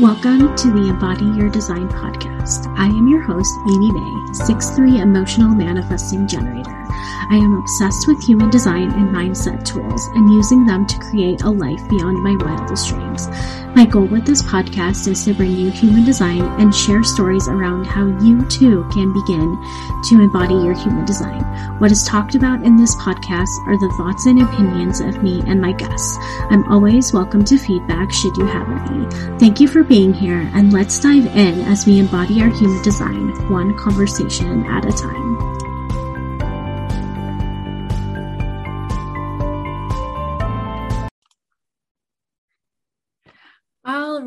Welcome 0.00 0.56
to 0.56 0.72
the 0.72 0.88
Embody 0.88 1.24
Your 1.38 1.48
Design 1.48 1.88
podcast. 1.88 2.66
I 2.76 2.86
am 2.86 3.06
your 3.06 3.20
host, 3.20 3.54
Amy 3.70 3.92
May, 3.92 4.32
6'3 4.32 5.00
emotional 5.00 5.54
manifesting 5.54 6.26
generator. 6.26 6.84
I 7.30 7.36
am 7.36 7.54
obsessed 7.54 8.08
with 8.08 8.20
human 8.20 8.50
design 8.50 8.90
and 8.90 9.14
mindset 9.14 9.64
tools 9.64 10.06
and 10.16 10.34
using 10.34 10.66
them 10.66 10.84
to 10.88 10.98
create 10.98 11.42
a 11.42 11.50
life 11.50 11.88
beyond 11.88 12.24
my 12.24 12.34
wildest 12.44 12.88
dreams. 12.88 13.28
My 13.76 13.84
goal 13.84 14.06
with 14.06 14.26
this 14.26 14.42
podcast 14.42 15.08
is 15.08 15.24
to 15.24 15.34
bring 15.34 15.52
you 15.52 15.70
human 15.70 16.04
design 16.04 16.42
and 16.60 16.74
share 16.74 17.02
stories 17.02 17.48
around 17.48 17.86
how 17.86 18.06
you 18.22 18.44
too 18.46 18.88
can 18.92 19.12
begin 19.12 19.56
to 20.04 20.20
embody 20.20 20.54
your 20.54 20.74
human 20.74 21.04
design. 21.04 21.42
What 21.78 21.90
is 21.90 22.04
talked 22.04 22.34
about 22.34 22.62
in 22.62 22.76
this 22.76 22.94
podcast 22.96 23.48
are 23.66 23.78
the 23.78 23.92
thoughts 23.96 24.26
and 24.26 24.42
opinions 24.42 25.00
of 25.00 25.22
me 25.22 25.42
and 25.46 25.60
my 25.60 25.72
guests. 25.72 26.16
I'm 26.50 26.64
always 26.70 27.12
welcome 27.12 27.44
to 27.46 27.58
feedback 27.58 28.12
should 28.12 28.36
you 28.36 28.46
have 28.46 28.68
any. 28.68 29.38
Thank 29.38 29.60
you 29.60 29.68
for 29.68 29.82
being 29.88 30.12
here 30.12 30.50
and 30.54 30.72
let's 30.72 30.98
dive 30.98 31.26
in 31.26 31.60
as 31.62 31.86
we 31.86 31.98
embody 31.98 32.40
our 32.40 32.50
human 32.50 32.82
design 32.82 33.50
one 33.50 33.76
conversation 33.76 34.64
at 34.66 34.84
a 34.84 34.92
time. 34.92 35.53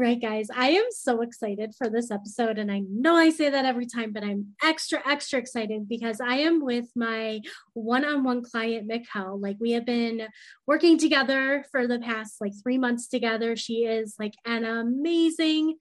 Right, 0.07 0.21
guys, 0.21 0.47
I 0.55 0.69
am 0.69 0.85
so 0.91 1.21
excited 1.21 1.75
for 1.77 1.89
this 1.89 2.11
episode. 2.11 2.57
And 2.57 2.71
I 2.71 2.79
know 2.89 3.15
I 3.15 3.29
say 3.29 3.49
that 3.49 3.65
every 3.65 3.85
time, 3.85 4.13
but 4.13 4.23
I'm 4.23 4.53
extra, 4.63 5.01
extra 5.05 5.37
excited 5.37 5.89
because 5.89 6.21
I 6.21 6.35
am 6.35 6.63
with 6.63 6.85
my 6.95 7.41
one 7.73 8.05
on 8.05 8.23
one 8.23 8.41
client, 8.41 8.89
Mikkel. 8.89 9.41
Like, 9.41 9.57
we 9.59 9.71
have 9.71 9.85
been 9.85 10.27
working 10.65 10.97
together 10.97 11.65
for 11.71 11.87
the 11.87 11.99
past 11.99 12.39
like 12.39 12.53
three 12.63 12.77
months 12.77 13.07
together. 13.09 13.57
She 13.57 13.83
is 13.83 14.15
like 14.17 14.35
an 14.45 14.63
amazing 14.63 15.75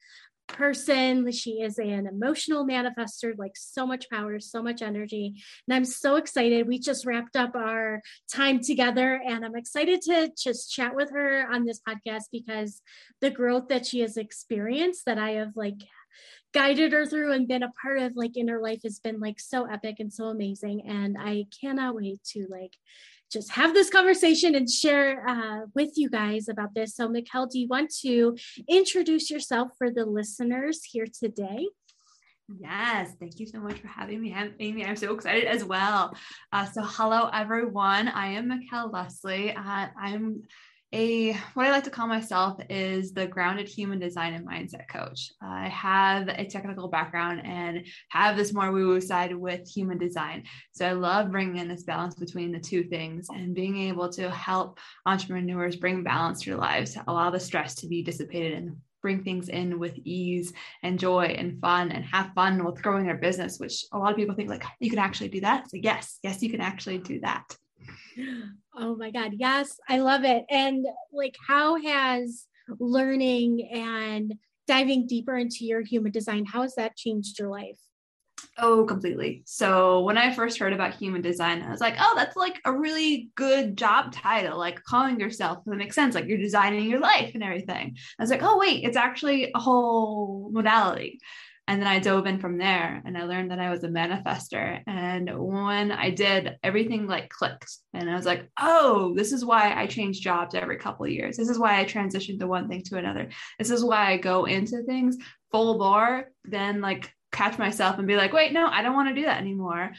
person. 0.47 1.31
She 1.33 1.61
is 1.63 1.79
an 1.79 2.07
emotional 2.07 2.67
manifester, 2.67 3.37
like 3.37 3.57
so 3.57 3.87
much 3.87 4.09
power, 4.11 4.41
so 4.41 4.63
much 4.63 4.83
energy. 4.83 5.43
And 5.67 5.75
I'm 5.75 5.85
so 5.85 6.17
excited. 6.17 6.67
We 6.67 6.79
just 6.79 7.07
wrapped 7.07 7.37
up 7.37 7.55
our 7.55 8.03
time 8.33 8.61
together, 8.61 9.21
and 9.27 9.45
I'm 9.45 9.57
excited 9.57 10.03
to 10.03 10.31
just 10.37 10.73
chat 10.73 10.95
with 10.95 11.11
her 11.11 11.47
on 11.51 11.65
this 11.65 11.81
podcast 11.87 12.25
because 12.33 12.81
the 13.21 13.31
growth 13.31 13.69
that 13.69 13.87
she 13.87 14.01
has 14.01 14.17
experienced 14.17 15.05
that 15.07 15.19
I 15.19 15.33
have 15.33 15.53
like 15.57 15.83
guided 16.55 16.93
her 16.93 17.05
through 17.05 17.33
and 17.33 17.49
been 17.49 17.63
a 17.63 17.73
part 17.83 17.99
of 17.99 18.17
like 18.17 18.37
in 18.37 18.49
her 18.49 18.63
life 18.63 18.81
has 18.83 18.99
been 18.99 19.21
like 19.21 19.39
so 19.39 19.67
epic 19.67 19.97
and 19.99 20.11
so 20.11 20.27
amazing 20.27 20.89
and 20.89 21.15
i 21.21 21.45
cannot 21.61 21.95
wait 21.95 22.23
to 22.25 22.47
like 22.49 22.73
just 23.31 23.53
have 23.53 23.75
this 23.75 23.91
conversation 23.91 24.55
and 24.55 24.71
share 24.71 25.29
uh, 25.29 25.67
with 25.75 25.93
you 25.97 26.09
guys 26.09 26.49
about 26.49 26.75
this. 26.75 26.95
So, 26.95 27.09
Mikkel, 27.09 27.51
do 27.51 27.59
you 27.59 27.69
want 27.69 27.93
to 28.03 28.37
introduce 28.69 29.31
yourself 29.31 29.69
for 29.79 29.91
the 29.91 30.05
listeners 30.05 30.85
here 30.85 31.07
today? 31.07 31.69
Yes, 32.61 33.11
thank 33.19 33.41
you 33.41 33.47
so 33.47 33.59
much 33.59 33.81
for 33.81 33.89
having 33.89 34.21
me, 34.23 34.35
Amy. 34.61 34.85
I'm 34.85 34.95
so 34.95 35.13
excited 35.13 35.45
as 35.45 35.65
well. 35.65 36.17
Uh, 36.53 36.65
so, 36.67 36.83
hello 36.83 37.29
everyone. 37.33 38.09
I 38.09 38.29
am 38.29 38.49
Mikkel 38.49 38.93
Leslie. 38.93 39.53
Uh, 39.53 39.89
I'm 40.01 40.43
a 40.93 41.33
what 41.55 41.67
I 41.67 41.71
like 41.71 41.85
to 41.85 41.91
call 41.91 42.07
myself 42.07 42.59
is 42.71 43.13
the 43.13 43.27
grounded 43.27 43.69
human 43.69 43.99
design 43.99 44.35
and 44.35 44.47
mindset 44.47 44.89
coach. 44.89 45.33
I 45.43 45.69
have 45.69 46.29
a 46.29 46.45
technical 46.45 46.89
background 46.89 47.43
and 47.45 47.85
have 48.11 48.37
this 48.37 48.53
more 48.53 48.71
woo 48.71 48.89
woo 48.89 49.01
side 49.01 49.35
with 49.35 49.69
human 49.69 49.99
design. 49.99 50.45
So 50.73 50.87
I 50.87 50.93
love 50.93 51.33
bringing 51.33 51.57
in 51.57 51.69
this 51.69 51.83
balance 51.83 52.15
between 52.15 52.53
the 52.53 52.61
two 52.61 52.85
things 52.85 53.27
and 53.31 53.55
being 53.55 53.77
able 53.89 54.11
to 54.13 54.31
help 54.31 54.79
entrepreneurs 55.05 55.77
bring 55.77 56.05
balance 56.05 56.43
to 56.43 56.51
their 56.51 56.59
lives, 56.59 56.97
allow 57.09 57.31
the 57.31 57.41
stress 57.41 57.75
to 57.77 57.89
be 57.89 58.03
dissipated 58.03 58.55
and 58.55 58.77
bring 59.03 59.23
things 59.23 59.49
in 59.49 59.79
with 59.79 59.97
ease 60.05 60.53
and 60.83 60.99
joy 60.99 61.35
and 61.39 61.61
fun 61.61 61.93
and 61.93 62.05
have 62.05 62.33
fun 62.35 62.65
with 62.65 62.83
growing 62.83 63.07
their 63.07 63.17
business, 63.17 63.59
which 63.59 63.85
a 63.93 63.99
lot 63.99 64.11
of 64.11 64.17
people 64.17 64.35
think 64.35 64.51
like 64.51 64.65
you 64.81 64.91
can 64.91 64.99
actually 64.99 65.29
do 65.29 65.41
that. 65.41 65.71
So 65.71 65.79
yes, 65.81 66.19
yes, 66.23 66.43
you 66.43 66.51
can 66.51 66.61
actually 66.61 66.99
do 66.99 67.21
that. 67.21 67.45
Oh 68.77 68.97
my 68.97 69.11
God. 69.11 69.33
Yes, 69.37 69.79
I 69.89 69.99
love 69.99 70.25
it. 70.25 70.45
And 70.51 70.87
like, 71.13 71.37
how 71.47 71.81
has 71.83 72.47
learning 72.79 73.69
and 73.73 74.35
diving 74.67 75.07
deeper 75.07 75.37
into 75.37 75.65
your 75.65 75.81
human 75.81 76.13
design, 76.13 76.45
how 76.45 76.63
has 76.63 76.75
that 76.75 76.97
changed 76.97 77.39
your 77.39 77.49
life? 77.49 77.79
Oh, 78.59 78.85
completely. 78.85 79.43
So 79.45 80.01
when 80.01 80.17
I 80.17 80.33
first 80.33 80.59
heard 80.59 80.73
about 80.73 80.95
human 80.95 81.21
design, 81.21 81.63
I 81.63 81.71
was 81.71 81.81
like, 81.81 81.97
oh, 81.99 82.15
that's 82.17 82.37
like 82.37 82.61
a 82.65 82.73
really 82.73 83.31
good 83.35 83.77
job 83.77 84.13
title, 84.13 84.59
like 84.59 84.83
calling 84.83 85.21
yourself. 85.21 85.59
That 85.67 85.77
makes 85.77 85.95
sense. 85.95 86.15
Like 86.15 86.27
you're 86.27 86.39
designing 86.39 86.89
your 86.89 87.01
life 87.01 87.33
and 87.35 87.43
everything. 87.43 87.97
I 88.19 88.23
was 88.23 88.31
like, 88.31 88.43
oh, 88.43 88.59
wait, 88.59 88.85
it's 88.85 88.97
actually 88.97 89.53
a 89.55 89.59
whole 89.59 90.51
modality. 90.53 91.21
And 91.69 91.81
then 91.81 91.89
I 91.89 91.99
dove 91.99 92.27
in 92.27 92.39
from 92.39 92.59
there 92.59 93.03
and 93.05 93.19
I 93.19 93.25
learned 93.25 93.51
that 93.51 93.59
I 93.59 93.71
was 93.71 93.83
a 93.83 93.89
manifester. 93.89 94.83
And 94.87 95.29
when 95.37 95.91
I 95.91 96.11
did, 96.11 96.57
everything 96.63 97.09
like 97.09 97.29
clicked. 97.29 97.77
And 97.93 98.09
I 98.09 98.15
was 98.15 98.25
like, 98.25 98.49
oh, 98.61 99.15
this 99.17 99.33
is 99.33 99.45
why 99.45 99.75
I 99.75 99.87
change 99.87 100.21
jobs 100.21 100.55
every 100.55 100.79
couple 100.79 101.09
years. 101.09 101.37
This 101.37 101.49
is 101.49 101.59
why 101.59 101.81
I 101.81 101.85
transition 101.85 102.39
to 102.39 102.47
one 102.47 102.69
thing 102.69 102.83
to 102.85 102.99
another. 102.99 103.31
This 103.59 103.71
is 103.71 103.85
why 103.85 104.13
I 104.13 104.17
go 104.17 104.45
into 104.45 104.85
things 104.85 105.17
full 105.51 105.79
bore, 105.79 106.31
then 106.45 106.81
like 106.81 107.13
catch 107.33 107.59
myself 107.59 107.99
and 107.99 108.07
be 108.07 108.17
like, 108.17 108.33
wait, 108.33 108.53
no, 108.53 108.69
I 108.69 108.83
don't 108.83 108.95
want 108.95 109.09
to 109.09 109.15
do 109.15 109.27
that 109.27 109.41
anymore. 109.41 109.93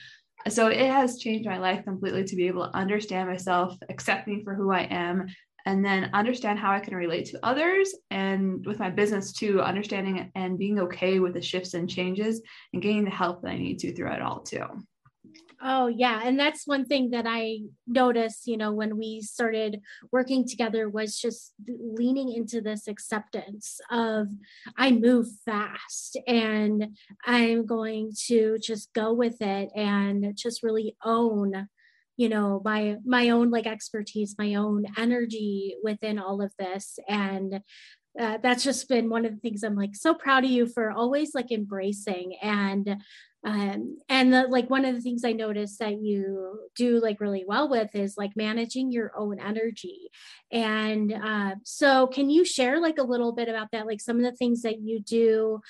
So 0.48 0.68
it 0.68 0.90
has 0.90 1.20
changed 1.20 1.50
my 1.50 1.58
life 1.58 1.84
completely 1.84 2.24
to 2.24 2.36
be 2.38 2.48
able 2.48 2.66
to 2.66 2.78
understand 2.78 3.28
myself, 3.28 3.76
accept 3.90 4.28
me 4.28 4.44
for 4.44 4.56
who 4.56 4.72
I 4.72 4.84
am, 4.84 5.28
and 5.68 5.84
then 5.84 6.10
understand 6.14 6.58
how 6.58 6.72
I 6.72 6.80
can 6.80 6.96
relate 6.96 7.26
to 7.26 7.46
others 7.46 7.94
and 8.10 8.66
with 8.66 8.80
my 8.80 8.90
business 8.90 9.34
too, 9.34 9.62
understanding 9.62 10.32
and 10.34 10.58
being 10.58 10.80
okay 10.80 11.20
with 11.20 11.34
the 11.34 11.42
shifts 11.42 11.74
and 11.74 11.90
changes 11.90 12.42
and 12.72 12.82
getting 12.82 13.04
the 13.04 13.12
help 13.12 13.42
that 13.42 13.52
I 13.52 13.58
need 13.58 13.78
to 13.80 13.94
through 13.94 14.14
it 14.14 14.22
all 14.22 14.40
too. 14.40 14.64
Oh, 15.62 15.88
yeah. 15.88 16.22
And 16.24 16.40
that's 16.40 16.68
one 16.68 16.86
thing 16.86 17.10
that 17.10 17.26
I 17.28 17.64
noticed, 17.86 18.48
you 18.48 18.56
know, 18.56 18.72
when 18.72 18.98
we 18.98 19.20
started 19.20 19.82
working 20.10 20.48
together 20.48 20.88
was 20.88 21.20
just 21.20 21.54
leaning 21.68 22.32
into 22.32 22.62
this 22.62 22.88
acceptance 22.88 23.82
of 23.92 24.30
I 24.78 24.92
move 24.92 25.28
fast 25.44 26.18
and 26.28 26.96
I'm 27.26 27.66
going 27.66 28.14
to 28.28 28.58
just 28.60 28.94
go 28.94 29.12
with 29.12 29.42
it 29.42 29.70
and 29.76 30.34
just 30.38 30.64
really 30.64 30.96
own 31.04 31.68
you 32.18 32.30
know 32.30 32.62
my 32.66 32.98
my 33.06 33.30
own 33.30 33.50
like 33.52 33.68
expertise 33.68 34.36
my 34.38 34.56
own 34.56 34.86
energy 34.98 35.76
within 35.84 36.20
all 36.20 36.42
of 36.42 36.52
this. 36.60 37.00
And 37.08 37.62
uh, 38.20 38.40
that's 38.42 38.64
just 38.64 38.90
been 38.90 39.10
one 39.10 39.26
of 39.26 39.32
the 39.32 39.40
things 39.40 39.62
i'm 39.62 39.76
like 39.76 39.96
so 39.96 40.12
proud 40.16 40.44
of 40.44 40.50
you 40.50 40.66
for 40.66 40.92
always 40.92 41.34
like 41.36 41.52
embracing. 41.52 42.36
And 42.42 42.98
um, 43.44 43.98
and 44.10 44.34
the, 44.34 44.44
like 44.44 44.70
one 44.70 44.84
of 44.84 44.96
the 44.96 45.02
things 45.02 45.24
I 45.24 45.32
noticed 45.32 45.80
that 45.80 46.02
you 46.02 46.60
do 46.76 47.00
like 47.00 47.22
really 47.22 47.46
well 47.48 47.70
with 47.70 47.96
is 47.96 48.18
like 48.18 48.36
managing 48.36 48.92
your 48.92 49.12
own 49.16 49.40
energy. 49.40 50.10
And 50.52 51.14
uh, 51.14 51.56
so, 51.64 52.08
can 52.08 52.30
you 52.30 52.44
share 52.44 52.82
like 52.82 52.98
a 52.98 53.04
little 53.04 53.32
bit 53.32 53.48
about 53.48 53.72
that? 53.72 53.86
Like 53.86 54.02
some 54.02 54.18
of 54.18 54.24
the 54.24 54.36
things 54.36 54.64
that 54.64 54.82
you 54.82 55.00
do 55.00 55.62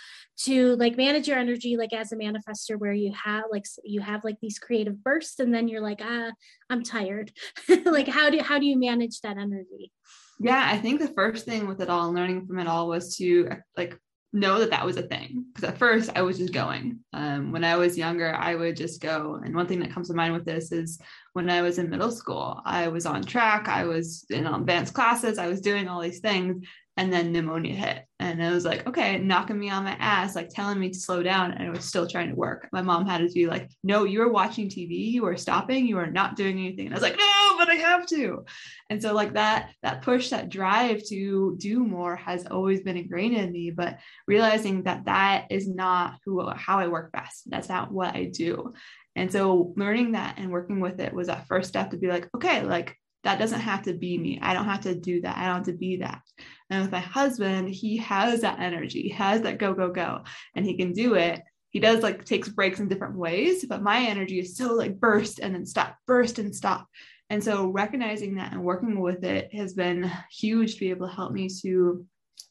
to 0.46 0.76
like 0.78 0.98
manage 0.98 1.28
your 1.28 1.38
energy, 1.38 1.78
like 1.78 1.94
as 1.94 2.12
a 2.12 2.16
manifester, 2.16 2.78
where 2.78 2.94
you 2.94 3.14
have 3.14 3.44
like 3.52 3.66
you 3.84 4.02
have 4.02 4.24
like 4.24 4.38
these 4.42 4.60
creative 4.60 5.04
bursts, 5.04 5.40
and 5.40 5.54
then 5.54 5.68
you're 5.68 5.82
like, 5.82 6.02
ah, 6.02 6.32
I'm 6.70 6.84
tired. 6.84 7.32
like 7.86 8.08
how 8.08 8.30
do 8.30 8.40
how 8.42 8.60
do 8.60 8.66
you 8.66 8.80
manage 8.80 9.20
that 9.22 9.38
energy? 9.38 9.92
Yeah, 10.40 10.64
I 10.72 10.78
think 10.78 11.00
the 11.00 11.14
first 11.14 11.46
thing 11.46 11.68
with 11.68 11.82
it 11.82 11.90
all, 11.90 12.14
learning 12.14 12.46
from 12.48 12.60
it 12.60 12.68
all, 12.68 12.88
was 12.88 13.18
to 13.18 13.50
like 13.76 14.00
know 14.34 14.60
that 14.60 14.72
that 14.72 14.86
was 14.86 14.98
a 14.98 15.04
thing 15.04 15.46
because 15.54 15.70
at 15.70 15.78
first 15.78 16.10
I 16.16 16.22
was 16.22 16.38
just 16.38 16.54
going. 16.54 17.00
Um, 17.14 17.52
when 17.52 17.64
I 17.64 17.76
was 17.78 17.98
younger, 17.98 18.34
I 18.34 18.56
would 18.56 18.76
just 18.76 19.02
go. 19.02 19.40
And 19.44 19.56
one 19.56 19.68
thing 19.68 19.80
that 19.80 19.92
comes 19.92 20.10
to 20.10 20.14
mind 20.14 20.34
with 20.34 20.46
this 20.46 20.72
is 20.72 21.00
when 21.34 21.50
I 21.50 21.62
was 21.62 21.78
in 21.78 21.90
middle 21.90 22.12
school, 22.12 22.62
I 22.66 22.90
was 22.90 23.06
on 23.06 23.24
track, 23.24 23.68
I 23.68 23.86
was 23.86 24.26
in 24.30 24.46
advanced 24.46 24.94
classes, 24.94 25.38
I 25.38 25.48
was 25.48 25.62
doing 25.62 25.88
all 25.88 26.02
these 26.02 26.20
things, 26.20 26.66
and 26.98 27.14
then 27.14 27.32
pneumonia 27.32 27.76
hit. 27.76 28.04
And 28.20 28.42
it 28.44 28.52
was 28.52 28.66
like 28.66 28.88
okay 28.88 29.20
knocking 29.20 29.60
me 29.60 29.70
on 29.70 29.84
my 29.84 29.92
ass 29.92 30.36
like 30.36 30.50
telling 30.50 30.80
me 30.80 30.90
to 30.90 31.00
slow 31.00 31.22
down 31.22 31.52
and 31.52 31.68
i 31.68 31.70
was 31.70 31.86
still 31.86 32.08
trying 32.08 32.30
to 32.30 32.36
work. 32.36 32.68
My 32.74 32.82
mom 32.82 33.06
had 33.06 33.20
to 33.20 33.32
be 33.32 33.46
like 33.46 33.70
no 33.84 34.04
you 34.04 34.22
are 34.24 34.32
watching 34.32 34.68
tv 34.68 35.12
you 35.12 35.26
are 35.28 35.38
stopping 35.38 35.86
you 35.88 35.98
are 36.00 36.10
not 36.10 36.36
doing 36.36 36.58
anything. 36.58 36.88
And 36.88 36.96
i 36.96 36.98
was 36.98 37.04
like 37.04 37.18
no 37.18 37.58
but 37.58 37.70
i 37.70 37.76
have 37.76 38.08
to. 38.08 38.46
And 38.90 39.02
so 39.02 39.14
like 39.14 39.34
that 39.34 39.70
that 39.84 40.02
push 40.02 40.32
that 40.32 40.50
drive 40.50 41.04
to 41.10 41.56
do 41.60 41.86
more 41.86 42.16
has 42.16 42.48
always 42.48 42.82
been 42.82 42.98
ingrained 42.98 43.38
in 43.38 43.52
me 43.52 43.70
but 43.70 44.00
realizing 44.28 44.84
that 44.84 45.06
that 45.06 45.46
is 45.52 45.68
not 45.68 46.16
who 46.26 46.50
how 46.50 46.80
i 46.80 46.88
work 46.88 47.12
best. 47.12 47.50
That's 47.50 47.70
not 47.70 47.92
what 47.92 48.16
i 48.16 48.26
do. 48.26 48.74
And 49.16 49.32
so 49.32 49.74
learning 49.78 50.12
that 50.14 50.38
and 50.38 50.52
working 50.52 50.80
with 50.80 51.00
it 51.00 51.14
was 51.14 51.28
that 51.28 51.48
first 51.48 51.70
step 51.70 51.92
to 51.92 51.98
be 51.98 52.08
like 52.08 52.28
okay 52.36 52.64
like 52.64 52.98
that 53.24 53.40
doesn't 53.40 53.60
have 53.60 53.84
to 53.84 53.94
be 53.94 54.18
me. 54.18 54.40
I 54.42 54.54
don't 54.54 54.66
have 54.66 54.82
to 54.82 54.96
do 54.96 55.22
that. 55.22 55.38
I 55.38 55.46
don't 55.46 55.58
have 55.58 55.66
to 55.66 55.74
be 55.74 55.98
that. 55.98 56.22
And 56.70 56.82
with 56.82 56.92
my 56.92 57.00
husband, 57.00 57.70
he 57.70 57.98
has 57.98 58.42
that 58.42 58.60
energy, 58.60 59.04
he 59.04 59.10
has 59.10 59.42
that 59.42 59.58
go, 59.58 59.74
go, 59.74 59.90
go, 59.90 60.24
and 60.56 60.66
he 60.66 60.78
can 60.78 60.94
do 60.94 61.16
it. 61.16 61.42
He 61.70 61.80
does 61.80 62.02
like 62.02 62.24
takes 62.26 62.50
breaks 62.50 62.80
in 62.80 62.88
different 62.88 63.18
ways, 63.18 63.66
but 63.66 63.84
my 63.84 64.00
energy 64.00 64.40
is 64.40 64.56
so 64.56 64.74
like 64.74 65.00
burst 65.00 65.40
and 65.40 65.54
then 65.54 65.66
stop, 65.66 65.98
burst 66.08 66.40
and 66.40 66.56
stop. 66.56 66.88
And 67.30 67.44
so 67.44 67.68
recognizing 67.68 68.36
that 68.36 68.54
and 68.54 68.64
working 68.64 69.00
with 69.02 69.24
it 69.24 69.54
has 69.54 69.74
been 69.74 70.10
huge 70.32 70.76
to 70.76 70.80
be 70.80 70.90
able 70.92 71.08
to 71.08 71.14
help 71.14 71.34
me 71.34 71.50
to 71.62 72.06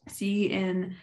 see 0.08 0.52
and 0.52 0.94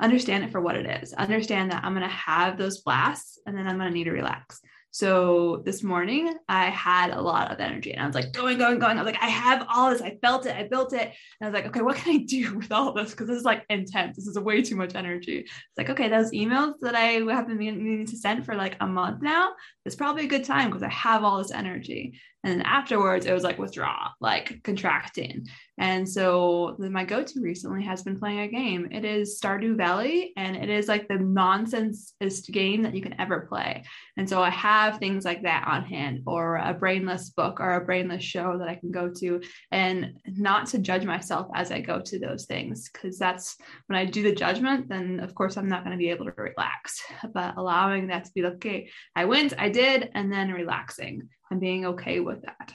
understand 0.00 0.44
it 0.44 0.50
for 0.50 0.60
what 0.60 0.76
it 0.76 1.02
is. 1.02 1.12
Understand 1.12 1.70
that 1.70 1.84
I'm 1.84 1.92
going 1.92 2.08
to 2.08 2.14
have 2.14 2.56
those 2.56 2.80
blasts 2.80 3.38
and 3.46 3.56
then 3.56 3.66
I'm 3.66 3.76
going 3.76 3.90
to 3.90 3.94
need 3.94 4.04
to 4.04 4.12
relax. 4.12 4.60
So 4.94 5.60
this 5.64 5.82
morning 5.82 6.32
I 6.48 6.66
had 6.66 7.10
a 7.10 7.20
lot 7.20 7.50
of 7.50 7.58
energy 7.58 7.92
and 7.92 8.00
I 8.00 8.06
was 8.06 8.14
like 8.14 8.32
going, 8.32 8.58
going, 8.58 8.78
going. 8.78 8.96
I 8.96 9.02
was 9.02 9.12
like, 9.12 9.20
I 9.20 9.26
have 9.26 9.66
all 9.68 9.90
this. 9.90 10.00
I 10.00 10.16
felt 10.22 10.46
it. 10.46 10.54
I 10.54 10.68
built 10.68 10.92
it. 10.92 11.00
And 11.00 11.12
I 11.42 11.46
was 11.46 11.52
like, 11.52 11.66
okay, 11.66 11.82
what 11.82 11.96
can 11.96 12.14
I 12.14 12.18
do 12.18 12.54
with 12.56 12.70
all 12.70 12.92
this? 12.92 13.10
Because 13.10 13.26
this 13.26 13.38
is 13.38 13.44
like 13.44 13.64
intense. 13.68 14.14
This 14.16 14.28
is 14.28 14.38
way 14.38 14.62
too 14.62 14.76
much 14.76 14.94
energy. 14.94 15.38
It's 15.38 15.50
like, 15.76 15.90
okay, 15.90 16.08
those 16.08 16.30
emails 16.30 16.74
that 16.82 16.94
I 16.94 17.06
have 17.34 17.48
been 17.48 17.58
meaning 17.58 18.06
to 18.06 18.16
send 18.16 18.46
for 18.46 18.54
like 18.54 18.76
a 18.80 18.86
month 18.86 19.20
now, 19.20 19.54
it's 19.84 19.96
probably 19.96 20.24
a 20.24 20.28
good 20.28 20.44
time 20.44 20.70
because 20.70 20.82
I 20.82 20.90
have 20.90 21.24
all 21.24 21.38
this 21.38 21.52
energy. 21.52 22.20
And 22.42 22.60
then 22.60 22.66
afterwards, 22.66 23.24
it 23.24 23.32
was 23.32 23.42
like 23.42 23.58
withdraw, 23.58 24.10
like 24.20 24.62
contracting. 24.64 25.46
And 25.78 26.06
so 26.06 26.76
my 26.78 27.02
go-to 27.02 27.40
recently 27.40 27.82
has 27.84 28.02
been 28.02 28.18
playing 28.18 28.40
a 28.40 28.48
game. 28.48 28.88
It 28.92 29.04
is 29.04 29.40
Stardew 29.40 29.76
Valley, 29.76 30.32
and 30.36 30.54
it 30.54 30.68
is 30.68 30.86
like 30.86 31.08
the 31.08 31.14
nonsensest 31.14 32.50
game 32.52 32.82
that 32.82 32.94
you 32.94 33.00
can 33.00 33.18
ever 33.18 33.46
play. 33.48 33.84
And 34.18 34.28
so 34.28 34.42
I 34.42 34.50
have 34.50 34.98
things 34.98 35.24
like 35.24 35.42
that 35.44 35.64
on 35.66 35.84
hand, 35.86 36.20
or 36.26 36.56
a 36.56 36.74
brainless 36.74 37.30
book, 37.30 37.60
or 37.60 37.72
a 37.72 37.84
brainless 37.84 38.22
show 38.22 38.58
that 38.58 38.68
I 38.68 38.74
can 38.74 38.90
go 38.90 39.10
to, 39.20 39.40
and 39.72 40.12
not 40.26 40.66
to 40.68 40.78
judge 40.78 41.06
myself 41.06 41.48
as 41.54 41.72
I 41.72 41.80
go 41.80 41.98
to 41.98 42.18
those 42.18 42.44
things, 42.44 42.90
because 42.92 43.18
that's 43.18 43.56
when 43.86 43.98
I 43.98 44.04
do 44.04 44.22
the 44.22 44.34
judgment, 44.34 44.90
then 44.90 45.18
of 45.20 45.34
course 45.34 45.56
I'm 45.56 45.68
not 45.68 45.82
going 45.82 45.96
to 45.96 46.02
be 46.02 46.10
able 46.10 46.26
to 46.26 46.34
relax. 46.36 47.02
But 47.32 47.56
allowing 47.56 48.08
that 48.08 48.26
to 48.26 48.32
be 48.34 48.42
like, 48.42 48.54
okay, 48.56 48.90
I 49.16 49.24
went, 49.24 49.54
I 49.58 49.70
did, 49.74 50.10
and 50.14 50.32
then 50.32 50.52
relaxing 50.52 51.28
and 51.50 51.60
being 51.60 51.84
okay 51.86 52.20
with 52.20 52.42
that. 52.42 52.72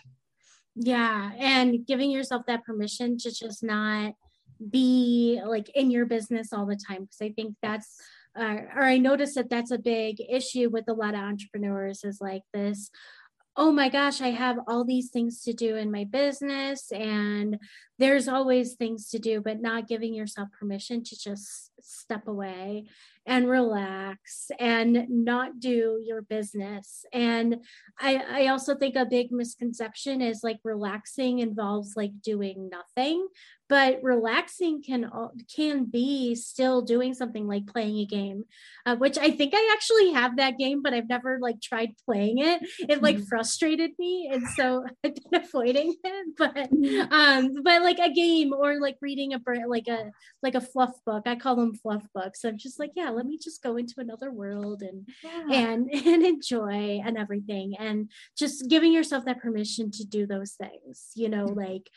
Yeah. 0.76 1.32
And 1.38 1.86
giving 1.86 2.12
yourself 2.12 2.44
that 2.48 2.64
permission 2.64 3.18
to 3.20 3.32
just 3.32 3.64
not 3.64 4.14
be 4.70 5.42
like 5.46 5.70
in 5.76 5.92
your 5.92 6.06
business 6.06 6.54
all 6.54 6.66
the 6.66 6.80
time. 6.88 7.04
Because 7.04 7.22
I 7.22 7.32
think 7.32 7.56
that's, 7.62 7.96
uh, 8.38 8.58
or 8.76 8.84
I 8.84 8.98
noticed 8.98 9.36
that 9.36 9.50
that's 9.50 9.72
a 9.72 9.80
big 9.80 10.22
issue 10.30 10.70
with 10.70 10.86
a 10.88 10.94
lot 10.94 11.16
of 11.16 11.22
entrepreneurs 11.22 12.04
is 12.04 12.20
like 12.22 12.44
this 12.54 12.92
oh 13.60 13.74
my 13.74 13.90
gosh, 13.90 14.22
I 14.22 14.30
have 14.30 14.58
all 14.68 14.86
these 14.86 15.10
things 15.10 15.42
to 15.44 15.52
do 15.52 15.76
in 15.76 15.92
my 15.92 16.06
business, 16.06 16.94
and 16.94 17.58
there's 17.98 18.30
always 18.30 18.76
things 18.76 19.10
to 19.10 19.20
do, 19.20 19.42
but 19.42 19.62
not 19.62 19.90
giving 19.90 20.14
yourself 20.14 20.48
permission 20.58 21.04
to 21.04 21.20
just 21.20 21.72
step 21.82 22.30
away 22.30 22.86
and 23.30 23.48
relax 23.48 24.50
and 24.60 25.06
not 25.08 25.60
do 25.60 26.02
your 26.04 26.24
business. 26.24 27.06
And 27.14 27.58
I, 28.00 28.24
I 28.28 28.48
also 28.48 28.76
think 28.76 28.96
a 28.96 29.06
big 29.06 29.32
misconception 29.32 30.22
is 30.22 30.42
like 30.44 30.58
relaxing 30.64 31.38
involves 31.38 31.94
like 31.96 32.12
doing 32.24 32.72
nothing, 32.72 33.28
but 33.70 34.00
relaxing 34.02 34.82
can 34.82 35.10
can 35.56 35.86
be 35.86 36.36
still 36.36 36.82
doing 36.82 37.14
something 37.14 37.48
like 37.48 37.68
playing 37.68 38.00
a 38.00 38.06
game 38.06 38.44
uh, 38.86 38.96
which 38.96 39.18
i 39.18 39.30
think 39.30 39.54
i 39.56 39.70
actually 39.72 40.12
have 40.12 40.36
that 40.36 40.58
game 40.58 40.82
but 40.82 40.94
i've 40.94 41.08
never 41.08 41.38
like 41.40 41.62
tried 41.62 41.92
playing 42.06 42.40
it 42.40 42.62
it 42.80 43.02
like 43.02 43.16
mm-hmm. 43.16 43.26
frustrated 43.26 43.92
me 44.00 44.30
and 44.32 44.46
so 44.56 44.84
i've 45.04 45.16
been 45.16 45.42
avoiding 45.42 45.96
it 46.04 46.28
but 46.38 46.56
mm-hmm. 46.72 47.14
um 47.14 47.64
but 47.64 47.82
like 47.82 48.00
a 48.00 48.12
game 48.12 48.52
or 48.52 48.80
like 48.80 48.98
reading 49.02 49.34
a 49.34 49.40
like 49.68 49.88
a 49.88 50.10
like 50.42 50.56
a 50.56 50.62
fluff 50.62 50.94
book 51.06 51.24
i 51.28 51.36
call 51.36 51.56
them 51.56 51.74
fluff 51.74 52.04
books 52.14 52.44
i'm 52.44 52.58
just 52.58 52.80
like 52.80 52.92
yeah 52.96 53.10
let 53.10 53.26
me 53.26 53.38
just 53.42 53.62
go 53.64 53.78
into 53.78 53.96
another 54.00 54.32
world 54.32 54.82
and 54.82 55.08
yeah. 55.24 55.46
and 55.52 55.90
and 55.94 56.26
enjoy 56.26 57.00
and 57.06 57.18
everything 57.18 57.76
and 57.78 58.10
just 58.38 58.68
giving 58.68 58.92
yourself 58.92 59.26
that 59.26 59.40
permission 59.40 59.92
to 59.92 60.04
do 60.04 60.26
those 60.26 60.54
things 60.54 61.12
you 61.16 61.30
know 61.30 61.46
mm-hmm. 61.46 61.60
like 61.60 61.90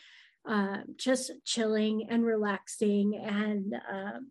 uh, 0.47 0.79
just 0.97 1.33
chilling 1.45 2.09
and 2.11 2.25
relaxing 2.25 3.17
and 3.17 3.75
um, 3.91 4.27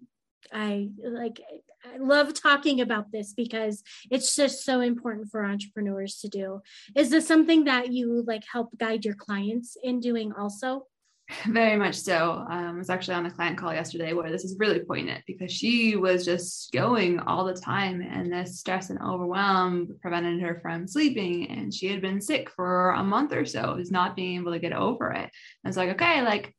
I 0.51 0.89
like 1.03 1.41
I 1.83 1.97
love 1.97 2.33
talking 2.33 2.81
about 2.81 3.11
this 3.11 3.33
because 3.33 3.83
it's 4.09 4.35
just 4.35 4.63
so 4.63 4.81
important 4.81 5.29
for 5.31 5.43
entrepreneurs 5.43 6.19
to 6.19 6.27
do. 6.27 6.61
Is 6.95 7.09
this 7.09 7.27
something 7.27 7.63
that 7.65 7.91
you 7.91 8.23
like 8.27 8.43
help 8.51 8.77
guide 8.77 9.03
your 9.05 9.15
clients 9.15 9.77
in 9.81 9.99
doing 9.99 10.31
also? 10.33 10.87
Very 11.45 11.77
much 11.77 11.95
so. 11.95 12.45
Um, 12.49 12.75
I 12.75 12.77
was 12.77 12.89
actually 12.89 13.15
on 13.15 13.25
a 13.25 13.31
client 13.31 13.57
call 13.57 13.73
yesterday 13.73 14.13
where 14.13 14.31
this 14.31 14.43
is 14.43 14.57
really 14.59 14.79
poignant 14.79 15.23
because 15.27 15.51
she 15.51 15.95
was 15.95 16.25
just 16.25 16.71
going 16.71 17.19
all 17.19 17.45
the 17.45 17.53
time, 17.53 18.01
and 18.01 18.31
this 18.31 18.59
stress 18.59 18.89
and 18.89 18.99
overwhelm 19.01 19.97
prevented 20.01 20.41
her 20.41 20.59
from 20.61 20.87
sleeping. 20.87 21.49
And 21.49 21.73
she 21.73 21.87
had 21.87 22.01
been 22.01 22.21
sick 22.21 22.49
for 22.49 22.91
a 22.91 23.03
month 23.03 23.33
or 23.33 23.45
so, 23.45 23.75
was 23.75 23.91
not 23.91 24.15
being 24.15 24.39
able 24.39 24.51
to 24.51 24.59
get 24.59 24.73
over 24.73 25.11
it. 25.11 25.29
I 25.63 25.67
was 25.67 25.77
like, 25.77 25.91
okay, 25.91 26.21
like 26.21 26.53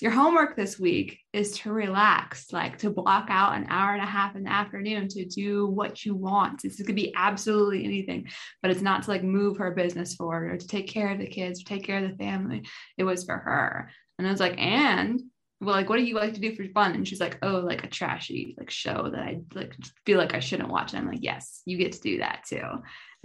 your 0.00 0.10
homework 0.10 0.56
this 0.56 0.78
week 0.78 1.18
is 1.32 1.58
to 1.58 1.72
relax, 1.72 2.52
like 2.52 2.78
to 2.78 2.90
block 2.90 3.26
out 3.28 3.56
an 3.56 3.66
hour 3.68 3.92
and 3.92 4.02
a 4.02 4.06
half 4.06 4.34
in 4.34 4.44
the 4.44 4.52
afternoon 4.52 5.08
to 5.08 5.26
do 5.26 5.66
what 5.66 6.04
you 6.04 6.14
want. 6.14 6.62
This 6.62 6.80
could 6.80 6.94
be 6.94 7.12
absolutely 7.14 7.84
anything, 7.84 8.28
but 8.62 8.70
it's 8.70 8.80
not 8.80 9.02
to 9.02 9.10
like 9.10 9.22
move 9.22 9.58
her 9.58 9.72
business 9.72 10.14
forward 10.14 10.52
or 10.52 10.56
to 10.56 10.66
take 10.66 10.88
care 10.88 11.10
of 11.10 11.18
the 11.18 11.26
kids 11.26 11.62
take 11.62 11.84
care 11.84 12.02
of 12.02 12.10
the 12.10 12.16
family. 12.16 12.66
It 12.96 13.04
was 13.04 13.24
for 13.24 13.36
her. 13.36 13.90
And 14.20 14.28
I 14.28 14.32
was 14.32 14.40
like, 14.40 14.58
and 14.58 15.18
well, 15.62 15.74
like, 15.74 15.88
what 15.88 15.96
do 15.96 16.04
you 16.04 16.14
like 16.14 16.34
to 16.34 16.40
do 16.40 16.54
for 16.54 16.64
fun? 16.74 16.94
And 16.94 17.08
she's 17.08 17.20
like, 17.20 17.38
oh, 17.40 17.56
like 17.56 17.84
a 17.84 17.88
trashy 17.88 18.54
like 18.58 18.70
show 18.70 19.08
that 19.10 19.20
I 19.20 19.40
like 19.54 19.74
feel 20.04 20.18
like 20.18 20.34
I 20.34 20.40
shouldn't 20.40 20.68
watch. 20.68 20.92
And 20.92 21.00
I'm 21.00 21.08
like, 21.08 21.22
yes, 21.22 21.62
you 21.64 21.78
get 21.78 21.92
to 21.92 22.00
do 22.00 22.18
that 22.18 22.44
too. 22.46 22.62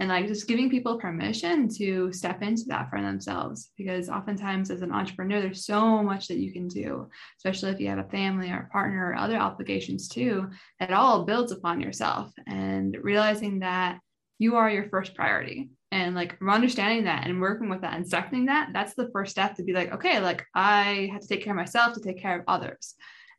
And 0.00 0.08
like 0.08 0.26
just 0.26 0.48
giving 0.48 0.70
people 0.70 0.98
permission 0.98 1.68
to 1.76 2.10
step 2.14 2.42
into 2.42 2.64
that 2.68 2.88
for 2.88 3.00
themselves. 3.02 3.70
Because 3.76 4.08
oftentimes 4.08 4.70
as 4.70 4.80
an 4.80 4.90
entrepreneur, 4.90 5.42
there's 5.42 5.66
so 5.66 6.02
much 6.02 6.28
that 6.28 6.38
you 6.38 6.50
can 6.50 6.66
do, 6.66 7.08
especially 7.38 7.72
if 7.72 7.80
you 7.80 7.88
have 7.88 7.98
a 7.98 8.08
family 8.08 8.50
or 8.50 8.68
a 8.68 8.72
partner 8.72 9.10
or 9.10 9.16
other 9.16 9.36
obligations 9.36 10.08
too. 10.08 10.48
It 10.80 10.92
all 10.92 11.24
builds 11.24 11.52
upon 11.52 11.82
yourself 11.82 12.32
and 12.46 12.96
realizing 13.02 13.58
that 13.58 14.00
you 14.38 14.56
are 14.56 14.70
your 14.70 14.88
first 14.88 15.14
priority 15.14 15.70
and 15.92 16.14
like 16.14 16.36
understanding 16.46 17.04
that 17.04 17.26
and 17.26 17.40
working 17.40 17.68
with 17.68 17.80
that 17.82 17.94
and 17.94 18.04
accepting 18.04 18.46
that 18.46 18.70
that's 18.72 18.94
the 18.94 19.08
first 19.12 19.30
step 19.30 19.54
to 19.54 19.62
be 19.62 19.72
like 19.72 19.92
okay 19.92 20.20
like 20.20 20.44
i 20.54 21.08
have 21.12 21.20
to 21.20 21.28
take 21.28 21.42
care 21.42 21.52
of 21.52 21.56
myself 21.56 21.94
to 21.94 22.00
take 22.00 22.20
care 22.20 22.38
of 22.38 22.44
others. 22.48 22.94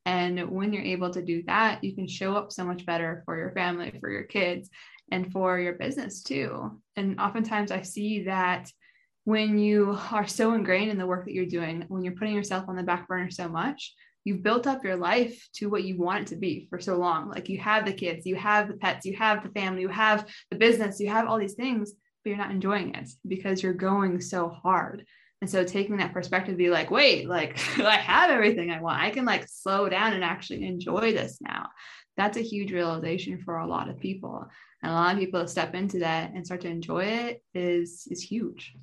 And 0.05 0.49
when 0.51 0.71
you're 0.71 0.83
able 0.83 1.09
to 1.09 1.21
do 1.21 1.43
that 1.47 1.83
you 1.83 1.93
can 1.93 2.07
show 2.07 2.35
up 2.35 2.51
so 2.51 2.63
much 2.63 2.85
better 2.85 3.23
for 3.25 3.37
your 3.37 3.51
family 3.51 3.93
for 3.99 4.09
your 4.09 4.23
kids 4.23 4.69
and 5.11 5.31
for 5.31 5.59
your 5.59 5.73
business 5.73 6.23
too. 6.23 6.79
And 6.95 7.19
oftentimes 7.19 7.71
i 7.71 7.81
see 7.81 8.23
that 8.23 8.71
when 9.25 9.57
you 9.57 9.97
are 10.11 10.25
so 10.25 10.53
ingrained 10.53 10.89
in 10.89 10.97
the 10.97 11.05
work 11.05 11.25
that 11.25 11.33
you're 11.33 11.45
doing 11.45 11.83
when 11.89 12.03
you're 12.03 12.15
putting 12.15 12.33
yourself 12.33 12.69
on 12.69 12.77
the 12.77 12.83
back 12.83 13.09
burner 13.09 13.29
so 13.29 13.49
much 13.49 13.93
you've 14.23 14.43
built 14.43 14.67
up 14.67 14.83
your 14.83 14.97
life 14.97 15.47
to 15.53 15.69
what 15.69 15.85
you 15.85 15.97
want 15.97 16.21
it 16.21 16.27
to 16.27 16.35
be 16.35 16.67
for 16.69 16.81
so 16.81 16.97
long. 16.97 17.29
Like 17.29 17.47
you 17.47 17.57
have 17.59 17.85
the 17.85 17.93
kids 17.93 18.25
you 18.25 18.35
have 18.35 18.69
the 18.69 18.75
pets 18.75 19.05
you 19.05 19.15
have 19.17 19.43
the 19.43 19.49
family 19.49 19.81
you 19.81 19.89
have 19.89 20.25
the 20.51 20.57
business 20.57 20.99
you 20.99 21.09
have 21.09 21.27
all 21.27 21.39
these 21.39 21.53
things 21.53 21.93
but 22.23 22.29
you're 22.29 22.37
not 22.37 22.51
enjoying 22.51 22.95
it 22.95 23.09
because 23.27 23.61
you're 23.61 23.73
going 23.73 24.21
so 24.21 24.49
hard. 24.49 25.05
And 25.41 25.49
so 25.49 25.63
taking 25.63 25.97
that 25.97 26.13
perspective 26.13 26.57
be 26.57 26.69
like, 26.69 26.89
wait, 26.89 27.27
like 27.27 27.59
I 27.79 27.97
have 27.97 28.31
everything 28.31 28.71
I 28.71 28.81
want. 28.81 29.01
I 29.01 29.11
can 29.11 29.25
like 29.25 29.47
slow 29.47 29.87
down 29.89 30.13
and 30.13 30.23
actually 30.23 30.65
enjoy 30.65 31.13
this 31.13 31.39
now. 31.41 31.69
That's 32.15 32.37
a 32.37 32.41
huge 32.41 32.71
realization 32.71 33.39
for 33.43 33.57
a 33.57 33.67
lot 33.67 33.89
of 33.89 33.99
people. 33.99 34.47
And 34.81 34.91
a 34.91 34.95
lot 34.95 35.13
of 35.13 35.19
people 35.19 35.47
step 35.47 35.75
into 35.75 35.99
that 35.99 36.31
and 36.33 36.45
start 36.45 36.61
to 36.61 36.69
enjoy 36.69 37.05
it 37.05 37.43
is 37.53 38.07
is 38.09 38.21
huge. 38.21 38.73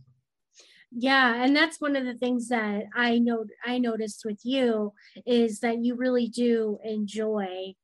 Yeah, 0.97 1.43
and 1.43 1.57
that's 1.57 1.81
one 1.81 1.97
of 1.97 2.05
the 2.05 2.15
things 2.15 2.49
that 2.51 2.85
I 2.95 3.19
know 3.19 3.47
I 3.65 3.79
noticed 3.79 4.23
with 4.25 4.39
you 4.45 4.93
is 5.27 5.59
that 5.61 5.85
you 5.85 5.97
really 5.97 6.29
do 6.29 6.79
enjoy 6.85 7.75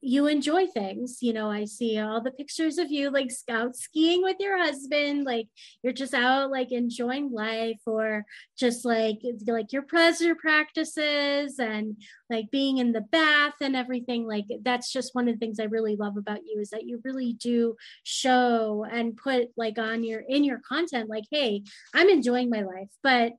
you 0.00 0.26
enjoy 0.26 0.66
things. 0.66 1.18
You 1.20 1.32
know 1.32 1.50
i 1.50 1.64
see 1.64 1.98
all 1.98 2.20
the 2.20 2.30
pictures 2.30 2.78
of 2.78 2.90
you 2.90 3.10
like 3.10 3.30
scout 3.30 3.76
skiing 3.76 4.22
with 4.22 4.36
your 4.38 4.58
husband 4.58 5.24
like 5.24 5.48
you're 5.82 5.92
just 5.92 6.14
out 6.14 6.50
like 6.50 6.72
enjoying 6.72 7.32
life 7.32 7.80
or 7.86 8.24
just 8.58 8.84
like 8.84 9.18
like 9.46 9.72
your 9.72 9.82
pleasure 9.82 10.34
practices 10.34 11.58
and 11.58 11.96
like 12.28 12.50
being 12.50 12.78
in 12.78 12.92
the 12.92 13.00
bath 13.00 13.54
and 13.60 13.76
everything. 13.76 14.26
Like 14.26 14.46
that's 14.62 14.92
just 14.92 15.14
one 15.14 15.28
of 15.28 15.34
the 15.34 15.38
things 15.38 15.60
i 15.60 15.64
really 15.64 15.96
love 15.96 16.16
about 16.16 16.40
you 16.46 16.60
is 16.60 16.70
that 16.70 16.86
you 16.86 17.00
really 17.04 17.34
do 17.34 17.76
show 18.02 18.84
and 18.90 19.16
put 19.16 19.48
like 19.56 19.78
on 19.78 20.04
your 20.04 20.20
in 20.20 20.44
your 20.44 20.60
content 20.66 21.08
like 21.08 21.24
hey 21.30 21.62
i'm 21.94 22.08
enjoying 22.08 22.50
my 22.50 22.62
life 22.62 22.88
but 23.02 23.32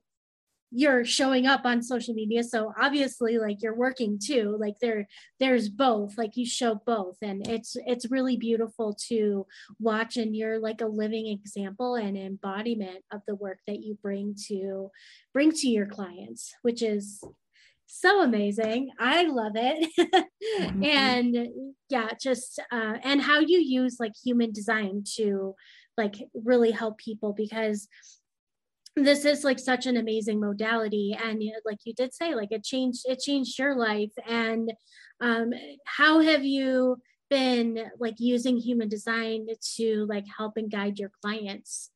you're 0.78 1.06
showing 1.06 1.46
up 1.46 1.64
on 1.64 1.82
social 1.82 2.12
media 2.12 2.42
so 2.42 2.70
obviously 2.78 3.38
like 3.38 3.62
you're 3.62 3.74
working 3.74 4.18
too 4.22 4.54
like 4.60 4.74
there 4.78 5.08
there's 5.40 5.70
both 5.70 6.18
like 6.18 6.36
you 6.36 6.44
show 6.44 6.74
both 6.84 7.16
and 7.22 7.48
it's 7.48 7.76
it's 7.86 8.10
really 8.10 8.36
beautiful 8.36 8.94
to 8.94 9.46
watch 9.80 10.18
and 10.18 10.36
you're 10.36 10.58
like 10.58 10.82
a 10.82 10.86
living 10.86 11.28
example 11.28 11.94
and 11.94 12.18
embodiment 12.18 13.02
of 13.10 13.22
the 13.26 13.34
work 13.34 13.58
that 13.66 13.82
you 13.82 13.96
bring 14.02 14.36
to 14.48 14.90
bring 15.32 15.50
to 15.50 15.66
your 15.66 15.86
clients 15.86 16.52
which 16.60 16.82
is 16.82 17.24
so 17.86 18.22
amazing 18.22 18.90
i 18.98 19.24
love 19.24 19.52
it 19.54 19.90
mm-hmm. 20.60 20.84
and 20.84 21.48
yeah 21.88 22.10
just 22.20 22.60
uh, 22.70 22.96
and 23.02 23.22
how 23.22 23.38
you 23.38 23.60
use 23.60 23.96
like 23.98 24.12
human 24.22 24.52
design 24.52 25.02
to 25.14 25.54
like 25.96 26.16
really 26.34 26.70
help 26.70 26.98
people 26.98 27.32
because 27.32 27.88
this 28.96 29.24
is 29.26 29.44
like 29.44 29.58
such 29.58 29.86
an 29.86 29.96
amazing 29.96 30.40
modality 30.40 31.16
and 31.22 31.42
you 31.42 31.52
know, 31.52 31.58
like 31.64 31.78
you 31.84 31.92
did 31.94 32.14
say 32.14 32.34
like 32.34 32.50
it 32.50 32.64
changed 32.64 33.02
it 33.04 33.20
changed 33.20 33.58
your 33.58 33.76
life 33.76 34.12
and 34.26 34.72
um, 35.20 35.52
how 35.84 36.20
have 36.20 36.44
you 36.44 36.96
been 37.28 37.90
like 37.98 38.14
using 38.18 38.56
human 38.56 38.88
design 38.88 39.46
to 39.76 40.06
like 40.08 40.24
help 40.36 40.56
and 40.56 40.70
guide 40.70 40.98
your 40.98 41.10
clients? 41.22 41.90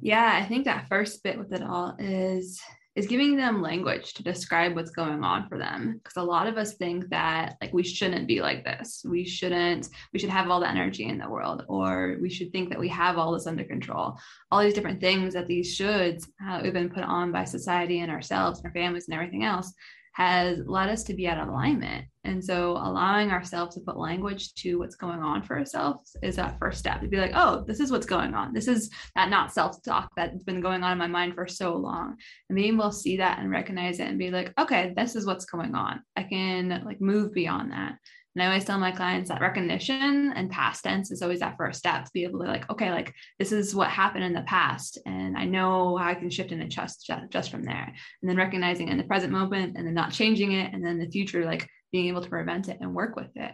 Yeah 0.00 0.40
i 0.42 0.44
think 0.46 0.64
that 0.64 0.88
first 0.88 1.22
bit 1.22 1.38
with 1.38 1.52
it 1.52 1.62
all 1.62 1.94
is 1.98 2.60
is 2.94 3.06
giving 3.06 3.36
them 3.36 3.62
language 3.62 4.14
to 4.14 4.22
describe 4.22 4.74
what's 4.74 4.90
going 4.90 5.24
on 5.24 5.48
for 5.48 5.58
them. 5.58 6.00
Because 6.02 6.16
a 6.16 6.22
lot 6.22 6.46
of 6.46 6.58
us 6.58 6.74
think 6.74 7.08
that 7.08 7.56
like 7.60 7.72
we 7.72 7.82
shouldn't 7.82 8.28
be 8.28 8.40
like 8.40 8.64
this. 8.64 9.04
We 9.08 9.24
shouldn't 9.24 9.88
we 10.12 10.18
should 10.18 10.30
have 10.30 10.50
all 10.50 10.60
the 10.60 10.68
energy 10.68 11.04
in 11.04 11.18
the 11.18 11.30
world 11.30 11.64
or 11.68 12.18
we 12.20 12.28
should 12.28 12.52
think 12.52 12.68
that 12.68 12.80
we 12.80 12.88
have 12.88 13.16
all 13.16 13.32
this 13.32 13.46
under 13.46 13.64
control. 13.64 14.18
All 14.50 14.62
these 14.62 14.74
different 14.74 15.00
things 15.00 15.34
that 15.34 15.46
these 15.46 15.76
shoulds 15.76 16.26
we've 16.62 16.72
been 16.72 16.90
put 16.90 17.04
on 17.04 17.32
by 17.32 17.44
society 17.44 18.00
and 18.00 18.10
ourselves 18.10 18.58
and 18.58 18.66
our 18.66 18.72
families 18.72 19.08
and 19.08 19.14
everything 19.14 19.44
else 19.44 19.72
has 20.12 20.58
led 20.66 20.88
us 20.88 21.04
to 21.04 21.14
be 21.14 21.26
out 21.26 21.38
of 21.38 21.48
alignment. 21.48 22.06
And 22.24 22.44
so 22.44 22.72
allowing 22.72 23.30
ourselves 23.30 23.74
to 23.74 23.80
put 23.80 23.96
language 23.96 24.54
to 24.54 24.78
what's 24.78 24.94
going 24.94 25.20
on 25.20 25.42
for 25.42 25.58
ourselves 25.58 26.14
is 26.22 26.36
that 26.36 26.58
first 26.58 26.78
step 26.78 27.00
to 27.00 27.08
be 27.08 27.16
like, 27.16 27.32
oh, 27.34 27.64
this 27.66 27.80
is 27.80 27.90
what's 27.90 28.06
going 28.06 28.34
on. 28.34 28.52
This 28.52 28.68
is 28.68 28.90
that 29.16 29.30
not 29.30 29.52
self 29.52 29.82
talk 29.82 30.10
that's 30.16 30.44
been 30.44 30.60
going 30.60 30.84
on 30.84 30.92
in 30.92 30.98
my 30.98 31.06
mind 31.06 31.34
for 31.34 31.48
so 31.48 31.74
long. 31.74 32.16
And 32.48 32.56
being 32.56 32.74
able 32.74 32.90
to 32.90 32.96
see 32.96 33.16
that 33.16 33.38
and 33.38 33.50
recognize 33.50 33.98
it 33.98 34.06
and 34.06 34.18
be 34.18 34.30
like, 34.30 34.52
okay, 34.58 34.92
this 34.96 35.16
is 35.16 35.26
what's 35.26 35.46
going 35.46 35.74
on. 35.74 36.02
I 36.16 36.22
can 36.24 36.82
like 36.84 37.00
move 37.00 37.32
beyond 37.32 37.72
that. 37.72 37.96
And 38.34 38.42
I 38.42 38.46
always 38.46 38.64
tell 38.64 38.78
my 38.78 38.92
clients 38.92 39.28
that 39.28 39.40
recognition 39.40 40.32
and 40.34 40.50
past 40.50 40.84
tense 40.84 41.10
is 41.10 41.20
always 41.20 41.40
that 41.40 41.56
first 41.56 41.78
step 41.78 42.04
to 42.04 42.10
be 42.14 42.24
able 42.24 42.40
to 42.40 42.46
like, 42.46 42.68
okay, 42.70 42.90
like 42.90 43.14
this 43.38 43.52
is 43.52 43.74
what 43.74 43.90
happened 43.90 44.24
in 44.24 44.32
the 44.32 44.42
past. 44.42 44.98
And 45.04 45.36
I 45.36 45.44
know 45.44 45.96
how 45.98 46.08
I 46.08 46.14
can 46.14 46.30
shift 46.30 46.52
and 46.52 46.62
adjust 46.62 47.06
just, 47.06 47.30
just 47.30 47.50
from 47.50 47.62
there. 47.62 47.92
And 48.22 48.30
then 48.30 48.36
recognizing 48.36 48.88
in 48.88 48.96
the 48.96 49.04
present 49.04 49.32
moment 49.32 49.76
and 49.76 49.86
then 49.86 49.94
not 49.94 50.12
changing 50.12 50.52
it. 50.52 50.72
And 50.72 50.84
then 50.84 50.98
the 50.98 51.10
future, 51.10 51.44
like 51.44 51.68
being 51.92 52.08
able 52.08 52.22
to 52.22 52.30
prevent 52.30 52.68
it 52.68 52.78
and 52.80 52.94
work 52.94 53.16
with 53.16 53.30
it. 53.36 53.52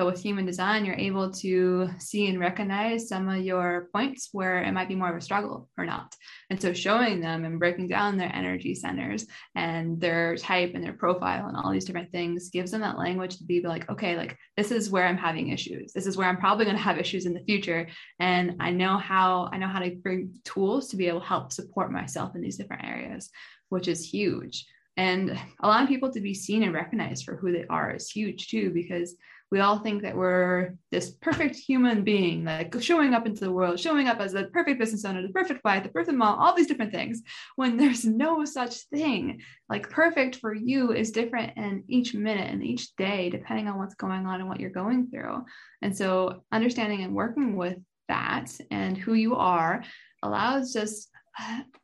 But 0.00 0.06
with 0.06 0.22
human 0.22 0.46
design, 0.46 0.86
you're 0.86 0.94
able 0.94 1.30
to 1.30 1.90
see 1.98 2.28
and 2.28 2.40
recognize 2.40 3.06
some 3.06 3.28
of 3.28 3.44
your 3.44 3.90
points 3.92 4.30
where 4.32 4.62
it 4.62 4.72
might 4.72 4.88
be 4.88 4.94
more 4.94 5.10
of 5.10 5.16
a 5.16 5.20
struggle 5.20 5.68
or 5.76 5.84
not. 5.84 6.16
And 6.48 6.58
so 6.58 6.72
showing 6.72 7.20
them 7.20 7.44
and 7.44 7.58
breaking 7.58 7.88
down 7.88 8.16
their 8.16 8.34
energy 8.34 8.74
centers 8.74 9.26
and 9.54 10.00
their 10.00 10.36
type 10.36 10.72
and 10.74 10.82
their 10.82 10.94
profile 10.94 11.48
and 11.48 11.54
all 11.54 11.70
these 11.70 11.84
different 11.84 12.12
things 12.12 12.48
gives 12.48 12.70
them 12.70 12.80
that 12.80 12.96
language 12.96 13.36
to 13.36 13.44
be 13.44 13.60
like, 13.60 13.90
okay, 13.90 14.16
like 14.16 14.38
this 14.56 14.70
is 14.70 14.88
where 14.88 15.06
I'm 15.06 15.18
having 15.18 15.50
issues. 15.50 15.92
This 15.92 16.06
is 16.06 16.16
where 16.16 16.30
I'm 16.30 16.38
probably 16.38 16.64
going 16.64 16.78
to 16.78 16.82
have 16.82 16.96
issues 16.96 17.26
in 17.26 17.34
the 17.34 17.44
future. 17.44 17.86
And 18.18 18.56
I 18.58 18.70
know 18.70 18.96
how 18.96 19.50
I 19.52 19.58
know 19.58 19.68
how 19.68 19.80
to 19.80 19.94
bring 19.96 20.32
tools 20.44 20.88
to 20.88 20.96
be 20.96 21.08
able 21.08 21.20
to 21.20 21.26
help 21.26 21.52
support 21.52 21.92
myself 21.92 22.34
in 22.34 22.40
these 22.40 22.56
different 22.56 22.86
areas, 22.86 23.28
which 23.68 23.86
is 23.86 24.02
huge. 24.02 24.64
And 24.96 25.38
allowing 25.62 25.88
people 25.88 26.10
to 26.12 26.20
be 26.20 26.32
seen 26.32 26.62
and 26.62 26.72
recognized 26.72 27.26
for 27.26 27.36
who 27.36 27.52
they 27.52 27.66
are 27.68 27.90
is 27.94 28.10
huge 28.10 28.48
too, 28.48 28.70
because 28.70 29.14
we 29.50 29.60
all 29.60 29.78
think 29.78 30.02
that 30.02 30.16
we're 30.16 30.74
this 30.92 31.10
perfect 31.10 31.56
human 31.56 32.04
being, 32.04 32.44
like 32.44 32.74
showing 32.80 33.14
up 33.14 33.26
into 33.26 33.40
the 33.40 33.52
world, 33.52 33.80
showing 33.80 34.06
up 34.06 34.20
as 34.20 34.32
the 34.32 34.44
perfect 34.44 34.78
business 34.78 35.04
owner, 35.04 35.22
the 35.22 35.32
perfect 35.32 35.64
wife, 35.64 35.82
the 35.82 35.88
perfect 35.88 36.16
mom, 36.16 36.38
all 36.38 36.54
these 36.54 36.68
different 36.68 36.92
things, 36.92 37.22
when 37.56 37.76
there's 37.76 38.04
no 38.04 38.44
such 38.44 38.76
thing. 38.88 39.40
Like 39.68 39.90
perfect 39.90 40.36
for 40.36 40.54
you 40.54 40.92
is 40.92 41.10
different 41.10 41.56
in 41.56 41.82
each 41.88 42.14
minute 42.14 42.50
and 42.50 42.62
each 42.62 42.94
day, 42.96 43.28
depending 43.28 43.66
on 43.66 43.78
what's 43.78 43.96
going 43.96 44.26
on 44.26 44.40
and 44.40 44.48
what 44.48 44.60
you're 44.60 44.70
going 44.70 45.08
through. 45.08 45.44
And 45.82 45.96
so 45.96 46.44
understanding 46.52 47.02
and 47.02 47.14
working 47.14 47.56
with 47.56 47.78
that 48.08 48.52
and 48.70 48.96
who 48.96 49.14
you 49.14 49.34
are 49.34 49.82
allows 50.22 50.72
just 50.72 51.10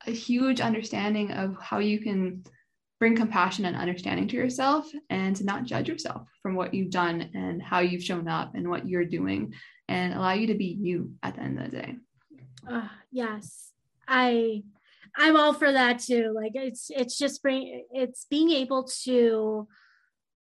a 0.06 0.10
huge 0.10 0.60
understanding 0.60 1.32
of 1.32 1.56
how 1.60 1.78
you 1.78 2.00
can 2.00 2.44
bring 2.98 3.16
compassion 3.16 3.64
and 3.64 3.76
understanding 3.76 4.26
to 4.28 4.36
yourself 4.36 4.90
and 5.10 5.36
to 5.36 5.44
not 5.44 5.64
judge 5.64 5.88
yourself 5.88 6.26
from 6.42 6.54
what 6.54 6.72
you've 6.72 6.90
done 6.90 7.30
and 7.34 7.62
how 7.62 7.80
you've 7.80 8.02
shown 8.02 8.26
up 8.28 8.54
and 8.54 8.68
what 8.68 8.88
you're 8.88 9.04
doing 9.04 9.52
and 9.88 10.14
allow 10.14 10.32
you 10.32 10.46
to 10.46 10.54
be 10.54 10.76
you 10.80 11.12
at 11.22 11.34
the 11.34 11.42
end 11.42 11.58
of 11.58 11.70
the 11.70 11.76
day. 11.76 11.96
Uh, 12.68 12.88
yes. 13.10 13.72
I 14.08 14.62
I'm 15.16 15.36
all 15.36 15.54
for 15.54 15.72
that 15.72 16.00
too. 16.00 16.32
Like 16.34 16.52
it's 16.54 16.90
it's 16.90 17.18
just 17.18 17.42
bring 17.42 17.84
it's 17.90 18.26
being 18.30 18.50
able 18.50 18.84
to 19.04 19.66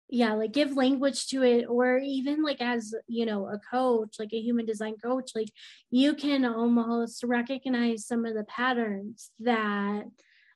yeah, 0.10 0.34
like 0.34 0.54
give 0.54 0.78
language 0.78 1.28
to 1.28 1.44
it 1.44 1.66
or 1.68 1.98
even 1.98 2.42
like 2.42 2.62
as, 2.62 2.94
you 3.08 3.26
know, 3.26 3.48
a 3.48 3.60
coach, 3.60 4.16
like 4.20 4.32
a 4.32 4.40
human 4.40 4.66
design 4.66 4.96
coach, 5.04 5.32
like 5.36 5.50
you 5.92 6.14
can 6.14 6.46
almost 6.46 7.24
recognize 7.24 8.08
some 8.08 8.26
of 8.26 8.34
the 8.34 8.46
patterns 8.46 9.32
that 9.42 10.06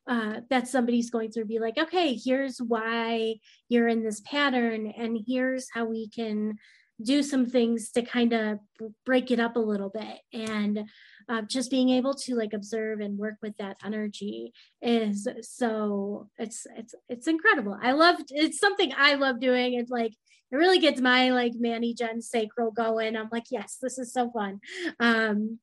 uh, 0.07 0.41
that 0.49 0.67
somebody's 0.67 1.09
going 1.09 1.31
through 1.31 1.45
be 1.45 1.59
like 1.59 1.77
okay 1.77 2.13
here's 2.13 2.57
why 2.59 3.35
you're 3.69 3.87
in 3.87 4.03
this 4.03 4.21
pattern 4.21 4.91
and 4.97 5.19
here's 5.27 5.67
how 5.73 5.85
we 5.85 6.09
can 6.09 6.57
do 7.03 7.23
some 7.23 7.45
things 7.45 7.91
to 7.91 8.01
kind 8.01 8.33
of 8.33 8.59
break 9.05 9.31
it 9.31 9.39
up 9.39 9.55
a 9.55 9.59
little 9.59 9.89
bit. 9.89 10.19
And 10.33 10.87
uh, 11.29 11.41
just 11.43 11.71
being 11.71 11.89
able 11.89 12.13
to 12.13 12.35
like 12.35 12.53
observe 12.53 12.99
and 12.99 13.17
work 13.17 13.35
with 13.41 13.55
that 13.57 13.77
energy 13.83 14.53
is 14.81 15.27
so 15.41 16.29
it's 16.37 16.67
it's 16.77 16.95
it's 17.09 17.27
incredible. 17.27 17.77
I 17.81 17.93
love 17.93 18.17
it's 18.29 18.59
something 18.59 18.93
i 18.97 19.15
love 19.15 19.39
doing. 19.39 19.73
It's 19.73 19.91
like 19.91 20.13
it 20.51 20.55
really 20.55 20.79
gets 20.79 20.99
my 20.99 21.29
like 21.29 21.53
manny 21.57 21.93
gen 21.93 22.21
sacral 22.21 22.71
going. 22.71 23.15
I'm 23.15 23.29
like 23.31 23.45
yes 23.51 23.77
this 23.81 23.97
is 23.97 24.13
so 24.13 24.29
fun. 24.31 24.59
Um 24.99 25.59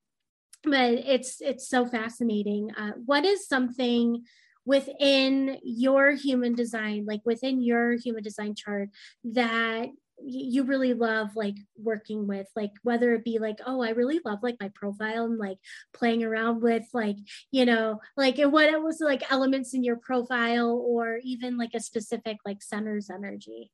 but 0.65 0.93
it's 0.93 1.41
it's 1.41 1.69
so 1.69 1.87
fascinating. 1.87 2.71
Uh, 2.77 2.93
what 3.05 3.25
is 3.25 3.47
something 3.47 4.25
within 4.65 5.59
your 5.63 6.13
human 6.13 6.55
design, 6.55 7.07
like 7.07 7.23
within 7.25 7.63
your 7.63 7.93
human 7.93 8.23
design 8.23 8.55
chart, 8.55 8.91
that 9.25 9.89
you 10.25 10.65
really 10.65 10.95
love 10.95 11.29
like 11.37 11.55
working 11.77 12.27
with 12.27 12.47
like 12.57 12.73
whether 12.83 13.15
it 13.15 13.25
be 13.25 13.39
like 13.39 13.59
oh 13.67 13.83
i 13.83 13.91
really 13.91 14.21
love 14.25 14.41
like 14.43 14.57
my 14.61 14.71
profile 14.75 15.25
and 15.27 15.39
like 15.39 15.59
playing 15.95 16.25
around 16.25 16.61
with 16.61 16.85
like 16.93 17.17
you 17.53 17.65
know 17.65 18.01
like 18.17 18.39
and 18.39 18.53
what 18.53 18.69
it 18.69 18.83
was 18.83 19.01
like 19.01 19.31
elements 19.31 19.75
in 19.75 19.85
your 19.85 19.97
profile 19.97 20.83
or 20.87 21.21
even 21.23 21.57
like 21.57 21.75
a 21.75 21.81
specific 21.81 22.37
like 22.45 22.63
centers 22.63 23.11
energy 23.11 23.71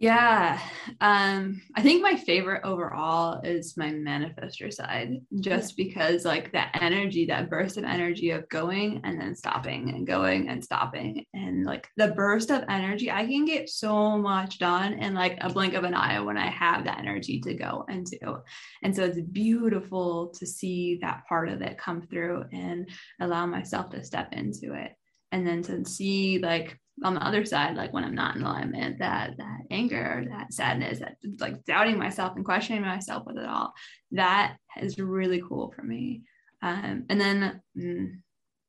yeah. 0.00 0.60
Um, 1.00 1.60
I 1.74 1.82
think 1.82 2.02
my 2.02 2.14
favorite 2.14 2.62
overall 2.62 3.40
is 3.42 3.76
my 3.76 3.90
manifester 3.90 4.72
side, 4.72 5.14
just 5.40 5.76
because 5.76 6.24
like 6.24 6.52
that 6.52 6.78
energy, 6.80 7.26
that 7.26 7.50
burst 7.50 7.78
of 7.78 7.84
energy 7.84 8.30
of 8.30 8.48
going 8.48 9.00
and 9.02 9.20
then 9.20 9.34
stopping 9.34 9.90
and 9.90 10.06
going 10.06 10.48
and 10.48 10.62
stopping. 10.62 11.24
And 11.34 11.64
like 11.64 11.88
the 11.96 12.08
burst 12.08 12.52
of 12.52 12.62
energy, 12.68 13.10
I 13.10 13.26
can 13.26 13.44
get 13.44 13.68
so 13.68 14.16
much 14.16 14.60
done 14.60 14.92
in 14.92 15.14
like 15.14 15.36
a 15.40 15.52
blink 15.52 15.74
of 15.74 15.82
an 15.82 15.94
eye 15.94 16.20
when 16.20 16.38
I 16.38 16.48
have 16.48 16.84
that 16.84 16.98
energy 16.98 17.40
to 17.40 17.54
go 17.54 17.84
and 17.88 18.06
do. 18.06 18.38
And 18.84 18.94
so 18.94 19.02
it's 19.02 19.20
beautiful 19.20 20.28
to 20.38 20.46
see 20.46 21.00
that 21.02 21.26
part 21.28 21.48
of 21.48 21.60
it 21.60 21.76
come 21.76 22.02
through 22.02 22.44
and 22.52 22.88
allow 23.20 23.46
myself 23.46 23.90
to 23.90 24.04
step 24.04 24.32
into 24.32 24.74
it. 24.74 24.92
And 25.32 25.44
then 25.44 25.62
to 25.64 25.84
see 25.84 26.38
like 26.38 26.78
on 27.04 27.14
the 27.14 27.24
other 27.24 27.44
side, 27.44 27.76
like 27.76 27.92
when 27.92 28.04
I'm 28.04 28.14
not 28.14 28.36
in 28.36 28.42
alignment, 28.42 28.98
that 28.98 29.36
that 29.38 29.60
anger, 29.70 30.26
that 30.30 30.52
sadness, 30.52 30.98
that 31.00 31.16
like 31.38 31.64
doubting 31.64 31.98
myself 31.98 32.36
and 32.36 32.44
questioning 32.44 32.82
myself 32.82 33.24
with 33.26 33.38
it 33.38 33.46
all, 33.46 33.72
that 34.12 34.56
is 34.80 34.98
really 34.98 35.42
cool 35.46 35.72
for 35.74 35.82
me. 35.82 36.22
Um, 36.62 37.04
and 37.08 37.20
then, 37.20 37.62
mm, 37.76 38.10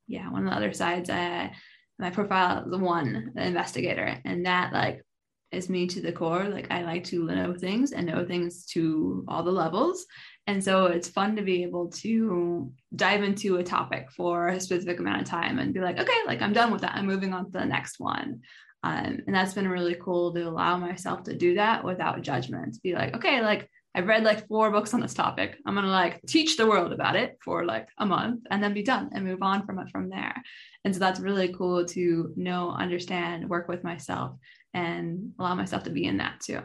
yeah, 0.07 0.29
one 0.29 0.43
of 0.45 0.51
the 0.51 0.55
other 0.55 0.73
sides, 0.73 1.09
uh, 1.09 1.49
my 1.97 2.09
profile, 2.09 2.69
the 2.69 2.77
one, 2.77 3.31
the 3.35 3.43
investigator, 3.43 4.19
and 4.25 4.45
that 4.45 4.73
like 4.73 5.01
is 5.51 5.69
me 5.69 5.87
to 5.87 6.01
the 6.01 6.11
core. 6.11 6.45
Like 6.45 6.71
I 6.71 6.83
like 6.83 7.03
to 7.05 7.25
know 7.25 7.53
things 7.53 7.91
and 7.91 8.07
know 8.07 8.25
things 8.25 8.65
to 8.67 9.25
all 9.27 9.43
the 9.43 9.51
levels. 9.51 10.05
And 10.49 10.63
so 10.63 10.87
it's 10.87 11.07
fun 11.07 11.35
to 11.35 11.43
be 11.43 11.61
able 11.61 11.89
to 11.89 12.71
dive 12.95 13.21
into 13.21 13.57
a 13.57 13.63
topic 13.63 14.09
for 14.11 14.47
a 14.47 14.59
specific 14.59 14.99
amount 14.99 15.21
of 15.21 15.27
time 15.27 15.59
and 15.59 15.75
be 15.75 15.79
like, 15.79 15.99
okay, 15.99 16.17
like 16.25 16.41
I'm 16.41 16.53
done 16.53 16.71
with 16.71 16.81
that. 16.81 16.95
I'm 16.95 17.05
moving 17.05 17.35
on 17.35 17.45
to 17.45 17.51
the 17.51 17.65
next 17.65 17.99
one. 17.99 18.41
Um, 18.81 19.19
and 19.27 19.35
that's 19.35 19.53
been 19.53 19.67
really 19.67 19.93
cool 20.01 20.33
to 20.33 20.41
allow 20.41 20.75
myself 20.77 21.21
to 21.25 21.35
do 21.35 21.53
that 21.53 21.83
without 21.83 22.23
judgment. 22.23 22.81
Be 22.81 22.95
like, 22.95 23.15
okay, 23.15 23.41
like 23.41 23.69
I've 23.93 24.07
read 24.07 24.23
like 24.23 24.47
four 24.47 24.71
books 24.71 24.95
on 24.95 25.01
this 25.01 25.13
topic. 25.13 25.55
I'm 25.67 25.75
gonna 25.75 25.87
like 25.87 26.19
teach 26.25 26.57
the 26.57 26.65
world 26.65 26.93
about 26.93 27.15
it 27.15 27.37
for 27.45 27.63
like 27.63 27.87
a 27.99 28.07
month 28.07 28.47
and 28.49 28.63
then 28.63 28.73
be 28.73 28.81
done 28.81 29.11
and 29.13 29.25
move 29.25 29.43
on 29.43 29.67
from 29.67 29.77
it 29.77 29.91
from 29.91 30.09
there. 30.09 30.33
And 30.83 30.95
so 30.95 30.99
that's 30.99 31.19
really 31.19 31.53
cool 31.53 31.85
to 31.85 32.33
know, 32.35 32.71
understand, 32.71 33.47
work 33.47 33.67
with 33.67 33.83
myself, 33.83 34.35
and 34.73 35.31
allow 35.37 35.53
myself 35.53 35.83
to 35.83 35.91
be 35.91 36.05
in 36.05 36.17
that 36.17 36.39
too. 36.39 36.61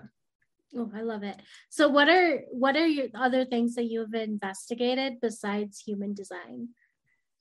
Oh, 0.76 0.90
I 0.94 1.02
love 1.02 1.22
it. 1.22 1.36
So 1.70 1.88
what 1.88 2.08
are 2.08 2.40
what 2.50 2.76
are 2.76 2.86
your 2.86 3.06
other 3.14 3.44
things 3.44 3.74
that 3.76 3.84
you've 3.84 4.14
investigated 4.14 5.20
besides 5.20 5.80
human 5.80 6.14
design? 6.14 6.70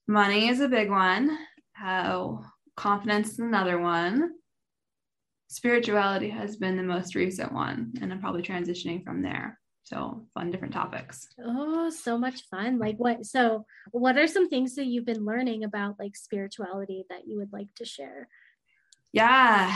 Money 0.08 0.50
is 0.50 0.60
a 0.60 0.68
big 0.68 0.90
one. 0.90 1.38
How 1.74 2.44
confidence 2.76 3.34
is 3.34 3.40
another 3.40 3.80
one. 3.80 4.32
Spirituality 5.50 6.30
has 6.30 6.58
been 6.58 6.78
the 6.78 6.84
most 6.84 7.16
recent 7.16 7.52
one, 7.52 7.94
and 8.02 8.12
I'm 8.12 8.20
probably 8.20 8.42
transitioning 8.42 9.04
from 9.04 9.22
there. 9.22 9.60
So 9.84 10.26
fun, 10.34 10.50
different 10.50 10.74
topics. 10.74 11.28
Oh, 11.44 11.90
so 11.90 12.18
much 12.18 12.48
fun. 12.50 12.80
Like 12.80 12.96
what, 12.98 13.26
so 13.26 13.66
what 13.92 14.18
are 14.18 14.28
some 14.28 14.50
things 14.50 14.76
that 14.76 14.86
you've 14.86 15.06
been 15.06 15.26
learning 15.26 15.64
about 15.64 16.00
like 16.00 16.16
spirituality 16.16 17.04
that 17.10 17.28
you 17.28 17.38
would 17.38 17.52
like 17.52 17.68
to 17.76 17.86
share? 17.86 18.30
Yeah, 19.14 19.74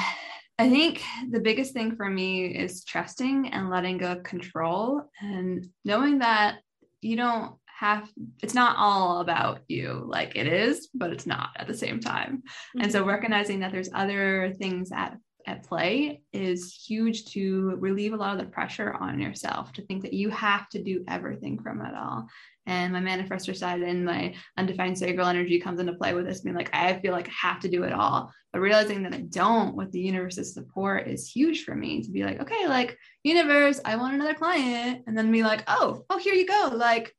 I 0.59 0.69
think 0.69 1.03
the 1.29 1.39
biggest 1.39 1.73
thing 1.73 1.95
for 1.95 2.09
me 2.09 2.47
is 2.47 2.83
trusting 2.83 3.49
and 3.49 3.69
letting 3.69 3.99
go 3.99 4.13
of 4.13 4.23
control 4.23 5.03
and 5.21 5.67
knowing 5.85 6.19
that 6.19 6.57
you 7.01 7.15
don't 7.15 7.53
have 7.67 8.09
it's 8.41 8.55
not 8.55 8.75
all 8.79 9.19
about 9.19 9.59
you 9.67 10.03
like 10.07 10.35
it 10.35 10.47
is 10.47 10.89
but 10.95 11.11
it's 11.11 11.27
not 11.27 11.51
at 11.57 11.67
the 11.67 11.73
same 11.75 11.99
time 11.99 12.37
mm-hmm. 12.37 12.81
and 12.81 12.91
so 12.91 13.01
mm-hmm. 13.01 13.09
recognizing 13.09 13.59
that 13.59 13.71
there's 13.71 13.91
other 13.93 14.55
things 14.57 14.91
at 14.91 15.15
at 15.47 15.63
play 15.63 16.21
is 16.33 16.73
huge 16.73 17.25
to 17.25 17.75
relieve 17.79 18.13
a 18.13 18.17
lot 18.17 18.33
of 18.33 18.39
the 18.39 18.51
pressure 18.51 18.93
on 18.93 19.19
yourself 19.19 19.71
to 19.73 19.81
think 19.81 20.03
that 20.03 20.13
you 20.13 20.29
have 20.29 20.67
to 20.69 20.83
do 20.83 21.03
everything 21.07 21.57
from 21.59 21.81
it 21.81 21.95
all. 21.95 22.27
And 22.65 22.91
my 22.91 22.99
manifestor 22.99 23.55
side 23.55 23.81
and 23.81 24.05
my 24.05 24.35
undefined 24.57 24.97
sacral 24.97 25.27
energy 25.27 25.59
comes 25.59 25.79
into 25.79 25.93
play 25.93 26.13
with 26.13 26.27
this 26.27 26.41
being 26.41 26.55
like 26.55 26.69
i 26.73 26.99
feel 26.99 27.13
like 27.13 27.29
i 27.29 27.47
have 27.47 27.61
to 27.61 27.69
do 27.69 27.83
it 27.83 27.93
all. 27.93 28.31
But 28.51 28.59
realizing 28.59 29.03
that 29.03 29.13
i 29.13 29.21
don't 29.21 29.75
with 29.75 29.91
the 29.91 30.01
universe's 30.01 30.53
support 30.53 31.07
is 31.07 31.31
huge 31.31 31.63
for 31.63 31.73
me 31.73 32.03
to 32.03 32.11
be 32.11 32.23
like 32.23 32.41
okay 32.41 32.67
like 32.67 32.97
universe 33.23 33.79
i 33.85 33.95
want 33.95 34.15
another 34.15 34.33
client. 34.33 35.03
And 35.07 35.17
then 35.17 35.31
be 35.31 35.43
like 35.43 35.63
oh 35.67 36.03
oh 36.09 36.19
here 36.19 36.35
you 36.35 36.45
go. 36.45 36.71
Like 36.75 37.13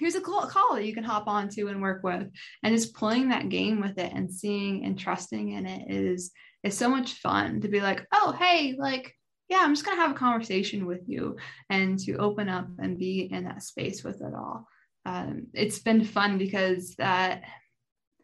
here's 0.00 0.14
a 0.14 0.20
call, 0.20 0.74
that 0.74 0.86
you 0.86 0.94
can 0.94 1.04
hop 1.04 1.28
onto 1.28 1.68
and 1.68 1.82
work 1.82 2.02
with. 2.02 2.26
And 2.62 2.74
just 2.74 2.94
playing 2.94 3.28
that 3.28 3.50
game 3.50 3.82
with 3.82 3.98
it 3.98 4.12
and 4.14 4.32
seeing 4.32 4.84
and 4.86 4.98
trusting 4.98 5.50
in 5.50 5.66
it 5.66 5.90
is 5.90 6.32
is 6.62 6.76
so 6.76 6.88
much 6.88 7.14
fun 7.14 7.60
to 7.60 7.68
be 7.68 7.80
like 7.80 8.06
oh 8.12 8.32
hey 8.38 8.76
like 8.78 9.14
yeah 9.48 9.60
i'm 9.62 9.74
just 9.74 9.84
going 9.84 9.96
to 9.96 10.02
have 10.02 10.12
a 10.12 10.18
conversation 10.18 10.86
with 10.86 11.02
you 11.06 11.36
and 11.68 11.98
to 11.98 12.16
open 12.16 12.48
up 12.48 12.68
and 12.78 12.98
be 12.98 13.28
in 13.30 13.44
that 13.44 13.62
space 13.62 14.02
with 14.04 14.20
it 14.20 14.34
all. 14.34 14.66
Um, 15.06 15.46
it's 15.54 15.78
been 15.78 16.04
fun 16.04 16.38
because 16.38 16.94
that 16.96 17.42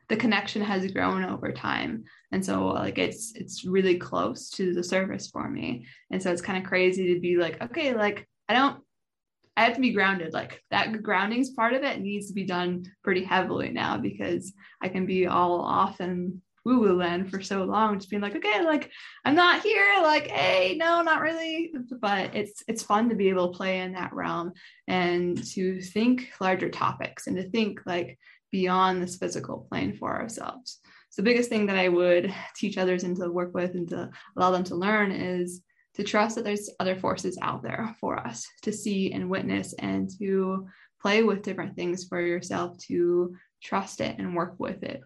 the 0.09 0.17
connection 0.17 0.63
has 0.63 0.91
grown 0.93 1.25
over 1.25 1.53
time. 1.53 2.05
And 2.31 2.45
so 2.45 2.67
like 2.67 2.99
it's 2.99 3.33
it's 3.35 3.65
really 3.65 3.97
close 3.97 4.51
to 4.51 4.73
the 4.73 4.85
surface 4.85 5.29
for 5.29 5.49
me. 5.49 5.87
And 6.11 6.23
so 6.23 6.31
it's 6.31 6.43
kind 6.43 6.63
of 6.63 6.69
crazy 6.69 7.15
to 7.15 7.21
be 7.21 7.37
like 7.37 7.61
okay 7.61 7.95
like 7.95 8.29
i 8.49 8.55
don't 8.55 8.81
i 9.57 9.65
have 9.65 9.75
to 9.75 9.81
be 9.81 9.93
grounded. 9.93 10.33
Like 10.33 10.63
that 10.71 11.03
groundings 11.03 11.51
part 11.51 11.73
of 11.73 11.83
it 11.83 12.01
needs 12.01 12.29
to 12.29 12.35
be 12.35 12.45
done 12.45 12.85
pretty 13.03 13.25
heavily 13.25 13.71
now 13.71 13.97
because 13.97 14.53
i 14.83 14.89
can 14.89 15.07
be 15.07 15.27
all 15.27 15.61
off 15.61 16.01
and 16.01 16.41
woo 16.67 16.81
woo 16.81 16.97
land 16.97 17.31
for 17.31 17.41
so 17.41 17.63
long, 17.63 17.97
just 17.97 18.11
being 18.11 18.21
like, 18.21 18.35
okay, 18.35 18.65
like 18.65 18.91
I'm 19.25 19.37
not 19.37 19.63
here, 19.63 20.03
like, 20.03 20.27
hey, 20.27 20.75
no, 20.77 21.01
not 21.01 21.21
really. 21.21 21.73
But 22.01 22.35
it's 22.35 22.65
it's 22.67 22.83
fun 22.83 23.09
to 23.09 23.15
be 23.15 23.29
able 23.29 23.53
to 23.53 23.57
play 23.57 23.81
in 23.81 23.93
that 23.93 24.13
realm 24.13 24.53
and 24.89 25.43
to 25.53 25.81
think 25.81 26.29
larger 26.41 26.69
topics 26.69 27.29
and 27.29 27.37
to 27.37 27.49
think 27.49 27.81
like 27.87 28.19
beyond 28.51 29.01
this 29.01 29.17
physical 29.17 29.67
plane 29.71 29.97
for 29.97 30.21
ourselves. 30.21 30.81
So 31.11 31.23
the 31.23 31.31
biggest 31.31 31.49
thing 31.49 31.67
that 31.67 31.79
I 31.79 31.89
would 31.89 32.35
teach 32.57 32.79
others 32.79 33.05
and 33.05 33.17
to 33.17 33.31
work 33.31 33.55
with 33.55 33.75
and 33.75 33.89
to 33.91 34.11
allow 34.37 34.51
them 34.51 34.65
to 34.65 34.75
learn 34.75 35.13
is 35.13 35.63
to 35.95 36.03
trust 36.03 36.35
that 36.35 36.45
there's 36.45 36.69
other 36.81 36.97
forces 36.97 37.39
out 37.41 37.63
there 37.63 37.95
for 38.01 38.19
us 38.19 38.47
to 38.63 38.73
see 38.73 39.13
and 39.13 39.31
witness 39.31 39.73
and 39.79 40.11
to 40.19 40.67
play 41.01 41.23
with 41.23 41.43
different 41.43 41.77
things 41.77 42.05
for 42.05 42.21
yourself 42.21 42.77
to 42.79 43.37
trust 43.63 44.01
it 44.01 44.19
and 44.19 44.35
work 44.35 44.57
with 44.59 44.83
it. 44.83 45.01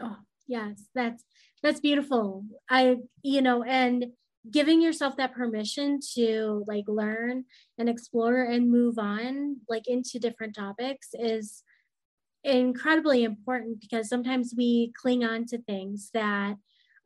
Oh, 0.00 0.16
yes 0.46 0.84
that's 0.94 1.24
that's 1.62 1.80
beautiful 1.80 2.44
i 2.68 2.96
you 3.22 3.42
know 3.42 3.62
and 3.62 4.06
giving 4.50 4.80
yourself 4.80 5.16
that 5.16 5.34
permission 5.34 5.98
to 6.14 6.64
like 6.68 6.84
learn 6.86 7.44
and 7.78 7.88
explore 7.88 8.42
and 8.42 8.70
move 8.70 8.98
on 8.98 9.56
like 9.68 9.88
into 9.88 10.18
different 10.18 10.54
topics 10.54 11.08
is 11.14 11.64
incredibly 12.44 13.24
important 13.24 13.80
because 13.80 14.08
sometimes 14.08 14.54
we 14.56 14.92
cling 15.00 15.24
on 15.24 15.44
to 15.46 15.58
things 15.58 16.10
that 16.14 16.56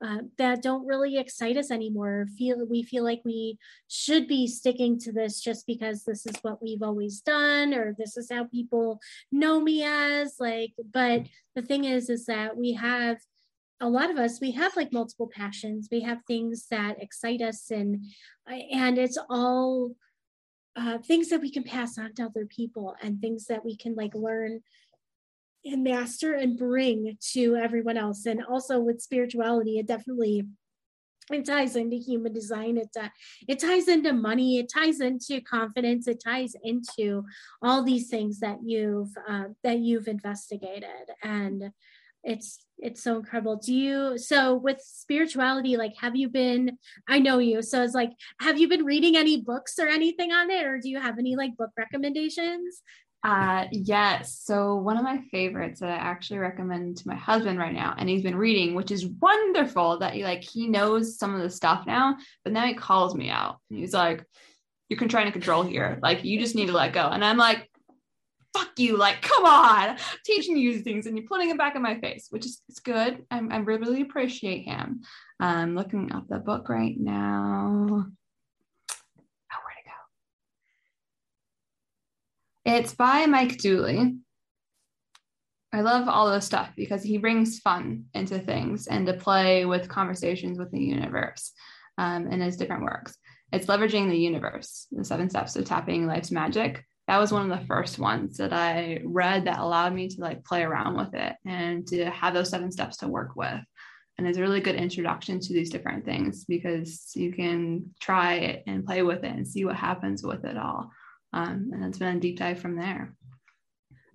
uh, 0.02 0.18
that 0.38 0.62
don't 0.62 0.87
really 0.87 1.18
excite 1.18 1.59
us 1.59 1.70
anymore. 1.70 2.26
Feel 2.38 2.66
we 2.66 2.82
feel 2.82 3.04
like 3.04 3.20
we 3.23 3.59
should 3.88 4.26
be 4.26 4.47
sticking 4.47 4.99
to 4.99 5.12
this 5.12 5.41
just 5.43 5.67
because 5.67 6.04
this 6.04 6.25
is 6.25 6.36
what 6.41 6.62
we've 6.62 6.82
always 6.82 7.21
done, 7.21 7.75
or 7.75 7.95
this 7.99 8.17
is 8.17 8.30
how 8.32 8.45
people 8.45 8.99
know 9.30 9.60
me 9.60 9.84
as. 9.84 10.36
Like, 10.41 10.73
but 10.93 11.26
the 11.54 11.60
thing 11.60 11.84
is, 11.84 12.08
is 12.08 12.25
that 12.26 12.56
we 12.56 12.73
have 12.73 13.19
a 13.80 13.88
lot 13.88 14.10
of 14.10 14.19
us 14.19 14.40
we 14.40 14.52
have 14.52 14.76
like 14.76 14.93
multiple 14.93 15.30
passions. 15.32 15.88
We 15.90 16.00
have 16.00 16.19
things 16.26 16.66
that 16.71 17.02
excite 17.02 17.40
us 17.40 17.71
and 17.71 18.04
and 18.49 18.99
it's 18.99 19.19
all 19.28 19.93
uh, 20.76 20.99
things 20.99 21.28
that 21.28 21.40
we 21.40 21.50
can 21.50 21.64
pass 21.64 21.99
on 21.99 22.14
to 22.14 22.25
other 22.25 22.47
people 22.47 22.95
and 23.02 23.21
things 23.21 23.47
that 23.47 23.64
we 23.64 23.76
can 23.76 23.95
like 23.95 24.14
learn 24.14 24.60
and 25.64 25.84
master 25.84 26.34
and 26.34 26.56
bring 26.56 27.16
to 27.32 27.56
everyone 27.56 27.97
else. 27.97 28.26
And 28.26 28.45
also 28.45 28.78
with 28.80 29.02
spirituality 29.02 29.78
it 29.78 29.86
definitely 29.86 30.45
it 31.32 31.45
ties 31.45 31.76
into 31.76 31.97
human 31.97 32.32
design. 32.32 32.76
It, 32.76 32.88
uh, 33.00 33.08
it 33.47 33.60
ties 33.60 33.86
into 33.86 34.12
money. 34.12 34.58
It 34.58 34.71
ties 34.73 35.00
into 35.00 35.40
confidence. 35.40 36.08
It 36.08 36.21
ties 36.23 36.54
into 36.64 37.25
all 37.62 37.84
these 37.84 38.08
things 38.08 38.40
that 38.40 38.58
you've 38.64 39.12
uh, 39.28 39.45
that 39.62 39.78
you've 39.78 40.08
investigated. 40.08 40.88
And 41.23 41.71
it's 42.25 42.65
it's 42.83 43.02
so 43.02 43.17
incredible. 43.17 43.56
Do 43.56 43.75
you 43.75 44.19
so 44.19 44.54
with 44.54 44.80
spirituality 44.80 45.76
like 45.76 45.95
have 45.99 46.17
you 46.17 46.28
been 46.28 46.78
i 47.09 47.19
know 47.19 47.39
you 47.39 47.63
so 47.63 47.83
it's 47.83 47.95
like 47.95 48.11
have 48.41 48.59
you 48.59 48.69
been 48.69 48.85
reading 48.85 49.17
any 49.17 49.41
books 49.41 49.78
or 49.78 49.87
anything 49.87 50.33
on 50.33 50.50
it 50.50 50.65
or 50.65 50.78
do 50.78 50.89
you 50.89 50.99
have 50.99 51.19
any 51.19 51.37
like 51.37 51.56
book 51.56 51.71
recommendations? 51.76 52.83
Uh 53.23 53.67
yes 53.71 54.41
so 54.43 54.76
one 54.76 54.97
of 54.97 55.04
my 55.04 55.21
favorites 55.30 55.80
that 55.80 55.91
i 55.91 55.95
actually 55.97 56.39
recommend 56.39 56.97
to 56.97 57.09
my 57.09 57.15
husband 57.15 57.59
right 57.59 57.75
now 57.75 57.95
and 57.99 58.09
he's 58.09 58.23
been 58.23 58.37
reading 58.37 58.75
which 58.75 58.91
is 58.91 59.06
wonderful 59.06 59.99
that 59.99 60.15
he 60.15 60.25
like 60.25 60.43
he 60.43 60.67
knows 60.67 61.19
some 61.19 61.35
of 61.35 61.43
the 61.43 61.50
stuff 61.50 61.87
now 61.87 62.17
but 62.45 62.52
now 62.54 62.65
he 62.65 62.73
calls 62.73 63.15
me 63.15 63.28
out 63.28 63.59
he's 63.69 63.93
like 63.93 64.25
you're 64.89 65.09
trying 65.09 65.26
to 65.26 65.33
control 65.33 65.63
here 65.63 65.99
like 66.02 66.25
you 66.25 66.41
just 66.41 66.54
need 66.54 66.67
to 66.67 66.73
let 66.73 66.95
go 66.95 67.09
and 67.09 67.23
i'm 67.23 67.37
like 67.37 67.70
fuck 68.52 68.71
you 68.78 68.97
like 68.97 69.23
come 69.23 69.45
on 69.45 69.97
teaching 70.25 70.56
you 70.56 70.80
things 70.80 71.06
and 71.06 71.17
you're 71.17 71.26
putting 71.26 71.50
it 71.50 71.58
back 71.58 71.76
in 71.76 71.82
my 71.82 71.99
face 72.00 72.28
which 72.30 72.45
is 72.47 72.63
it's 72.69 72.80
good. 72.80 73.25
I'm, 73.30 73.52
i 73.52 73.56
really 73.58 74.02
appreciate 74.02 74.63
him. 74.63 75.02
I'm 75.39 75.75
looking 75.75 76.13
up 76.13 76.28
the 76.28 76.39
book 76.39 76.69
right 76.69 76.99
now. 76.99 77.76
Oh 77.91 79.58
where'd 79.65 79.78
it 79.78 79.89
go? 82.65 82.73
It's 82.73 82.95
by 82.95 83.26
mike 83.26 83.58
dooley. 83.58 84.17
I 85.73 85.82
love 85.82 86.08
all 86.08 86.30
this 86.30 86.47
stuff 86.47 86.71
because 86.76 87.02
he 87.02 87.19
brings 87.19 87.60
fun 87.60 88.06
into 88.13 88.41
things 88.41 88.89
and 88.89 89.06
to 89.06 89.13
play 89.15 89.65
with 89.67 89.89
conversations 89.89 90.58
with 90.58 90.73
the 90.73 90.80
universe 90.80 91.52
um, 91.97 92.26
in 92.26 92.41
his 92.41 92.56
different 92.56 92.82
works. 92.82 93.17
It's 93.52 93.67
leveraging 93.67 94.08
the 94.08 94.19
universe 94.19 94.86
the 94.91 95.04
seven 95.04 95.30
steps 95.30 95.56
of 95.56 95.65
tapping 95.65 96.06
life's 96.06 96.30
magic 96.30 96.84
that 97.10 97.18
was 97.18 97.32
one 97.32 97.50
of 97.50 97.58
the 97.58 97.66
first 97.66 97.99
ones 97.99 98.36
that 98.36 98.52
I 98.52 99.00
read 99.04 99.46
that 99.46 99.58
allowed 99.58 99.92
me 99.94 100.06
to 100.06 100.20
like 100.20 100.44
play 100.44 100.62
around 100.62 100.96
with 100.96 101.12
it 101.12 101.34
and 101.44 101.84
to 101.88 102.08
have 102.08 102.34
those 102.34 102.50
seven 102.50 102.70
steps 102.70 102.99
to 102.99 103.08
work 103.08 103.34
with. 103.34 103.60
And 104.16 104.28
it's 104.28 104.38
a 104.38 104.40
really 104.40 104.60
good 104.60 104.76
introduction 104.76 105.40
to 105.40 105.52
these 105.52 105.70
different 105.70 106.04
things 106.04 106.44
because 106.44 107.10
you 107.16 107.32
can 107.32 107.92
try 108.00 108.34
it 108.34 108.62
and 108.68 108.86
play 108.86 109.02
with 109.02 109.25
it 109.25 109.34
and 109.34 109.49
see 109.49 109.64
what 109.64 109.75
happens 109.75 110.23
with 110.23 110.44
it 110.44 110.56
all. 110.56 110.92
Um, 111.32 111.70
and 111.75 111.84
it's 111.84 111.99
been 111.99 112.16
a 112.16 112.20
deep 112.20 112.38
dive 112.38 112.60
from 112.60 112.76
there. 112.76 113.12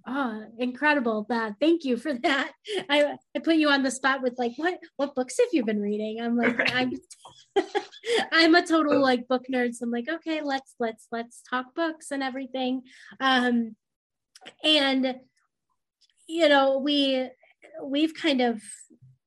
Oh, 0.07 0.45
incredible. 0.59 1.25
That 1.29 1.55
thank 1.59 1.83
you 1.83 1.97
for 1.97 2.13
that. 2.23 2.51
I, 2.89 3.17
I 3.35 3.39
put 3.39 3.55
you 3.55 3.69
on 3.69 3.83
the 3.83 3.91
spot 3.91 4.21
with 4.21 4.35
like 4.37 4.53
what 4.57 4.79
what 4.97 5.15
books 5.15 5.37
have 5.39 5.49
you 5.51 5.63
been 5.65 5.81
reading? 5.81 6.21
I'm 6.21 6.37
like. 6.37 6.73
I'm 6.73 6.93
I'm 8.31 8.53
a 8.55 8.65
total 8.65 9.01
like 9.01 9.27
book 9.27 9.45
nerd. 9.51 9.73
So 9.73 9.85
I'm 9.85 9.91
like, 9.91 10.09
okay, 10.09 10.41
let's 10.43 10.75
let's 10.79 11.07
let's 11.11 11.41
talk 11.49 11.73
books 11.75 12.11
and 12.11 12.21
everything. 12.21 12.83
Um 13.19 13.75
and 14.63 15.15
you 16.27 16.49
know, 16.49 16.79
we 16.79 17.29
we've 17.83 18.13
kind 18.13 18.41
of 18.41 18.61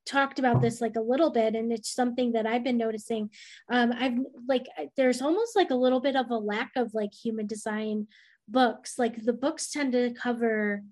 talked 0.07 0.39
about 0.39 0.63
this 0.63 0.81
like 0.81 0.97
a 0.97 1.03
little 1.03 1.31
bit 1.31 1.55
and 1.55 1.71
it's 1.71 1.95
something 1.95 2.33
that 2.33 2.47
i've 2.47 2.65
been 2.65 2.79
noticing 2.79 3.29
um 3.71 3.93
i've 3.99 4.17
like 4.49 4.65
there's 4.97 5.21
almost 5.21 5.55
like 5.55 5.69
a 5.71 5.75
little 5.75 6.01
bit 6.01 6.17
of 6.17 6.31
a 6.31 6.35
lack 6.35 6.71
of 6.77 6.95
like 6.95 7.13
human 7.13 7.47
design 7.47 8.07
books 8.49 8.99
like 8.99 9.25
the 9.25 9.33
books 9.33 9.71
tend 9.71 9.93
to 9.93 10.13
cover 10.15 10.83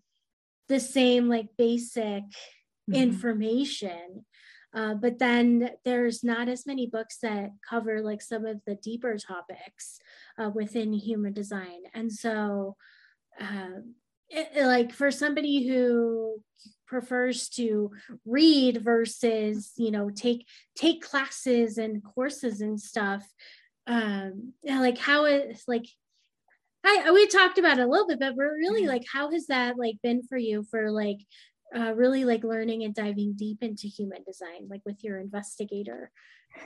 the 0.68 0.80
same 0.80 1.28
like 1.28 1.48
basic 1.56 2.22
mm-hmm. 2.22 2.94
information 2.94 4.24
uh, 4.74 4.94
but 4.94 5.18
then 5.18 5.70
there's 5.84 6.22
not 6.22 6.48
as 6.48 6.66
many 6.66 6.86
books 6.86 7.18
that 7.22 7.50
cover 7.68 8.02
like 8.02 8.20
some 8.20 8.44
of 8.44 8.60
the 8.66 8.74
deeper 8.76 9.16
topics 9.16 9.98
uh, 10.38 10.50
within 10.54 10.92
human 10.92 11.32
design 11.32 11.82
and 11.94 12.12
so 12.12 12.76
uh, 13.40 13.80
it, 14.28 14.66
like 14.66 14.92
for 14.92 15.10
somebody 15.10 15.66
who 15.68 16.40
prefers 16.86 17.48
to 17.48 17.90
read 18.24 18.82
versus 18.82 19.72
you 19.76 19.90
know 19.90 20.10
take 20.10 20.46
take 20.76 21.02
classes 21.02 21.78
and 21.78 22.02
courses 22.02 22.60
and 22.60 22.80
stuff 22.80 23.24
um 23.86 24.52
like 24.64 24.98
how 24.98 25.24
is 25.24 25.64
like 25.66 25.86
I 26.84 27.10
we 27.10 27.26
talked 27.26 27.58
about 27.58 27.78
it 27.78 27.86
a 27.86 27.88
little 27.88 28.06
bit, 28.06 28.20
but 28.20 28.36
we're 28.36 28.56
really 28.56 28.86
like, 28.86 29.04
how 29.12 29.30
has 29.30 29.46
that 29.46 29.76
like 29.78 29.96
been 30.02 30.22
for 30.22 30.38
you 30.38 30.64
for 30.70 30.90
like 30.90 31.18
uh, 31.74 31.94
really 31.94 32.24
like 32.24 32.44
learning 32.44 32.84
and 32.84 32.94
diving 32.94 33.34
deep 33.36 33.58
into 33.62 33.88
human 33.88 34.22
design, 34.24 34.68
like 34.68 34.82
with 34.84 35.02
your 35.02 35.18
investigator? 35.18 36.10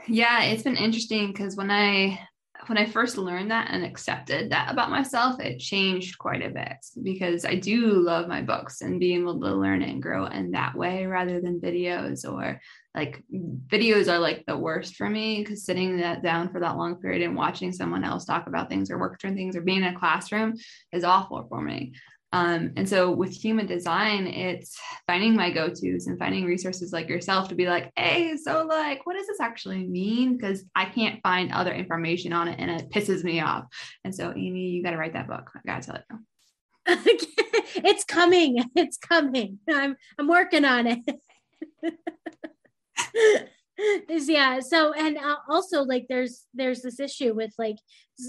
Yeah, 0.06 0.44
it's 0.44 0.62
been 0.62 0.76
interesting 0.76 1.28
because 1.28 1.56
when 1.56 1.70
I 1.70 2.20
when 2.66 2.78
I 2.78 2.86
first 2.86 3.18
learned 3.18 3.50
that 3.50 3.68
and 3.70 3.84
accepted 3.84 4.50
that 4.50 4.70
about 4.70 4.90
myself, 4.90 5.40
it 5.40 5.58
changed 5.58 6.18
quite 6.18 6.42
a 6.42 6.50
bit 6.50 6.76
because 7.02 7.44
I 7.44 7.54
do 7.54 7.92
love 8.00 8.28
my 8.28 8.42
books 8.42 8.80
and 8.80 9.00
being 9.00 9.22
able 9.22 9.40
to 9.40 9.54
learn 9.54 9.82
and 9.82 10.02
grow 10.02 10.26
in 10.26 10.50
that 10.52 10.74
way 10.74 11.06
rather 11.06 11.40
than 11.40 11.60
videos 11.60 12.30
or 12.30 12.60
like 12.94 13.22
videos 13.68 14.12
are 14.12 14.18
like 14.18 14.44
the 14.46 14.56
worst 14.56 14.96
for 14.96 15.08
me 15.08 15.42
because 15.42 15.64
sitting 15.64 15.98
that 15.98 16.22
down 16.22 16.50
for 16.50 16.60
that 16.60 16.76
long 16.76 16.96
period 16.96 17.22
and 17.22 17.36
watching 17.36 17.72
someone 17.72 18.04
else 18.04 18.24
talk 18.24 18.46
about 18.46 18.68
things 18.68 18.90
or 18.90 18.98
work 18.98 19.20
through 19.20 19.34
things 19.34 19.56
or 19.56 19.60
being 19.60 19.82
in 19.82 19.94
a 19.94 19.98
classroom 19.98 20.54
is 20.92 21.04
awful 21.04 21.46
for 21.48 21.60
me. 21.60 21.92
Um, 22.32 22.72
and 22.76 22.88
so 22.88 23.10
with 23.10 23.32
human 23.32 23.66
design, 23.66 24.26
it's 24.26 24.78
finding 25.06 25.34
my 25.34 25.50
go 25.50 25.68
tos 25.68 26.06
and 26.06 26.18
finding 26.18 26.44
resources 26.44 26.92
like 26.92 27.08
yourself 27.08 27.48
to 27.48 27.54
be 27.54 27.66
like, 27.66 27.90
hey, 27.96 28.36
so 28.36 28.64
like, 28.66 29.04
what 29.04 29.16
does 29.16 29.26
this 29.26 29.40
actually 29.40 29.86
mean? 29.86 30.36
Because 30.36 30.64
I 30.74 30.84
can't 30.84 31.20
find 31.22 31.52
other 31.52 31.72
information 31.72 32.32
on 32.32 32.48
it 32.48 32.60
and 32.60 32.70
it 32.70 32.90
pisses 32.90 33.24
me 33.24 33.40
off. 33.40 33.64
And 34.04 34.14
so, 34.14 34.32
Amy, 34.36 34.68
you 34.68 34.82
got 34.82 34.92
to 34.92 34.96
write 34.96 35.14
that 35.14 35.28
book. 35.28 35.50
I 35.56 35.60
got 35.66 35.82
to 35.82 35.92
tell 35.92 36.02
you. 36.10 36.18
it's 37.84 38.04
coming. 38.04 38.64
It's 38.74 38.96
coming. 38.96 39.58
I'm 39.68 39.96
I'm 40.18 40.28
working 40.28 40.64
on 40.64 40.86
it. 40.86 41.20
yeah 44.08 44.60
so 44.60 44.92
and 44.92 45.16
uh, 45.18 45.36
also 45.48 45.82
like 45.82 46.06
there's 46.08 46.46
there's 46.54 46.82
this 46.82 47.00
issue 47.00 47.32
with 47.34 47.52
like 47.58 47.76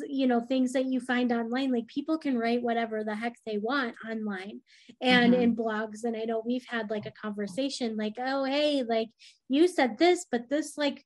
you 0.08 0.28
know 0.28 0.40
things 0.40 0.74
that 0.74 0.86
you 0.86 1.00
find 1.00 1.32
online 1.32 1.72
like 1.72 1.88
people 1.88 2.18
can 2.18 2.38
write 2.38 2.62
whatever 2.62 3.04
the 3.04 3.16
heck 3.16 3.34
they 3.46 3.58
want 3.58 3.96
online 4.10 4.62
and 5.02 5.34
mm-hmm. 5.34 5.42
in 5.42 5.56
blogs 5.56 6.04
and 6.04 6.16
i 6.16 6.24
know 6.24 6.42
we've 6.46 6.66
had 6.68 6.90
like 6.90 7.06
a 7.06 7.12
conversation 7.12 7.98
like 7.98 8.14
oh 8.20 8.44
hey 8.44 8.84
like 8.88 9.10
you 9.50 9.68
said 9.68 9.98
this 9.98 10.26
but 10.32 10.50
this 10.50 10.78
like 10.78 11.06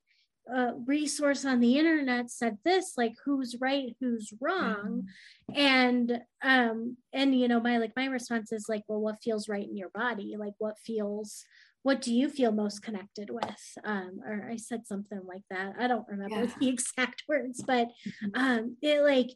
uh, 0.53 0.73
resource 0.85 1.43
on 1.43 1.59
the 1.59 1.77
internet 1.79 2.29
said 2.29 2.57
this 2.63 2.93
like 2.97 3.15
who's 3.25 3.55
right 3.59 3.95
who's 3.99 4.31
wrong 4.39 5.07
mm-hmm. 5.51 5.59
and 5.59 6.21
um 6.43 6.95
and 7.13 7.33
you 7.33 7.47
know 7.47 7.59
my 7.59 7.79
like 7.79 7.93
my 7.95 8.05
response 8.05 8.51
is 8.51 8.67
like 8.69 8.83
well 8.87 9.01
what 9.01 9.23
feels 9.23 9.49
right 9.49 9.67
in 9.67 9.75
your 9.75 9.89
body 9.89 10.35
like 10.37 10.53
what 10.59 10.77
feels 10.85 11.45
what 11.85 12.01
do 12.01 12.11
you 12.11 12.29
feel 12.29 12.51
most 12.51 12.81
connected 12.81 13.29
with 13.29 13.77
um, 13.83 14.19
or 14.25 14.49
i 14.51 14.55
said 14.55 14.87
something 14.87 15.21
like 15.23 15.43
that 15.51 15.73
i 15.79 15.85
don't 15.87 16.07
remember 16.07 16.45
yeah. 16.45 16.51
the 16.59 16.67
exact 16.75 17.23
words 17.29 17.63
but 17.65 17.89
mm-hmm. 18.07 18.41
um, 18.41 18.75
it 18.81 19.01
like 19.01 19.29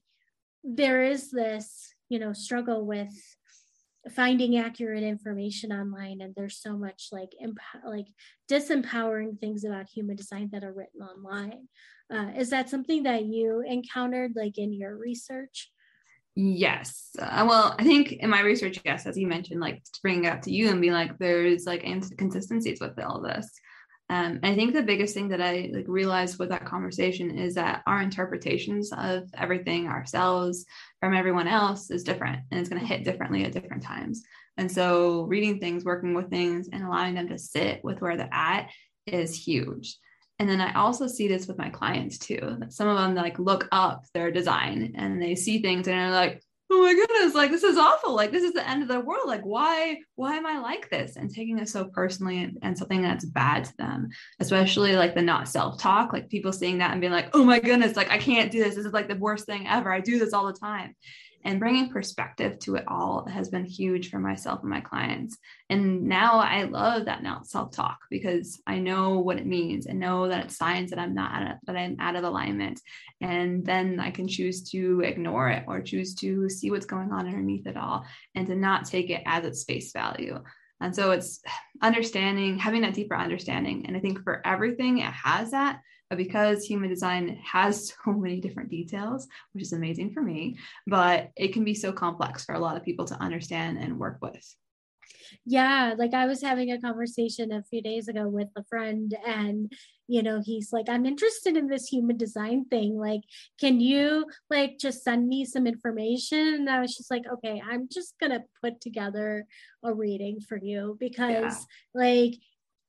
there 0.63 1.03
is 1.03 1.29
this 1.29 1.93
you 2.09 2.17
know 2.17 2.33
struggle 2.33 2.87
with 2.87 3.13
finding 4.15 4.57
accurate 4.57 5.03
information 5.03 5.71
online 5.71 6.21
and 6.21 6.33
there's 6.35 6.59
so 6.59 6.75
much 6.75 7.09
like 7.11 7.29
imp- 7.39 7.59
like 7.85 8.07
disempowering 8.49 9.39
things 9.39 9.63
about 9.63 9.87
human 9.87 10.15
design 10.15 10.49
that 10.51 10.63
are 10.63 10.73
written 10.73 11.01
online 11.01 11.67
uh, 12.11 12.31
is 12.35 12.49
that 12.49 12.67
something 12.67 13.03
that 13.03 13.25
you 13.25 13.63
encountered 13.67 14.31
like 14.35 14.57
in 14.57 14.73
your 14.73 14.97
research 14.97 15.69
Yes. 16.35 17.09
Uh, 17.19 17.45
well, 17.47 17.75
I 17.77 17.83
think 17.83 18.13
in 18.13 18.29
my 18.29 18.41
research, 18.41 18.79
yes, 18.85 19.05
as 19.05 19.17
you 19.17 19.27
mentioned, 19.27 19.59
like 19.59 19.83
to 19.83 19.99
bring 20.01 20.23
it 20.23 20.29
up 20.29 20.41
to 20.43 20.51
you 20.51 20.69
and 20.69 20.81
be 20.81 20.91
like, 20.91 21.17
there's 21.17 21.65
like 21.65 21.83
inconsistencies 21.83 22.79
with 22.79 22.97
all 22.99 23.21
this. 23.21 23.49
Um, 24.11 24.39
I 24.41 24.55
think 24.55 24.73
the 24.73 24.81
biggest 24.81 25.13
thing 25.13 25.29
that 25.29 25.41
I 25.41 25.69
like 25.71 25.85
realized 25.87 26.39
with 26.39 26.49
that 26.49 26.65
conversation 26.65 27.37
is 27.37 27.55
that 27.55 27.83
our 27.85 28.01
interpretations 28.01 28.91
of 28.91 29.29
everything 29.35 29.87
ourselves 29.87 30.65
from 30.99 31.13
everyone 31.13 31.47
else 31.47 31.91
is 31.91 32.03
different 32.03 32.39
and 32.49 32.59
it's 32.59 32.69
going 32.69 32.81
to 32.81 32.87
hit 32.87 33.03
differently 33.03 33.43
at 33.43 33.51
different 33.51 33.83
times. 33.83 34.23
And 34.57 34.71
so 34.71 35.23
reading 35.23 35.59
things, 35.59 35.85
working 35.85 36.15
with 36.15 36.29
things, 36.29 36.69
and 36.71 36.83
allowing 36.83 37.15
them 37.15 37.29
to 37.29 37.37
sit 37.37 37.83
with 37.83 38.01
where 38.01 38.17
they're 38.17 38.29
at 38.33 38.69
is 39.05 39.35
huge. 39.35 39.97
And 40.39 40.49
then 40.49 40.61
I 40.61 40.73
also 40.73 41.05
see 41.05 41.27
this 41.27 41.47
with 41.47 41.57
my 41.57 41.69
clients 41.69 42.17
too. 42.17 42.57
Some 42.69 42.87
of 42.87 42.97
them 42.97 43.13
like 43.13 43.37
look 43.39 43.67
up 43.71 44.05
their 44.13 44.31
design 44.31 44.93
and 44.95 45.21
they 45.21 45.35
see 45.35 45.61
things 45.61 45.87
and 45.87 45.97
they're 45.97 46.11
like, 46.11 46.41
oh 46.71 46.83
my 46.83 46.93
goodness, 46.93 47.33
like 47.35 47.51
this 47.51 47.63
is 47.63 47.77
awful. 47.77 48.15
Like 48.15 48.31
this 48.31 48.43
is 48.43 48.53
the 48.53 48.67
end 48.67 48.81
of 48.81 48.87
the 48.87 48.99
world. 48.99 49.27
Like 49.27 49.41
why, 49.43 49.97
why 50.15 50.35
am 50.35 50.45
I 50.45 50.59
like 50.59 50.89
this? 50.89 51.17
And 51.17 51.29
taking 51.29 51.59
it 51.59 51.67
so 51.67 51.85
personally 51.85 52.43
and, 52.43 52.57
and 52.61 52.77
something 52.77 53.01
that's 53.01 53.25
bad 53.25 53.65
to 53.65 53.77
them, 53.77 54.09
especially 54.39 54.95
like 54.95 55.13
the 55.13 55.21
not 55.21 55.49
self-talk, 55.49 56.13
like 56.13 56.29
people 56.29 56.53
seeing 56.53 56.77
that 56.77 56.91
and 56.91 57.01
being 57.01 57.13
like, 57.13 57.31
oh 57.33 57.43
my 57.43 57.59
goodness, 57.59 57.97
like 57.97 58.11
I 58.11 58.17
can't 58.17 58.51
do 58.51 58.63
this. 58.63 58.75
This 58.75 58.85
is 58.85 58.93
like 58.93 59.09
the 59.09 59.15
worst 59.15 59.45
thing 59.45 59.67
ever. 59.67 59.91
I 59.91 59.99
do 59.99 60.19
this 60.19 60.31
all 60.31 60.45
the 60.45 60.53
time 60.53 60.95
and 61.45 61.59
bringing 61.59 61.89
perspective 61.89 62.59
to 62.59 62.75
it 62.75 62.83
all 62.87 63.25
has 63.27 63.49
been 63.49 63.65
huge 63.65 64.09
for 64.09 64.19
myself 64.19 64.61
and 64.61 64.69
my 64.69 64.81
clients. 64.81 65.37
And 65.69 66.03
now 66.03 66.39
i 66.39 66.63
love 66.63 67.05
that 67.05 67.23
not 67.23 67.47
self-talk 67.47 67.99
because 68.09 68.61
i 68.67 68.77
know 68.77 69.19
what 69.19 69.37
it 69.37 69.45
means 69.45 69.85
and 69.85 69.99
know 69.99 70.27
that 70.27 70.45
it's 70.45 70.57
signs 70.57 70.89
that 70.89 70.99
i'm 70.99 71.13
not 71.13 71.57
that 71.65 71.75
i'm 71.75 71.97
out 71.99 72.15
of 72.15 72.23
alignment. 72.23 72.81
And 73.21 73.65
then 73.65 73.99
i 73.99 74.11
can 74.11 74.27
choose 74.27 74.69
to 74.71 75.01
ignore 75.01 75.49
it 75.49 75.63
or 75.67 75.81
choose 75.81 76.15
to 76.15 76.49
see 76.49 76.71
what's 76.71 76.85
going 76.85 77.11
on 77.11 77.27
underneath 77.27 77.67
it 77.67 77.77
all 77.77 78.05
and 78.35 78.47
to 78.47 78.55
not 78.55 78.85
take 78.85 79.09
it 79.09 79.23
as 79.25 79.45
its 79.45 79.63
face 79.63 79.91
value. 79.91 80.43
And 80.81 80.95
so 80.95 81.11
it's 81.11 81.41
understanding 81.81 82.57
having 82.57 82.81
that 82.81 82.93
deeper 82.93 83.15
understanding. 83.15 83.85
And 83.85 83.95
i 83.95 83.99
think 83.99 84.23
for 84.23 84.41
everything 84.45 84.99
it 84.99 85.13
has 85.13 85.51
that 85.51 85.79
but 86.09 86.17
because 86.17 86.63
human 86.63 86.89
design 86.89 87.39
has 87.43 87.93
so 88.05 88.11
many 88.11 88.39
different 88.39 88.69
details, 88.69 89.27
which 89.53 89.63
is 89.63 89.73
amazing 89.73 90.11
for 90.11 90.21
me, 90.21 90.57
but 90.87 91.29
it 91.35 91.53
can 91.53 91.63
be 91.63 91.73
so 91.73 91.91
complex 91.91 92.45
for 92.45 92.55
a 92.55 92.59
lot 92.59 92.77
of 92.77 92.83
people 92.83 93.05
to 93.05 93.21
understand 93.21 93.77
and 93.77 93.99
work 93.99 94.17
with. 94.21 94.55
Yeah, 95.45 95.93
like 95.97 96.13
I 96.13 96.25
was 96.25 96.41
having 96.41 96.71
a 96.71 96.81
conversation 96.81 97.51
a 97.51 97.63
few 97.63 97.81
days 97.81 98.07
ago 98.07 98.27
with 98.27 98.47
a 98.55 98.63
friend, 98.63 99.15
and 99.25 99.71
you 100.07 100.23
know, 100.23 100.41
he's 100.43 100.73
like, 100.73 100.89
I'm 100.89 101.05
interested 101.05 101.55
in 101.55 101.67
this 101.67 101.85
human 101.85 102.17
design 102.17 102.65
thing. 102.65 102.97
Like, 102.97 103.21
can 103.59 103.79
you 103.79 104.25
like 104.49 104.79
just 104.79 105.03
send 105.03 105.27
me 105.27 105.45
some 105.45 105.67
information? 105.67 106.39
And 106.39 106.69
I 106.69 106.81
was 106.81 106.97
just 106.97 107.11
like, 107.11 107.23
okay, 107.31 107.61
I'm 107.63 107.87
just 107.91 108.15
gonna 108.19 108.43
put 108.63 108.81
together 108.81 109.45
a 109.83 109.93
reading 109.93 110.39
for 110.41 110.57
you 110.57 110.97
because, 110.99 111.67
yeah. 111.93 112.01
like, 112.01 112.33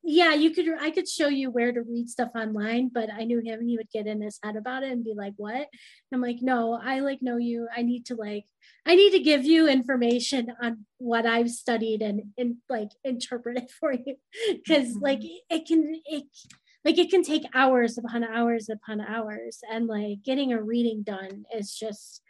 yeah 0.03 0.33
you 0.33 0.51
could 0.51 0.67
i 0.81 0.91
could 0.91 1.09
show 1.09 1.29
you 1.29 1.51
where 1.51 1.73
to 1.73 1.83
read 1.83 2.09
stuff 2.09 2.31
online 2.35 2.91
but 2.93 3.11
i 3.13 3.25
knew 3.25 3.41
him 3.41 3.67
he 3.67 3.77
would 3.77 3.91
get 3.93 4.07
in 4.07 4.23
his 4.23 4.39
head 4.43 4.57
about 4.57 4.83
it 4.83 4.91
and 4.91 5.05
be 5.05 5.15
like 5.15 5.35
what? 5.37 5.55
And 5.55 5.67
i'm 6.13 6.23
like 6.23 6.39
no 6.41 6.81
i 6.83 7.01
like 7.01 7.21
know 7.23 7.37
you. 7.37 7.69
I 7.75 7.83
need 7.83 8.07
to 8.07 8.15
like 8.15 8.45
i 8.87 8.95
need 8.95 9.11
to 9.11 9.21
give 9.21 9.45
you 9.45 9.69
information 9.69 10.53
on 10.63 10.87
what 10.99 11.27
i've 11.27 11.51
studied 11.51 12.03
and 12.03 12.23
and 12.39 12.57
like 12.69 12.91
interpret 13.05 13.59
it 13.59 13.71
for 13.81 13.93
you. 13.93 14.17
Because 14.49 14.89
mm-hmm. 14.89 15.05
like 15.05 15.21
it 15.23 15.67
can 15.67 16.01
it 16.05 16.25
like 16.85 16.99
it 16.99 17.11
can 17.11 17.23
take 17.23 17.45
hours 17.55 17.99
upon 17.99 18.25
hours 18.25 18.71
upon 18.71 19.01
hours. 19.03 19.59
And 19.71 19.87
like 19.87 20.23
getting 20.25 20.53
a 20.53 20.63
reading 20.63 21.03
done 21.03 21.45
is 21.55 21.75
just 21.75 22.23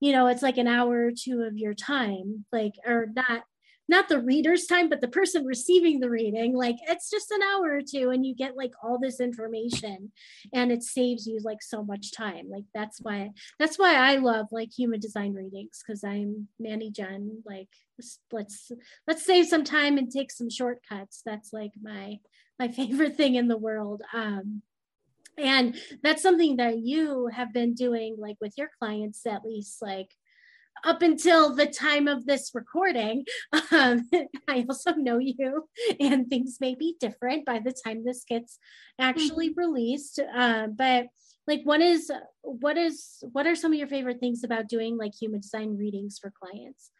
you 0.00 0.10
know 0.10 0.26
it's 0.26 0.42
like 0.42 0.58
an 0.58 0.66
hour 0.66 1.06
or 1.06 1.12
two 1.12 1.42
of 1.42 1.56
your 1.56 1.74
time 1.74 2.44
like 2.50 2.72
or 2.84 3.06
not 3.14 3.44
not 3.88 4.08
the 4.08 4.20
reader's 4.20 4.66
time, 4.66 4.88
but 4.88 5.00
the 5.00 5.08
person 5.08 5.44
receiving 5.44 6.00
the 6.00 6.10
reading. 6.10 6.54
Like 6.54 6.76
it's 6.88 7.10
just 7.10 7.30
an 7.30 7.40
hour 7.42 7.72
or 7.72 7.82
two, 7.82 8.10
and 8.10 8.24
you 8.24 8.34
get 8.34 8.56
like 8.56 8.72
all 8.82 8.98
this 8.98 9.20
information, 9.20 10.12
and 10.52 10.70
it 10.70 10.82
saves 10.82 11.26
you 11.26 11.40
like 11.42 11.62
so 11.62 11.84
much 11.84 12.12
time. 12.12 12.48
Like 12.50 12.64
that's 12.74 13.00
why 13.00 13.30
that's 13.58 13.78
why 13.78 13.94
I 13.94 14.16
love 14.16 14.46
like 14.52 14.70
human 14.76 15.00
design 15.00 15.34
readings 15.34 15.82
because 15.84 16.04
I'm 16.04 16.48
Manny 16.58 16.90
Jen. 16.90 17.42
Like 17.44 17.68
let's 18.32 18.72
let's 19.06 19.24
save 19.24 19.46
some 19.46 19.64
time 19.64 19.98
and 19.98 20.10
take 20.10 20.30
some 20.30 20.50
shortcuts. 20.50 21.22
That's 21.24 21.52
like 21.52 21.72
my 21.80 22.18
my 22.58 22.68
favorite 22.68 23.16
thing 23.16 23.34
in 23.34 23.48
the 23.48 23.58
world. 23.58 24.02
Um, 24.14 24.62
and 25.38 25.76
that's 26.02 26.22
something 26.22 26.56
that 26.56 26.78
you 26.78 27.28
have 27.32 27.52
been 27.52 27.74
doing 27.74 28.16
like 28.18 28.36
with 28.40 28.52
your 28.58 28.70
clients 28.78 29.26
at 29.26 29.44
least 29.44 29.80
like 29.80 30.10
up 30.84 31.02
until 31.02 31.54
the 31.54 31.66
time 31.66 32.08
of 32.08 32.26
this 32.26 32.50
recording. 32.54 33.24
Um, 33.70 34.08
I 34.48 34.64
also 34.68 34.92
know 34.94 35.18
you, 35.18 35.68
and 36.00 36.28
things 36.28 36.58
may 36.60 36.74
be 36.74 36.96
different 37.00 37.46
by 37.46 37.60
the 37.60 37.72
time 37.72 38.04
this 38.04 38.24
gets 38.28 38.58
actually 38.98 39.50
mm-hmm. 39.50 39.60
released. 39.60 40.20
Uh, 40.34 40.68
but 40.68 41.06
like, 41.46 41.62
what 41.64 41.80
is 41.80 42.10
what 42.42 42.76
is 42.76 43.22
what 43.32 43.46
are 43.46 43.56
some 43.56 43.72
of 43.72 43.78
your 43.78 43.88
favorite 43.88 44.20
things 44.20 44.44
about 44.44 44.68
doing 44.68 44.96
like 44.96 45.12
human 45.20 45.40
design 45.40 45.76
readings 45.76 46.18
for 46.20 46.32
clients? 46.42 46.90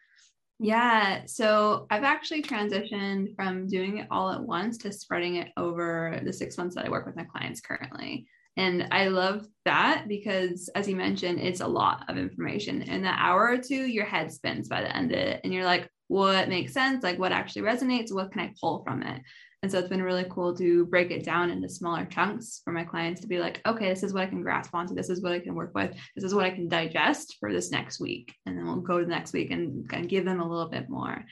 Yeah, 0.59 1.25
so 1.25 1.87
I've 1.89 2.03
actually 2.03 2.43
transitioned 2.43 3.35
from 3.35 3.67
doing 3.67 3.97
it 3.97 4.07
all 4.11 4.31
at 4.31 4.41
once 4.41 4.77
to 4.79 4.93
spreading 4.93 5.35
it 5.35 5.49
over 5.57 6.21
the 6.23 6.31
six 6.31 6.57
months 6.57 6.75
that 6.75 6.85
I 6.85 6.89
work 6.89 7.05
with 7.05 7.15
my 7.15 7.25
clients 7.25 7.59
currently. 7.59 8.27
And 8.55 8.87
I 8.91 9.07
love 9.07 9.47
that 9.65 10.05
because, 10.07 10.69
as 10.75 10.87
you 10.87 10.95
mentioned, 10.95 11.39
it's 11.39 11.61
a 11.61 11.67
lot 11.67 12.05
of 12.07 12.17
information. 12.17 12.83
In 12.83 13.05
an 13.05 13.05
hour 13.05 13.49
or 13.49 13.57
two, 13.57 13.87
your 13.87 14.05
head 14.05 14.31
spins 14.31 14.67
by 14.67 14.81
the 14.81 14.95
end 14.95 15.11
of 15.11 15.17
it. 15.17 15.41
And 15.43 15.53
you're 15.53 15.65
like, 15.65 15.89
what 16.07 16.49
makes 16.49 16.73
sense? 16.73 17.03
Like, 17.03 17.17
what 17.17 17.31
actually 17.31 17.63
resonates? 17.63 18.13
What 18.13 18.31
can 18.31 18.41
I 18.41 18.53
pull 18.59 18.83
from 18.83 19.01
it? 19.01 19.21
And 19.63 19.71
so 19.71 19.79
it's 19.79 19.87
been 19.87 20.03
really 20.03 20.25
cool 20.29 20.53
to 20.57 20.85
break 20.87 21.09
it 21.09 21.23
down 21.23 21.49
into 21.49 21.69
smaller 21.69 22.05
chunks 22.05 22.61
for 22.65 22.73
my 22.73 22.83
clients 22.83 23.21
to 23.21 23.27
be 23.27 23.39
like, 23.39 23.61
okay, 23.65 23.87
this 23.87 24.03
is 24.03 24.13
what 24.13 24.23
I 24.23 24.27
can 24.27 24.41
grasp 24.41 24.75
onto. 24.75 24.93
This 24.93 25.09
is 25.09 25.21
what 25.21 25.31
I 25.31 25.39
can 25.39 25.55
work 25.55 25.71
with. 25.73 25.95
This 26.15 26.25
is 26.25 26.35
what 26.35 26.45
I 26.45 26.51
can 26.51 26.67
digest 26.67 27.37
for 27.39 27.51
this 27.51 27.71
next 27.71 28.01
week. 28.01 28.35
And 28.45 28.57
then 28.57 28.65
we'll 28.65 28.81
go 28.81 28.99
to 28.99 29.05
the 29.05 29.11
next 29.11 29.31
week 29.31 29.51
and 29.51 29.89
of 29.91 30.07
give 30.09 30.25
them 30.25 30.41
a 30.41 30.47
little 30.47 30.67
bit 30.67 30.89
more. 30.89 31.23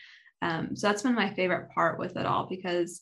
Um, 0.41 0.77
so 0.77 0.88
that's 0.88 1.03
been 1.03 1.13
my 1.13 1.34
favorite 1.34 1.71
part 1.75 1.99
with 1.99 2.15
it 2.15 2.25
all 2.25 2.47
because 2.49 3.01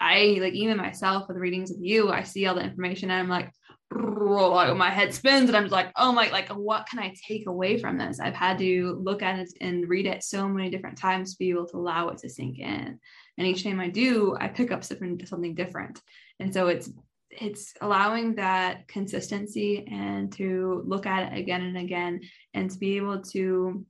I 0.00 0.38
like 0.40 0.54
even 0.54 0.76
myself 0.76 1.26
with 1.26 1.38
readings 1.38 1.70
with 1.70 1.80
you, 1.82 2.10
I 2.10 2.22
see 2.22 2.46
all 2.46 2.54
the 2.54 2.62
information 2.62 3.10
and 3.10 3.18
I'm 3.18 3.28
like 3.28 3.50
my 3.90 4.90
head 4.90 5.14
spins 5.14 5.48
and 5.48 5.56
I'm 5.56 5.68
like, 5.68 5.90
oh 5.96 6.12
my, 6.12 6.30
like 6.30 6.48
what 6.50 6.86
can 6.86 6.98
I 6.98 7.14
take 7.26 7.46
away 7.46 7.78
from 7.78 7.96
this? 7.98 8.20
I've 8.20 8.34
had 8.34 8.58
to 8.58 8.98
look 9.02 9.22
at 9.22 9.38
it 9.38 9.50
and 9.60 9.88
read 9.88 10.06
it 10.06 10.22
so 10.22 10.48
many 10.48 10.70
different 10.70 10.98
times 10.98 11.32
to 11.32 11.38
be 11.38 11.50
able 11.50 11.66
to 11.68 11.76
allow 11.76 12.08
it 12.08 12.18
to 12.18 12.28
sink 12.28 12.58
in. 12.58 12.98
And 13.38 13.46
each 13.46 13.64
time 13.64 13.80
I 13.80 13.88
do, 13.88 14.36
I 14.38 14.48
pick 14.48 14.72
up 14.72 14.84
something 14.84 15.24
something 15.24 15.54
different. 15.54 16.00
And 16.40 16.52
so 16.52 16.68
it's 16.68 16.90
it's 17.30 17.74
allowing 17.80 18.34
that 18.34 18.88
consistency 18.88 19.86
and 19.90 20.32
to 20.32 20.82
look 20.86 21.06
at 21.06 21.32
it 21.32 21.38
again 21.38 21.62
and 21.62 21.78
again 21.78 22.20
and 22.54 22.70
to 22.70 22.78
be 22.78 22.96
able 22.96 23.22
to 23.22 23.84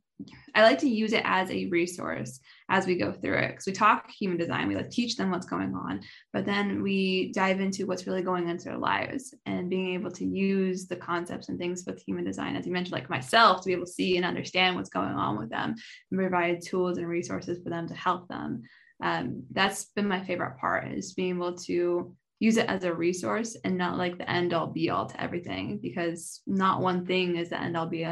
I 0.54 0.62
like 0.62 0.78
to 0.80 0.88
use 0.88 1.12
it 1.12 1.22
as 1.24 1.50
a 1.50 1.66
resource 1.66 2.40
as 2.68 2.86
we 2.86 2.96
go 2.96 3.12
through 3.12 3.38
it 3.38 3.48
because 3.50 3.66
we 3.66 3.72
talk 3.72 4.10
human 4.10 4.36
design, 4.36 4.68
we 4.68 4.74
like 4.74 4.90
teach 4.90 5.16
them 5.16 5.30
what's 5.30 5.46
going 5.46 5.74
on, 5.74 6.00
but 6.32 6.44
then 6.44 6.82
we 6.82 7.32
dive 7.32 7.60
into 7.60 7.86
what's 7.86 8.06
really 8.06 8.22
going 8.22 8.48
into 8.48 8.64
their 8.64 8.78
lives 8.78 9.32
and 9.46 9.70
being 9.70 9.94
able 9.94 10.10
to 10.10 10.24
use 10.24 10.86
the 10.86 10.96
concepts 10.96 11.48
and 11.48 11.58
things 11.58 11.84
with 11.86 12.02
human 12.02 12.24
design, 12.24 12.56
as 12.56 12.66
you 12.66 12.72
mentioned, 12.72 12.92
like 12.92 13.08
myself, 13.08 13.60
to 13.60 13.66
be 13.66 13.72
able 13.72 13.86
to 13.86 13.92
see 13.92 14.16
and 14.16 14.26
understand 14.26 14.74
what's 14.74 14.90
going 14.90 15.14
on 15.14 15.38
with 15.38 15.50
them 15.50 15.74
and 16.10 16.20
provide 16.20 16.60
tools 16.62 16.98
and 16.98 17.08
resources 17.08 17.62
for 17.62 17.70
them 17.70 17.86
to 17.86 17.94
help 17.94 18.28
them. 18.28 18.62
Um, 19.00 19.44
that's 19.52 19.84
been 19.94 20.08
my 20.08 20.24
favorite 20.24 20.58
part 20.58 20.90
is 20.92 21.14
being 21.14 21.36
able 21.36 21.54
to 21.58 22.16
use 22.40 22.56
it 22.56 22.68
as 22.68 22.84
a 22.84 22.92
resource 22.92 23.56
and 23.64 23.78
not 23.78 23.98
like 23.98 24.18
the 24.18 24.28
end 24.30 24.52
all 24.52 24.66
be 24.66 24.90
all 24.90 25.06
to 25.06 25.20
everything 25.20 25.78
because 25.78 26.40
not 26.46 26.80
one 26.80 27.06
thing 27.06 27.36
is 27.36 27.50
the 27.50 27.60
end 27.60 27.76
all 27.76 27.86
be, 27.86 28.06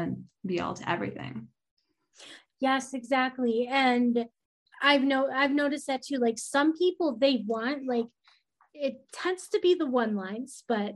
be 0.45 0.61
all 0.61 0.73
to 0.73 0.89
everything. 0.89 1.47
Yes, 2.59 2.93
exactly. 2.93 3.67
And 3.69 4.27
I've 4.81 5.03
no 5.03 5.29
I've 5.31 5.51
noticed 5.51 5.87
that 5.87 6.03
too. 6.03 6.17
Like 6.17 6.37
some 6.37 6.75
people 6.77 7.17
they 7.19 7.43
want 7.45 7.87
like 7.87 8.05
it 8.73 9.01
tends 9.11 9.47
to 9.49 9.59
be 9.59 9.73
the 9.73 9.85
one 9.87 10.15
lines, 10.15 10.63
but 10.67 10.95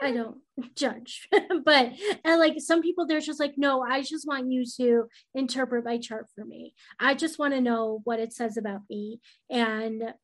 I 0.00 0.12
don't 0.12 0.38
judge. 0.74 1.28
but 1.64 1.92
and 2.24 2.38
like 2.38 2.54
some 2.58 2.82
people 2.82 3.06
they're 3.06 3.20
just 3.20 3.40
like, 3.40 3.54
no, 3.56 3.82
I 3.82 4.02
just 4.02 4.26
want 4.26 4.50
you 4.50 4.64
to 4.78 5.04
interpret 5.34 5.84
my 5.84 5.98
chart 5.98 6.26
for 6.34 6.44
me. 6.44 6.74
I 7.00 7.14
just 7.14 7.38
want 7.38 7.54
to 7.54 7.60
know 7.60 8.00
what 8.04 8.20
it 8.20 8.32
says 8.32 8.56
about 8.56 8.82
me. 8.90 9.20
And 9.50 10.14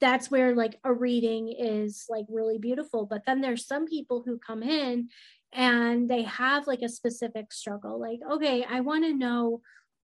that's 0.00 0.30
where 0.32 0.54
like 0.56 0.80
a 0.82 0.92
reading 0.92 1.54
is 1.56 2.06
like 2.08 2.26
really 2.28 2.58
beautiful. 2.58 3.06
But 3.06 3.22
then 3.24 3.40
there's 3.40 3.66
some 3.66 3.86
people 3.86 4.24
who 4.26 4.38
come 4.38 4.62
in 4.62 5.08
and 5.52 6.08
they 6.08 6.22
have 6.22 6.66
like 6.66 6.82
a 6.82 6.88
specific 6.88 7.52
struggle 7.52 8.00
like 8.00 8.20
okay 8.30 8.64
i 8.68 8.80
want 8.80 9.04
to 9.04 9.12
know 9.12 9.60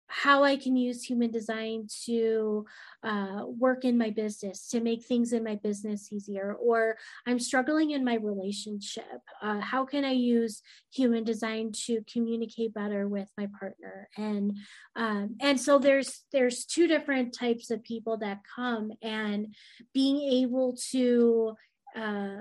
how 0.09 0.43
I 0.43 0.57
can 0.57 0.75
use 0.75 1.03
human 1.03 1.29
design 1.29 1.87
to 2.05 2.65
uh, 3.03 3.43
work 3.45 3.85
in 3.85 3.97
my 3.97 4.09
business, 4.09 4.67
to 4.69 4.81
make 4.81 5.05
things 5.05 5.33
in 5.33 5.43
my 5.43 5.55
business 5.55 6.11
easier, 6.11 6.55
or 6.59 6.97
I'm 7.27 7.39
struggling 7.39 7.91
in 7.91 8.03
my 8.03 8.15
relationship. 8.15 9.21
Uh, 9.41 9.59
how 9.59 9.85
can 9.85 10.03
I 10.03 10.11
use 10.11 10.63
human 10.91 11.23
design 11.23 11.71
to 11.85 12.03
communicate 12.11 12.73
better 12.73 13.07
with 13.07 13.29
my 13.37 13.47
partner? 13.59 14.09
And 14.17 14.57
um, 14.95 15.37
and 15.39 15.59
so 15.59 15.77
there's 15.77 16.23
there's 16.31 16.65
two 16.65 16.87
different 16.87 17.33
types 17.37 17.69
of 17.69 17.83
people 17.83 18.17
that 18.17 18.39
come, 18.55 18.91
and 19.03 19.53
being 19.93 20.21
able 20.41 20.75
to 20.91 21.53
uh, 21.95 22.37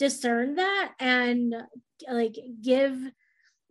discern 0.00 0.54
that 0.54 0.92
and 0.98 1.54
like 2.10 2.34
give 2.62 2.98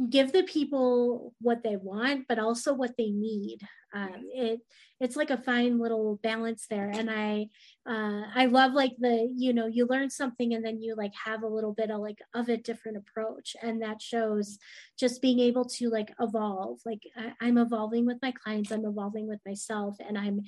give 0.10 0.32
the 0.32 0.44
people 0.44 1.34
what 1.42 1.62
they 1.64 1.76
want 1.76 2.26
but 2.30 2.40
also 2.40 2.74
what 2.74 2.96
they 2.98 3.10
need. 3.10 3.60
Um, 3.94 4.28
it 4.34 4.60
it's 5.00 5.16
like 5.16 5.32
a 5.32 5.42
fine 5.42 5.80
little 5.80 6.20
balance 6.22 6.68
there. 6.70 6.92
And 6.94 7.10
i 7.10 7.48
uh, 7.90 8.22
i 8.36 8.46
love 8.46 8.74
like 8.74 8.94
the 9.00 9.28
you 9.36 9.52
know 9.52 9.66
you 9.66 9.88
learn 9.88 10.12
something 10.12 10.54
and 10.54 10.64
then 10.64 10.80
you 10.80 10.94
like 10.96 11.14
have 11.26 11.42
a 11.42 11.48
little 11.48 11.74
bit 11.74 11.90
of 11.90 12.00
like 12.00 12.20
of 12.36 12.48
a 12.48 12.58
different 12.58 12.98
approach. 12.98 13.56
And 13.64 13.82
that 13.82 14.00
shows 14.00 14.60
just 15.00 15.24
being 15.24 15.40
able 15.40 15.66
to 15.66 15.90
like 15.90 16.14
evolve. 16.20 16.78
Like 16.86 17.02
I, 17.42 17.48
am 17.48 17.58
evolving 17.58 18.06
with 18.06 18.20
my 18.22 18.32
clients. 18.32 18.72
I'm 18.72 18.86
evolving 18.86 19.28
with 19.28 19.40
myself. 19.46 19.98
And 20.08 20.16
i'm 20.16 20.42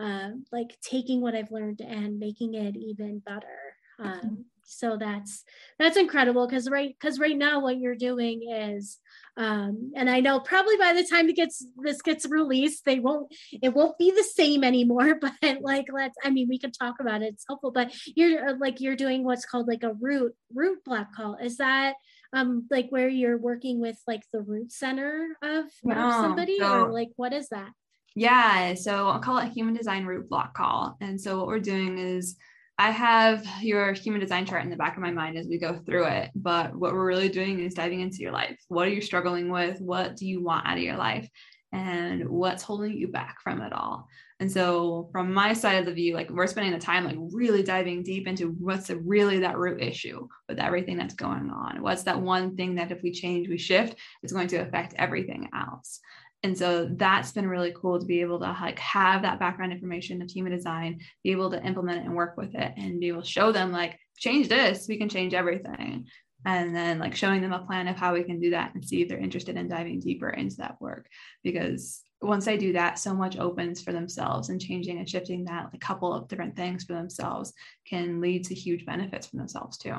uh, 0.00 0.30
like 0.52 0.78
taking 0.80 1.20
what 1.20 1.34
i've 1.34 1.50
learned 1.50 1.80
and 1.80 2.20
making 2.20 2.54
it 2.54 2.76
even 2.76 3.18
better. 3.18 3.58
Um, 3.98 4.44
so 4.66 4.96
that's 4.96 5.44
that's 5.78 5.96
incredible 5.96 6.46
because 6.46 6.68
right 6.68 6.94
because 6.98 7.18
right 7.18 7.36
now 7.36 7.60
what 7.60 7.78
you're 7.78 7.94
doing 7.94 8.50
is 8.50 8.98
um 9.36 9.92
and 9.96 10.08
i 10.08 10.20
know 10.20 10.40
probably 10.40 10.76
by 10.76 10.92
the 10.92 11.04
time 11.04 11.28
it 11.28 11.36
gets 11.36 11.66
this 11.82 12.00
gets 12.02 12.24
released 12.26 12.84
they 12.84 13.00
won't 13.00 13.32
it 13.62 13.74
won't 13.74 13.98
be 13.98 14.10
the 14.10 14.22
same 14.22 14.62
anymore 14.62 15.14
but 15.20 15.60
like 15.60 15.86
let's 15.92 16.16
i 16.24 16.30
mean 16.30 16.48
we 16.48 16.58
can 16.58 16.72
talk 16.72 16.96
about 17.00 17.22
it. 17.22 17.34
It's 17.34 17.44
helpful 17.46 17.70
but 17.70 17.94
you're 18.14 18.56
like 18.58 18.80
you're 18.80 18.96
doing 18.96 19.24
what's 19.24 19.44
called 19.44 19.68
like 19.68 19.82
a 19.82 19.94
root 19.94 20.34
root 20.52 20.84
block 20.84 21.14
call. 21.14 21.36
Is 21.36 21.58
that 21.58 21.94
um 22.32 22.66
like 22.70 22.86
where 22.90 23.08
you're 23.08 23.38
working 23.38 23.80
with 23.80 23.98
like 24.06 24.22
the 24.32 24.40
root 24.40 24.72
center 24.72 25.36
of, 25.42 25.64
no, 25.82 25.94
of 25.94 26.12
somebody 26.14 26.58
so, 26.58 26.84
or 26.84 26.92
like 26.92 27.10
what 27.16 27.32
is 27.32 27.48
that? 27.48 27.70
Yeah 28.14 28.74
so 28.74 29.08
i'll 29.08 29.20
call 29.20 29.38
it 29.38 29.52
human 29.52 29.74
design 29.74 30.04
root 30.06 30.28
block 30.28 30.54
call. 30.54 30.96
And 31.00 31.20
so 31.20 31.38
what 31.38 31.46
we're 31.46 31.60
doing 31.60 31.98
is 31.98 32.36
I 32.78 32.90
have 32.90 33.46
your 33.62 33.92
human 33.92 34.20
design 34.20 34.46
chart 34.46 34.64
in 34.64 34.70
the 34.70 34.76
back 34.76 34.96
of 34.96 35.02
my 35.02 35.12
mind 35.12 35.36
as 35.36 35.46
we 35.46 35.58
go 35.58 35.78
through 35.86 36.06
it. 36.06 36.30
But 36.34 36.74
what 36.74 36.92
we're 36.92 37.06
really 37.06 37.28
doing 37.28 37.60
is 37.60 37.74
diving 37.74 38.00
into 38.00 38.18
your 38.18 38.32
life. 38.32 38.58
What 38.68 38.88
are 38.88 38.92
you 38.92 39.00
struggling 39.00 39.48
with? 39.48 39.80
What 39.80 40.16
do 40.16 40.26
you 40.26 40.42
want 40.42 40.66
out 40.66 40.76
of 40.76 40.82
your 40.82 40.96
life? 40.96 41.28
And 41.72 42.28
what's 42.28 42.62
holding 42.62 42.92
you 42.96 43.08
back 43.08 43.40
from 43.42 43.60
it 43.60 43.72
all? 43.72 44.08
And 44.40 44.50
so, 44.50 45.08
from 45.12 45.32
my 45.32 45.52
side 45.52 45.76
of 45.76 45.86
the 45.86 45.92
view, 45.92 46.14
like 46.14 46.30
we're 46.30 46.46
spending 46.48 46.72
the 46.72 46.78
time, 46.78 47.04
like 47.04 47.16
really 47.32 47.62
diving 47.62 48.02
deep 48.02 48.26
into 48.26 48.48
what's 48.58 48.90
really 48.90 49.38
that 49.40 49.58
root 49.58 49.80
issue 49.80 50.26
with 50.48 50.58
everything 50.58 50.96
that's 50.96 51.14
going 51.14 51.50
on. 51.50 51.82
What's 51.82 52.02
that 52.04 52.20
one 52.20 52.56
thing 52.56 52.74
that 52.76 52.92
if 52.92 53.02
we 53.02 53.12
change, 53.12 53.48
we 53.48 53.58
shift, 53.58 53.96
it's 54.22 54.32
going 54.32 54.48
to 54.48 54.56
affect 54.56 54.94
everything 54.98 55.48
else 55.54 56.00
and 56.44 56.56
so 56.56 56.88
that's 56.92 57.32
been 57.32 57.48
really 57.48 57.72
cool 57.74 57.98
to 57.98 58.06
be 58.06 58.20
able 58.20 58.38
to 58.38 58.44
like 58.44 58.78
have 58.78 59.22
that 59.22 59.40
background 59.40 59.72
information 59.72 60.22
of 60.22 60.30
human 60.30 60.52
design 60.52 61.00
be 61.24 61.32
able 61.32 61.50
to 61.50 61.64
implement 61.64 61.98
it 61.98 62.04
and 62.04 62.14
work 62.14 62.36
with 62.36 62.54
it 62.54 62.72
and 62.76 63.00
be 63.00 63.08
able 63.08 63.22
to 63.22 63.28
show 63.28 63.50
them 63.50 63.72
like 63.72 63.98
change 64.18 64.48
this 64.48 64.86
we 64.88 64.96
can 64.96 65.08
change 65.08 65.34
everything. 65.34 66.06
And 66.46 66.76
then 66.76 66.98
like 66.98 67.16
showing 67.16 67.40
them 67.40 67.54
a 67.54 67.64
plan 67.64 67.88
of 67.88 67.96
how 67.96 68.12
we 68.12 68.22
can 68.22 68.38
do 68.38 68.50
that 68.50 68.74
and 68.74 68.84
see 68.84 69.00
if 69.00 69.08
they're 69.08 69.18
interested 69.18 69.56
in 69.56 69.66
diving 69.66 70.00
deeper 70.00 70.28
into 70.28 70.56
that 70.56 70.78
work. 70.78 71.06
Because 71.42 72.02
once 72.20 72.46
I 72.46 72.58
do 72.58 72.74
that, 72.74 72.98
so 72.98 73.14
much 73.14 73.38
opens 73.38 73.80
for 73.80 73.92
themselves 73.92 74.50
and 74.50 74.60
changing 74.60 74.98
and 74.98 75.08
shifting 75.08 75.46
that 75.46 75.70
like 75.72 75.80
couple 75.80 76.12
of 76.12 76.28
different 76.28 76.54
things 76.54 76.84
for 76.84 76.92
themselves 76.92 77.54
can 77.88 78.20
lead 78.20 78.44
to 78.44 78.54
huge 78.54 78.84
benefits 78.84 79.26
for 79.26 79.36
themselves 79.36 79.78
too. 79.78 79.94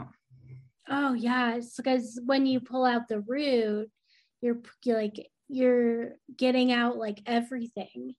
Oh 0.88 1.14
yeah, 1.14 1.60
because 1.78 2.20
when 2.24 2.46
you 2.46 2.60
pull 2.60 2.86
out 2.86 3.08
the 3.08 3.22
root, 3.22 3.90
you're 4.42 4.60
like 4.86 5.16
you're 5.48 6.14
getting 6.36 6.72
out 6.72 6.98
like 6.98 7.22
everything. 7.26 8.16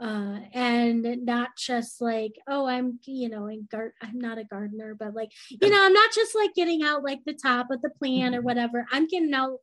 Uh, 0.00 0.38
and 0.54 1.24
not 1.26 1.48
just 1.56 2.00
like 2.00 2.30
oh 2.46 2.66
i'm 2.66 3.00
you 3.04 3.28
know 3.28 3.48
in 3.48 3.66
gar- 3.68 3.94
i'm 4.00 4.16
not 4.16 4.38
a 4.38 4.44
gardener 4.44 4.94
but 4.94 5.12
like 5.12 5.32
you 5.48 5.68
know 5.68 5.84
i'm 5.84 5.92
not 5.92 6.12
just 6.14 6.36
like 6.36 6.54
getting 6.54 6.84
out 6.84 7.02
like 7.02 7.18
the 7.26 7.32
top 7.32 7.66
of 7.72 7.82
the 7.82 7.90
plant 7.90 8.32
or 8.32 8.38
mm-hmm. 8.38 8.46
whatever. 8.46 8.86
I'm 8.92 9.08
getting 9.08 9.34
out 9.34 9.58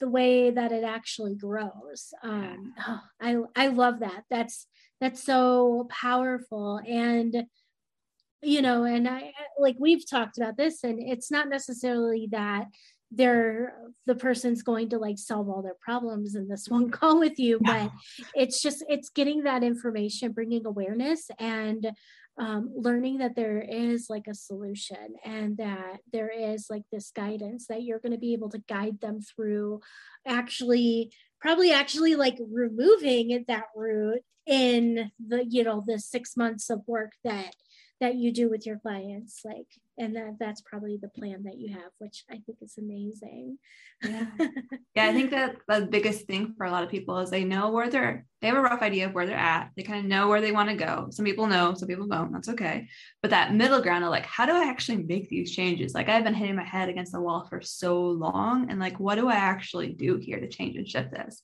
the 0.00 0.08
way 0.08 0.50
that 0.50 0.72
it 0.72 0.82
actually 0.82 1.36
grows. 1.36 2.12
Um 2.22 2.74
oh, 2.86 3.00
i 3.20 3.36
i 3.54 3.68
love 3.68 4.00
that. 4.00 4.24
That's 4.28 4.66
that's 5.00 5.22
so 5.22 5.86
powerful. 5.88 6.80
And 6.84 7.46
you 8.42 8.62
know 8.62 8.84
and 8.84 9.08
i 9.08 9.32
like 9.58 9.76
we've 9.78 10.08
talked 10.08 10.36
about 10.36 10.56
this 10.56 10.84
and 10.84 11.00
it's 11.00 11.30
not 11.30 11.48
necessarily 11.48 12.28
that 12.30 12.66
they're 13.10 13.74
the 14.06 14.14
person's 14.14 14.62
going 14.62 14.88
to 14.88 14.98
like 14.98 15.18
solve 15.18 15.48
all 15.48 15.62
their 15.62 15.76
problems 15.80 16.34
in 16.34 16.48
this 16.48 16.66
one 16.68 16.90
call 16.90 17.18
with 17.18 17.38
you 17.38 17.58
but 17.60 17.90
it's 18.34 18.62
just 18.62 18.84
it's 18.88 19.10
getting 19.10 19.42
that 19.44 19.62
information 19.62 20.32
bringing 20.32 20.66
awareness 20.66 21.28
and 21.38 21.88
um, 22.38 22.70
learning 22.76 23.18
that 23.18 23.34
there 23.34 23.60
is 23.66 24.08
like 24.10 24.26
a 24.28 24.34
solution 24.34 25.14
and 25.24 25.56
that 25.56 26.00
there 26.12 26.30
is 26.30 26.66
like 26.68 26.82
this 26.92 27.10
guidance 27.10 27.66
that 27.68 27.82
you're 27.82 27.98
going 27.98 28.12
to 28.12 28.18
be 28.18 28.34
able 28.34 28.50
to 28.50 28.62
guide 28.68 29.00
them 29.00 29.20
through 29.20 29.80
actually 30.26 31.10
probably 31.40 31.72
actually 31.72 32.14
like 32.14 32.36
removing 32.50 33.44
that 33.48 33.64
root 33.74 34.20
in 34.46 35.10
the 35.26 35.44
you 35.48 35.64
know 35.64 35.82
the 35.86 35.98
six 35.98 36.36
months 36.36 36.70
of 36.70 36.82
work 36.86 37.12
that 37.24 37.54
that 38.00 38.14
you 38.14 38.32
do 38.32 38.50
with 38.50 38.66
your 38.66 38.78
clients 38.78 39.40
like 39.44 39.66
and 39.98 40.14
that 40.14 40.36
that's 40.38 40.60
probably 40.60 40.98
the 40.98 41.08
plan 41.08 41.42
that 41.44 41.56
you 41.58 41.72
have 41.72 41.90
which 41.98 42.24
i 42.30 42.34
think 42.44 42.58
is 42.60 42.76
amazing. 42.78 43.58
Yeah. 44.04 44.26
Yeah 44.94 45.06
i 45.06 45.12
think 45.12 45.30
that 45.30 45.56
the 45.68 45.86
biggest 45.86 46.26
thing 46.26 46.54
for 46.56 46.66
a 46.66 46.70
lot 46.70 46.82
of 46.82 46.90
people 46.90 47.18
is 47.18 47.30
they 47.30 47.44
know 47.44 47.70
where 47.70 47.88
they're 47.90 48.26
they 48.40 48.48
have 48.48 48.56
a 48.56 48.62
rough 48.62 48.82
idea 48.82 49.06
of 49.06 49.14
where 49.14 49.26
they're 49.26 49.36
at. 49.36 49.70
They 49.76 49.82
kind 49.82 49.98
of 49.98 50.04
know 50.04 50.28
where 50.28 50.40
they 50.42 50.52
want 50.52 50.68
to 50.68 50.76
go. 50.76 51.08
Some 51.10 51.24
people 51.24 51.46
know 51.46 51.74
some 51.74 51.88
people 51.88 52.06
don't. 52.06 52.32
That's 52.32 52.50
okay. 52.50 52.86
But 53.22 53.30
that 53.30 53.54
middle 53.54 53.80
ground 53.80 54.04
of 54.04 54.10
like 54.10 54.26
how 54.26 54.44
do 54.46 54.52
i 54.52 54.68
actually 54.68 54.98
make 54.98 55.28
these 55.28 55.50
changes? 55.50 55.94
Like 55.94 56.08
i've 56.08 56.24
been 56.24 56.34
hitting 56.34 56.56
my 56.56 56.64
head 56.64 56.88
against 56.88 57.12
the 57.12 57.20
wall 57.20 57.46
for 57.48 57.60
so 57.62 58.02
long 58.02 58.70
and 58.70 58.78
like 58.78 59.00
what 59.00 59.16
do 59.16 59.28
i 59.28 59.34
actually 59.34 59.92
do 59.94 60.16
here 60.16 60.38
to 60.40 60.48
change 60.48 60.76
and 60.76 60.88
shift 60.88 61.10
this? 61.10 61.42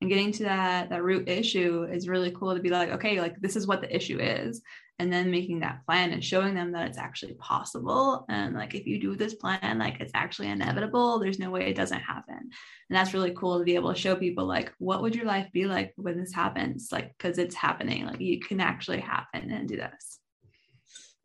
And 0.00 0.10
getting 0.10 0.32
to 0.32 0.42
that 0.44 0.90
that 0.90 1.02
root 1.02 1.28
issue 1.28 1.84
is 1.84 2.08
really 2.08 2.30
cool 2.30 2.54
to 2.54 2.60
be 2.60 2.70
like 2.70 2.90
okay 2.90 3.20
like 3.20 3.40
this 3.40 3.56
is 3.56 3.66
what 3.66 3.80
the 3.80 3.94
issue 3.94 4.18
is 4.20 4.60
and 4.98 5.12
then 5.12 5.30
making 5.30 5.60
that 5.60 5.84
plan 5.84 6.12
and 6.12 6.22
showing 6.22 6.54
them 6.54 6.72
that 6.72 6.86
it's 6.86 6.98
actually 6.98 7.34
possible. 7.34 8.24
And 8.28 8.54
like 8.54 8.74
if 8.74 8.86
you 8.86 9.00
do 9.00 9.16
this 9.16 9.34
plan 9.34 9.78
like 9.78 10.00
it's 10.00 10.12
actually 10.14 10.48
inevitable. 10.48 11.18
There's 11.18 11.38
no 11.38 11.50
way 11.50 11.66
it 11.66 11.76
doesn't 11.76 12.00
happen. 12.00 12.36
And 12.36 12.50
that's 12.90 13.12
really 13.12 13.32
cool 13.32 13.58
to 13.58 13.64
be 13.64 13.74
able 13.74 13.92
to 13.92 14.00
show 14.00 14.14
people 14.14 14.46
like 14.46 14.72
what 14.78 15.02
would 15.02 15.16
your 15.16 15.26
life 15.26 15.48
be 15.52 15.64
like 15.66 15.92
when 15.96 16.18
this 16.18 16.32
happens? 16.32 16.90
Like 16.92 17.12
because 17.16 17.38
it's 17.38 17.56
happening. 17.56 18.06
Like 18.06 18.20
you 18.20 18.38
can 18.38 18.60
actually 18.60 19.00
happen 19.00 19.50
and 19.50 19.68
do 19.68 19.76
this. 19.76 20.20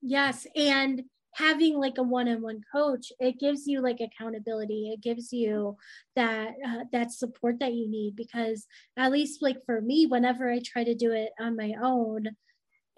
Yes. 0.02 0.48
And 0.56 1.04
having 1.36 1.78
like 1.78 2.00
a 2.00 2.04
one-on-one 2.04 2.62
coach 2.74 3.12
it 3.20 3.40
gives 3.40 3.68
you 3.68 3.82
like 3.82 4.00
accountability. 4.02 4.90
It 4.92 5.02
gives 5.04 5.32
you 5.32 5.78
that 6.16 6.54
uh, 6.68 6.86
that 6.92 7.12
support 7.12 7.60
that 7.60 7.74
you 7.74 7.88
need 7.88 8.16
because 8.16 8.66
at 8.98 9.12
least 9.12 9.44
like 9.44 9.58
for 9.68 9.80
me 9.80 10.08
whenever 10.08 10.52
i 10.52 10.60
try 10.60 10.84
to 10.84 10.96
do 10.96 11.12
it 11.12 11.30
on 11.40 11.56
my 11.56 11.76
own 11.82 12.30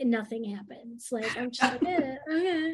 nothing 0.10 0.44
happens. 0.56 1.08
Like 1.12 1.38
i'm 1.38 1.52
just 1.52 1.62
like 1.62 1.84
eh, 1.88 2.16
okay, 2.32 2.74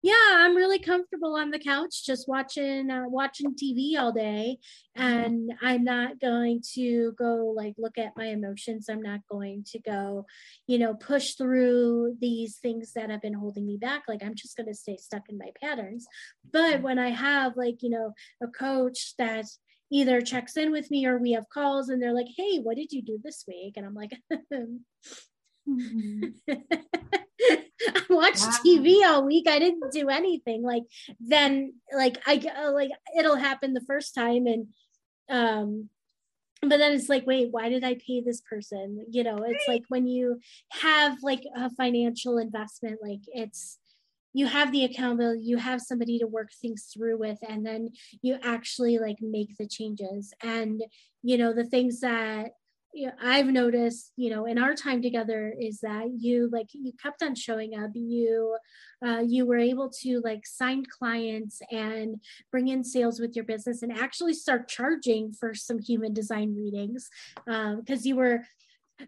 yeah 0.00 0.14
i'm 0.30 0.54
really 0.54 0.78
comfortable 0.78 1.34
on 1.34 1.50
the 1.50 1.58
couch 1.58 2.06
just 2.06 2.28
watching 2.28 2.88
uh, 2.88 3.02
watching 3.08 3.54
tv 3.54 3.98
all 3.98 4.12
day. 4.12 4.58
And 4.94 5.52
i'm 5.62 5.84
not 5.84 6.20
going 6.20 6.62
to 6.74 7.12
go 7.18 7.52
like 7.56 7.74
look 7.78 7.98
at 7.98 8.16
my 8.16 8.26
emotions. 8.26 8.88
I'm 8.88 9.02
not 9.02 9.20
going 9.30 9.64
to 9.72 9.78
go 9.80 10.26
you 10.66 10.78
know 10.78 10.94
push 10.94 11.34
through 11.34 12.16
these 12.20 12.58
things 12.58 12.92
that 12.94 13.10
have 13.10 13.22
been 13.22 13.34
holding 13.34 13.66
me 13.66 13.76
back. 13.76 14.04
Like 14.08 14.22
i'm 14.22 14.34
just 14.34 14.56
going 14.56 14.68
to 14.68 14.74
stay 14.74 14.96
stuck 14.96 15.28
in 15.28 15.38
my 15.38 15.50
patterns. 15.60 16.06
But 16.52 16.74
mm-hmm. 16.74 16.82
when 16.82 16.98
i 16.98 17.10
have 17.10 17.56
like 17.56 17.82
you 17.82 17.90
know 17.90 18.12
a 18.42 18.48
coach 18.48 19.14
that 19.18 19.46
either 19.90 20.20
checks 20.20 20.56
in 20.58 20.70
with 20.70 20.90
me 20.90 21.06
or 21.06 21.16
we 21.16 21.32
have 21.32 21.48
calls 21.48 21.88
and 21.88 22.02
they're 22.02 22.12
like 22.14 22.28
hey 22.36 22.58
what 22.58 22.76
did 22.76 22.92
you 22.92 23.02
do 23.02 23.18
this 23.22 23.44
week? 23.48 23.74
And 23.76 23.86
i'm 23.86 23.94
like 23.94 24.12
mm-hmm. 25.68 26.52
I 27.88 28.02
watched 28.10 28.42
wow. 28.42 28.58
TV 28.64 29.04
all 29.04 29.24
week. 29.24 29.48
I 29.48 29.58
didn't 29.58 29.92
do 29.92 30.08
anything. 30.08 30.62
Like 30.62 30.84
then, 31.20 31.74
like 31.94 32.18
I 32.26 32.42
uh, 32.56 32.72
like 32.72 32.90
it'll 33.16 33.36
happen 33.36 33.74
the 33.74 33.84
first 33.86 34.14
time, 34.14 34.46
and 34.46 34.66
um, 35.28 35.88
but 36.62 36.78
then 36.78 36.92
it's 36.92 37.08
like, 37.08 37.26
wait, 37.26 37.48
why 37.50 37.68
did 37.68 37.84
I 37.84 37.94
pay 37.94 38.20
this 38.20 38.40
person? 38.40 39.04
You 39.10 39.22
know, 39.24 39.44
it's 39.46 39.68
like 39.68 39.84
when 39.88 40.06
you 40.06 40.40
have 40.70 41.18
like 41.22 41.42
a 41.56 41.70
financial 41.70 42.38
investment, 42.38 42.98
like 43.02 43.20
it's 43.28 43.78
you 44.34 44.46
have 44.46 44.72
the 44.72 44.84
accountability, 44.84 45.42
you 45.44 45.56
have 45.56 45.80
somebody 45.80 46.18
to 46.18 46.26
work 46.26 46.50
things 46.60 46.90
through 46.92 47.18
with, 47.18 47.38
and 47.48 47.64
then 47.64 47.90
you 48.22 48.38
actually 48.42 48.98
like 48.98 49.16
make 49.20 49.56
the 49.56 49.66
changes. 49.66 50.32
And 50.42 50.82
you 51.22 51.38
know, 51.38 51.52
the 51.52 51.64
things 51.64 52.00
that 52.00 52.50
I've 53.22 53.46
noticed, 53.46 54.12
you 54.16 54.30
know, 54.30 54.46
in 54.46 54.58
our 54.58 54.74
time 54.74 55.02
together 55.02 55.54
is 55.58 55.80
that 55.80 56.08
you 56.18 56.48
like 56.52 56.68
you 56.72 56.92
kept 57.00 57.22
on 57.22 57.34
showing 57.34 57.78
up. 57.78 57.90
You 57.94 58.56
uh, 59.06 59.22
you 59.26 59.46
were 59.46 59.58
able 59.58 59.90
to 60.02 60.20
like 60.24 60.46
sign 60.46 60.84
clients 60.98 61.60
and 61.70 62.20
bring 62.50 62.68
in 62.68 62.82
sales 62.82 63.20
with 63.20 63.36
your 63.36 63.44
business 63.44 63.82
and 63.82 63.92
actually 63.92 64.34
start 64.34 64.68
charging 64.68 65.32
for 65.32 65.54
some 65.54 65.78
human 65.78 66.12
design 66.12 66.54
readings 66.56 67.08
because 67.46 68.00
um, 68.00 68.02
you 68.04 68.16
were 68.16 68.42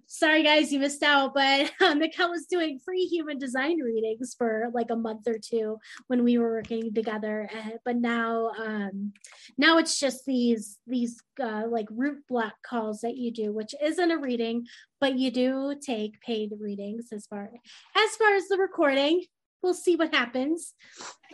sorry 0.06 0.42
guys 0.42 0.72
you 0.72 0.78
missed 0.78 1.02
out 1.02 1.34
but 1.34 1.70
um, 1.80 2.00
was 2.00 2.46
doing 2.46 2.78
free 2.78 3.04
human 3.04 3.38
design 3.38 3.78
readings 3.78 4.34
for 4.36 4.70
like 4.72 4.90
a 4.90 4.96
month 4.96 5.26
or 5.26 5.38
two 5.38 5.78
when 6.06 6.22
we 6.22 6.38
were 6.38 6.52
working 6.52 6.92
together 6.94 7.50
uh, 7.56 7.70
but 7.84 7.96
now 7.96 8.50
um, 8.58 9.12
now 9.58 9.78
it's 9.78 9.98
just 9.98 10.24
these 10.26 10.78
these 10.86 11.20
uh, 11.42 11.64
like 11.68 11.86
root 11.90 12.18
block 12.28 12.54
calls 12.64 13.00
that 13.00 13.16
you 13.16 13.32
do 13.32 13.52
which 13.52 13.74
isn't 13.82 14.10
a 14.10 14.18
reading 14.18 14.66
but 15.00 15.18
you 15.18 15.30
do 15.30 15.74
take 15.80 16.20
paid 16.20 16.52
readings 16.60 17.08
as 17.12 17.26
far 17.26 17.50
as 17.96 18.16
far 18.16 18.34
as 18.34 18.48
the 18.48 18.58
recording. 18.58 19.24
We'll 19.62 19.74
see 19.74 19.96
what 19.96 20.14
happens. 20.14 20.74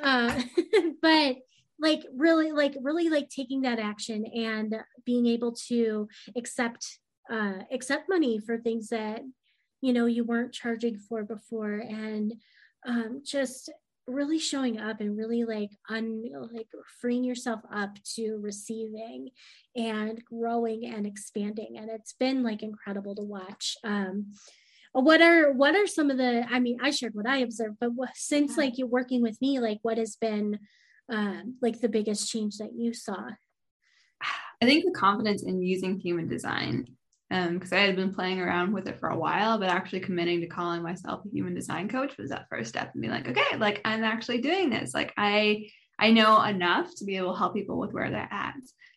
Uh, 0.03 0.41
but 1.03 1.37
like 1.79 2.05
really 2.15 2.53
like 2.53 2.75
really 2.81 3.11
like 3.11 3.29
taking 3.29 3.63
that 3.63 3.79
action 3.79 4.25
and 4.27 4.75
being 5.05 5.27
able 5.27 5.53
to 5.69 6.09
accept 6.35 6.99
uh, 7.31 7.61
accept 7.73 8.09
money 8.09 8.39
for 8.39 8.59
things 8.59 8.89
that 8.89 9.23
you 9.81 9.93
know 9.93 10.07
you 10.07 10.25
weren't 10.25 10.53
charging 10.53 10.99
for 10.99 11.25
before. 11.25 11.75
And 11.75 12.35
um, 12.87 13.23
just 13.25 13.71
really 14.07 14.39
showing 14.39 14.79
up 14.79 15.01
and 15.01 15.17
really 15.17 15.45
like 15.45 15.71
un 15.89 16.25
like 16.53 16.69
freeing 17.01 17.25
yourself 17.25 17.61
up 17.75 17.99
to 18.15 18.39
receiving 18.41 19.31
and 19.75 20.25
growing 20.25 20.87
and 20.87 21.07
expanding. 21.07 21.77
And 21.77 21.91
it's 21.91 22.13
been 22.13 22.43
like 22.43 22.63
incredible 22.63 23.15
to 23.17 23.23
watch. 23.23 23.77
Um 23.85 24.33
what 24.93 25.21
are 25.21 25.53
what 25.53 25.75
are 25.75 25.87
some 25.87 26.11
of 26.11 26.17
the 26.17 26.47
i 26.51 26.59
mean 26.59 26.79
i 26.81 26.89
shared 26.89 27.15
what 27.15 27.27
i 27.27 27.39
observed 27.39 27.77
but 27.79 27.93
what, 27.93 28.09
since 28.15 28.57
like 28.57 28.79
you're 28.79 28.87
working 28.87 29.21
with 29.21 29.39
me 29.43 29.61
like 29.61 29.79
what 29.83 29.99
has 29.99 30.17
been 30.17 30.59
um 31.11 31.57
like 31.61 31.81
the 31.81 31.89
biggest 31.89 32.31
change 32.31 32.59
that 32.59 32.73
you 32.75 32.93
saw? 32.93 33.29
I 34.63 34.65
think 34.65 34.85
the 34.85 34.99
confidence 34.99 35.43
in 35.43 35.63
using 35.63 35.99
human 35.99 36.29
design 36.29 36.97
because 37.29 37.73
um, 37.73 37.79
I 37.79 37.81
had 37.83 37.97
been 37.97 38.15
playing 38.15 38.41
around 38.41 38.73
with 38.73 38.87
it 38.87 39.01
for 39.01 39.09
a 39.09 39.19
while, 39.19 39.59
but 39.59 39.69
actually 39.69 40.01
committing 40.01 40.41
to 40.41 40.47
calling 40.47 40.83
myself 40.83 41.25
a 41.25 41.31
human 41.31 41.55
design 41.55 41.89
coach 41.89 42.17
was 42.17 42.31
that 42.31 42.47
first 42.49 42.69
step 42.69 42.93
and 42.95 43.03
be 43.03 43.09
like, 43.09 43.29
okay, 43.29 43.57
like 43.57 43.81
I'm 43.85 44.05
actually 44.05 44.41
doing 44.41 44.71
this. 44.71 44.95
Like 44.95 45.13
I 45.17 45.69
I 45.99 46.13
know 46.13 46.41
enough 46.43 46.95
to 46.97 47.05
be 47.05 47.17
able 47.17 47.33
to 47.33 47.39
help 47.39 47.55
people 47.55 47.79
with 47.79 47.93
where 47.93 48.11
they're 48.11 48.29
at. 48.31 48.55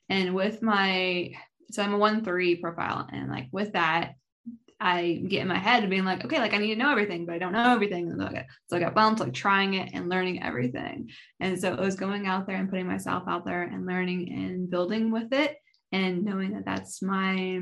And 0.09 0.35
with 0.35 0.61
my 0.61 1.31
so 1.71 1.83
I'm 1.83 1.93
a 1.93 1.97
one 1.97 2.23
three 2.23 2.55
profile, 2.55 3.07
and 3.11 3.29
like 3.29 3.47
with 3.51 3.73
that, 3.73 4.13
I 4.79 5.23
get 5.27 5.41
in 5.41 5.47
my 5.47 5.57
head 5.57 5.83
and 5.83 5.89
being 5.89 6.05
like, 6.05 6.23
okay, 6.23 6.39
like 6.39 6.53
I 6.53 6.57
need 6.57 6.73
to 6.73 6.79
know 6.79 6.91
everything, 6.91 7.25
but 7.25 7.35
I 7.35 7.39
don't 7.39 7.51
know 7.51 7.73
everything. 7.73 8.11
And 8.11 8.45
so 8.67 8.77
I 8.77 8.79
got 8.79 8.95
bumped, 8.95 9.19
like 9.19 9.33
trying 9.33 9.73
it 9.73 9.89
and 9.93 10.07
learning 10.07 10.41
everything. 10.41 11.09
And 11.39 11.59
so 11.59 11.73
it 11.73 11.79
was 11.79 11.95
going 11.95 12.27
out 12.27 12.47
there 12.47 12.55
and 12.57 12.69
putting 12.69 12.87
myself 12.87 13.23
out 13.27 13.45
there 13.45 13.63
and 13.63 13.85
learning 13.85 14.31
and 14.31 14.69
building 14.69 15.11
with 15.11 15.33
it 15.33 15.57
and 15.91 16.23
knowing 16.23 16.53
that 16.53 16.65
that's 16.65 17.01
my 17.01 17.61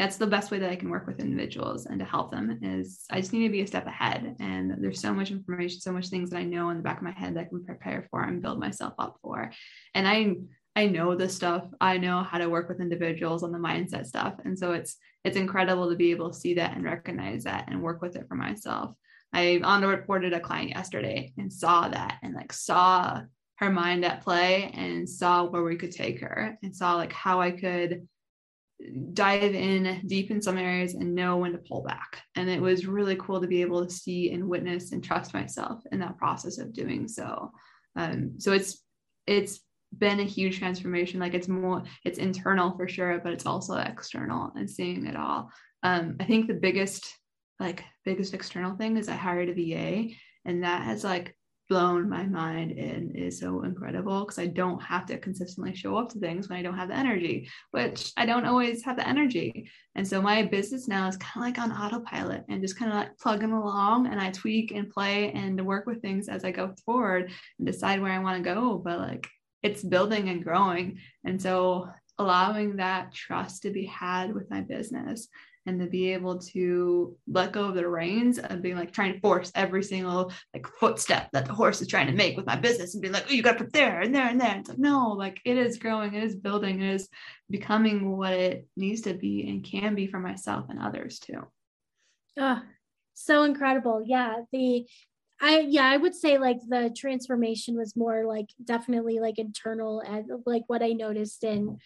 that's 0.00 0.16
the 0.16 0.26
best 0.26 0.50
way 0.50 0.58
that 0.58 0.70
I 0.70 0.76
can 0.76 0.88
work 0.88 1.06
with 1.06 1.20
individuals 1.20 1.84
and 1.84 1.98
to 1.98 2.06
help 2.06 2.30
them 2.30 2.58
is 2.62 3.04
I 3.10 3.20
just 3.20 3.34
need 3.34 3.46
to 3.46 3.52
be 3.52 3.60
a 3.60 3.66
step 3.66 3.86
ahead. 3.86 4.34
And 4.40 4.82
there's 4.82 4.98
so 4.98 5.12
much 5.12 5.30
information, 5.30 5.78
so 5.78 5.92
much 5.92 6.08
things 6.08 6.30
that 6.30 6.38
I 6.38 6.44
know 6.44 6.70
in 6.70 6.78
the 6.78 6.82
back 6.82 6.96
of 6.96 7.02
my 7.02 7.10
head 7.10 7.36
that 7.36 7.40
I 7.40 7.44
can 7.44 7.62
prepare 7.66 8.08
for 8.10 8.22
and 8.22 8.40
build 8.40 8.58
myself 8.58 8.94
up 8.98 9.18
for. 9.20 9.52
And 9.94 10.08
I 10.08 10.36
I 10.74 10.86
know 10.86 11.14
this 11.14 11.36
stuff. 11.36 11.66
I 11.82 11.98
know 11.98 12.22
how 12.22 12.38
to 12.38 12.48
work 12.48 12.70
with 12.70 12.80
individuals 12.80 13.42
on 13.42 13.52
the 13.52 13.58
mindset 13.58 14.06
stuff. 14.06 14.36
And 14.42 14.58
so 14.58 14.72
it's 14.72 14.96
it's 15.22 15.36
incredible 15.36 15.90
to 15.90 15.96
be 15.96 16.12
able 16.12 16.30
to 16.30 16.38
see 16.38 16.54
that 16.54 16.74
and 16.74 16.82
recognize 16.82 17.44
that 17.44 17.68
and 17.68 17.82
work 17.82 18.00
with 18.00 18.16
it 18.16 18.26
for 18.26 18.36
myself. 18.36 18.94
I 19.34 19.60
on 19.62 19.84
reported 19.84 20.32
a 20.32 20.40
client 20.40 20.70
yesterday 20.70 21.34
and 21.36 21.52
saw 21.52 21.90
that 21.90 22.16
and 22.22 22.32
like 22.32 22.54
saw 22.54 23.20
her 23.56 23.70
mind 23.70 24.06
at 24.06 24.22
play 24.22 24.70
and 24.72 25.06
saw 25.06 25.44
where 25.44 25.62
we 25.62 25.76
could 25.76 25.92
take 25.92 26.20
her 26.20 26.56
and 26.62 26.74
saw 26.74 26.94
like 26.94 27.12
how 27.12 27.42
I 27.42 27.50
could 27.50 28.08
dive 29.12 29.54
in 29.54 30.02
deep 30.06 30.30
in 30.30 30.40
some 30.40 30.58
areas 30.58 30.94
and 30.94 31.14
know 31.14 31.36
when 31.36 31.52
to 31.52 31.58
pull 31.58 31.82
back. 31.82 32.22
And 32.36 32.48
it 32.48 32.60
was 32.60 32.86
really 32.86 33.16
cool 33.16 33.40
to 33.40 33.46
be 33.46 33.60
able 33.60 33.84
to 33.84 33.92
see 33.92 34.32
and 34.32 34.48
witness 34.48 34.92
and 34.92 35.02
trust 35.02 35.34
myself 35.34 35.82
in 35.92 36.00
that 36.00 36.18
process 36.18 36.58
of 36.58 36.72
doing 36.72 37.06
so. 37.06 37.52
Um, 37.96 38.34
so 38.38 38.52
it's 38.52 38.82
it's 39.26 39.60
been 39.96 40.20
a 40.20 40.24
huge 40.24 40.58
transformation. 40.58 41.20
Like 41.20 41.34
it's 41.34 41.48
more 41.48 41.82
it's 42.04 42.18
internal 42.18 42.76
for 42.76 42.88
sure, 42.88 43.20
but 43.22 43.32
it's 43.32 43.46
also 43.46 43.76
external 43.76 44.52
and 44.56 44.70
seeing 44.70 45.06
it 45.06 45.16
all. 45.16 45.50
Um, 45.82 46.16
I 46.20 46.24
think 46.24 46.46
the 46.46 46.54
biggest 46.54 47.16
like 47.58 47.84
biggest 48.04 48.34
external 48.34 48.76
thing 48.76 48.96
is 48.96 49.08
I 49.08 49.14
hired 49.14 49.48
a 49.50 49.54
VA, 49.54 50.14
and 50.44 50.64
that 50.64 50.82
has 50.82 51.04
like 51.04 51.36
blown 51.70 52.08
my 52.08 52.24
mind 52.26 52.72
and 52.72 53.16
is 53.16 53.38
so 53.38 53.62
incredible 53.62 54.24
because 54.24 54.40
I 54.40 54.48
don't 54.48 54.82
have 54.82 55.06
to 55.06 55.16
consistently 55.16 55.72
show 55.72 55.96
up 55.96 56.08
to 56.10 56.18
things 56.18 56.48
when 56.48 56.58
I 56.58 56.62
don't 56.62 56.76
have 56.76 56.88
the 56.88 56.96
energy, 56.96 57.48
which 57.70 58.12
I 58.16 58.26
don't 58.26 58.44
always 58.44 58.84
have 58.84 58.96
the 58.96 59.08
energy. 59.08 59.70
And 59.94 60.06
so 60.06 60.20
my 60.20 60.42
business 60.42 60.88
now 60.88 61.06
is 61.06 61.16
kind 61.16 61.36
of 61.36 61.42
like 61.42 61.58
on 61.58 61.72
autopilot 61.72 62.44
and 62.48 62.60
just 62.60 62.76
kind 62.76 62.90
of 62.90 62.98
like 62.98 63.16
plugging 63.18 63.52
along 63.52 64.08
and 64.08 64.20
I 64.20 64.32
tweak 64.32 64.72
and 64.72 64.90
play 64.90 65.30
and 65.30 65.64
work 65.64 65.86
with 65.86 66.02
things 66.02 66.28
as 66.28 66.44
I 66.44 66.50
go 66.50 66.74
forward 66.84 67.30
and 67.58 67.66
decide 67.66 68.02
where 68.02 68.12
I 68.12 68.18
want 68.18 68.42
to 68.42 68.54
go. 68.54 68.76
But 68.76 68.98
like 68.98 69.28
it's 69.62 69.84
building 69.84 70.28
and 70.28 70.42
growing. 70.42 70.98
And 71.24 71.40
so 71.40 71.88
allowing 72.18 72.76
that 72.76 73.14
trust 73.14 73.62
to 73.62 73.70
be 73.70 73.86
had 73.86 74.34
with 74.34 74.50
my 74.50 74.60
business 74.60 75.28
and 75.66 75.80
to 75.80 75.86
be 75.86 76.12
able 76.12 76.38
to 76.38 77.16
let 77.28 77.52
go 77.52 77.66
of 77.66 77.74
the 77.74 77.86
reins 77.86 78.38
of 78.38 78.62
being 78.62 78.76
like 78.76 78.92
trying 78.92 79.12
to 79.12 79.20
force 79.20 79.52
every 79.54 79.82
single 79.82 80.32
like 80.54 80.66
footstep 80.78 81.28
that 81.32 81.44
the 81.46 81.52
horse 81.52 81.80
is 81.82 81.88
trying 81.88 82.06
to 82.06 82.12
make 82.12 82.36
with 82.36 82.46
my 82.46 82.56
business 82.56 82.94
and 82.94 83.02
be 83.02 83.08
like, 83.08 83.26
oh, 83.28 83.32
you 83.32 83.42
got 83.42 83.58
to 83.58 83.64
put 83.64 83.72
there 83.72 84.00
and 84.00 84.14
there 84.14 84.28
and 84.28 84.40
there. 84.40 84.56
It's 84.58 84.70
like, 84.70 84.78
no, 84.78 85.10
like 85.10 85.40
it 85.44 85.58
is 85.58 85.78
growing, 85.78 86.14
it 86.14 86.24
is 86.24 86.34
building, 86.34 86.80
it 86.80 86.94
is 86.94 87.08
becoming 87.50 88.16
what 88.16 88.32
it 88.32 88.66
needs 88.76 89.02
to 89.02 89.14
be 89.14 89.48
and 89.48 89.64
can 89.64 89.94
be 89.94 90.06
for 90.06 90.18
myself 90.18 90.66
and 90.70 90.80
others 90.80 91.18
too. 91.18 91.46
Oh, 92.38 92.62
so 93.14 93.42
incredible. 93.44 94.02
Yeah. 94.04 94.36
The 94.52 94.86
I 95.42 95.60
yeah, 95.60 95.86
I 95.86 95.96
would 95.96 96.14
say 96.14 96.36
like 96.36 96.58
the 96.68 96.94
transformation 96.94 97.76
was 97.76 97.96
more 97.96 98.26
like 98.26 98.50
definitely 98.62 99.20
like 99.20 99.38
internal 99.38 100.00
and 100.00 100.26
like 100.44 100.64
what 100.66 100.82
I 100.82 100.92
noticed 100.92 101.44
in 101.44 101.78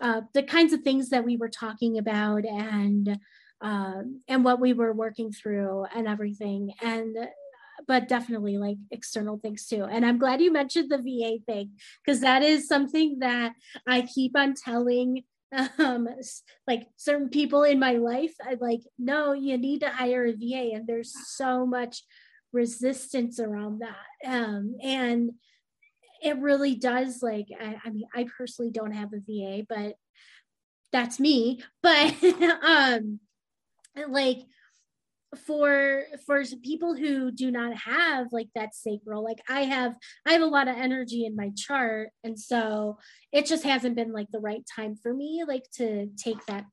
uh, 0.00 0.22
the 0.32 0.42
kinds 0.42 0.72
of 0.72 0.82
things 0.82 1.10
that 1.10 1.24
we 1.24 1.36
were 1.36 1.48
talking 1.48 1.98
about 1.98 2.44
and 2.44 3.18
uh, 3.60 4.02
and 4.28 4.44
what 4.44 4.60
we 4.60 4.72
were 4.72 4.92
working 4.92 5.32
through 5.32 5.86
and 5.94 6.06
everything. 6.06 6.72
And 6.82 7.16
but 7.88 8.08
definitely 8.08 8.56
like 8.56 8.76
external 8.90 9.38
things 9.38 9.66
too. 9.66 9.84
And 9.84 10.06
i'm 10.06 10.18
glad 10.18 10.40
you 10.40 10.52
mentioned 10.52 10.90
the 10.90 10.98
va 10.98 11.38
thing 11.44 11.72
because 12.04 12.20
that 12.20 12.42
is 12.42 12.68
something 12.68 13.18
that 13.18 13.52
i 13.86 14.02
keep 14.02 14.36
on 14.36 14.54
telling 14.54 15.24
um 15.78 16.08
like 16.66 16.86
certain 16.96 17.28
people 17.28 17.62
in 17.62 17.78
my 17.78 17.94
life. 17.94 18.34
I 18.42 18.56
like 18.60 18.80
no 18.98 19.32
you 19.32 19.56
need 19.56 19.80
to 19.80 19.90
hire 19.90 20.26
a 20.26 20.32
va 20.32 20.74
and 20.74 20.86
there's 20.86 21.12
so 21.36 21.66
much 21.66 22.02
resistance 22.52 23.40
around 23.40 23.80
that. 23.80 24.28
Um 24.28 24.76
and 24.82 25.32
it 26.24 26.38
really 26.38 26.74
does 26.74 27.22
like 27.22 27.46
I, 27.60 27.78
I, 27.84 27.90
mean 27.90 28.06
i 28.14 28.26
personally 28.36 28.70
don't 28.72 28.92
have 28.92 29.10
a 29.12 29.18
va 29.18 29.64
but 29.68 29.94
that's 30.94 31.20
me. 31.20 31.60
But 31.82 32.14
um 32.64 33.20
like 34.08 34.38
for 35.46 36.04
for 36.26 36.44
people 36.62 36.94
who 36.94 37.32
do 37.32 37.50
not 37.50 37.76
have 37.76 38.28
like 38.30 38.48
that 38.54 38.72
sacral 38.72 39.24
like 39.24 39.40
i 39.48 39.62
have 39.62 39.96
i 40.24 40.32
have 40.32 40.42
a 40.42 40.46
lot 40.46 40.68
of 40.68 40.76
energy 40.76 41.26
in 41.26 41.36
my 41.36 41.50
chart. 41.56 42.10
And 42.22 42.38
so 42.38 42.98
it 43.32 43.46
just 43.46 43.64
hasn't 43.64 43.96
been 43.96 44.12
like 44.12 44.28
the 44.30 44.38
right 44.40 44.64
time 44.76 44.94
for 44.96 45.12
me 45.12 45.44
like 45.46 45.64
to 45.76 46.08
take 46.16 46.46
that 46.46 46.64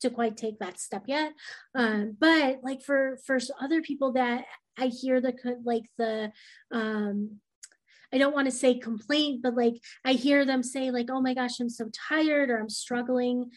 to 0.00 0.10
quite 0.10 0.36
take 0.36 0.58
that 0.60 0.78
step 0.78 1.04
yet. 1.06 1.32
Um 1.74 2.16
but 2.18 2.60
like 2.62 2.82
for 2.82 3.18
for 3.26 3.38
other 3.60 3.82
people 3.82 4.12
that 4.12 4.44
i 4.78 4.86
hear 4.86 5.20
the 5.20 5.34
like 5.64 5.86
the 5.98 6.30
um 6.70 7.40
I 8.14 8.18
don't 8.18 8.34
want 8.34 8.46
to 8.46 8.52
say 8.52 8.78
complaint, 8.78 9.42
but 9.42 9.56
like 9.56 9.74
I 10.04 10.12
hear 10.12 10.44
them 10.44 10.62
say, 10.62 10.90
like, 10.90 11.08
oh 11.10 11.20
my 11.20 11.34
gosh, 11.34 11.58
I'm 11.58 11.68
so 11.68 11.90
tired 12.08 12.48
or 12.48 12.58
I'm 12.58 12.70
struggling 12.70 13.50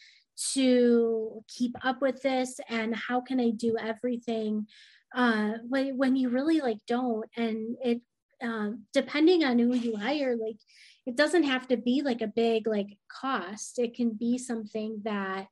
to 0.54 1.44
keep 1.48 1.76
up 1.86 2.02
with 2.02 2.22
this. 2.24 2.60
And 2.68 2.96
how 2.96 3.22
can 3.22 3.40
I 3.40 3.52
do 3.52 3.78
everything? 3.78 4.68
Uh, 5.16 5.54
when, 5.68 5.98
when 5.98 6.16
you 6.16 6.30
really 6.30 6.60
like 6.60 6.80
don't. 6.88 7.30
And 7.38 7.78
it, 7.84 8.02
um, 8.42 8.84
depending 8.94 9.44
on 9.44 9.60
who 9.60 9.74
you 9.76 9.96
hire, 9.96 10.36
like 10.36 10.58
it 11.06 11.16
doesn't 11.16 11.44
have 11.44 11.68
to 11.68 11.78
be 11.78 12.02
like 12.02 12.22
a 12.22 12.28
big 12.28 12.68
like 12.68 12.98
cost. 13.10 13.78
It 13.78 13.96
can 13.96 14.12
be 14.12 14.38
something 14.38 15.02
that, 15.04 15.48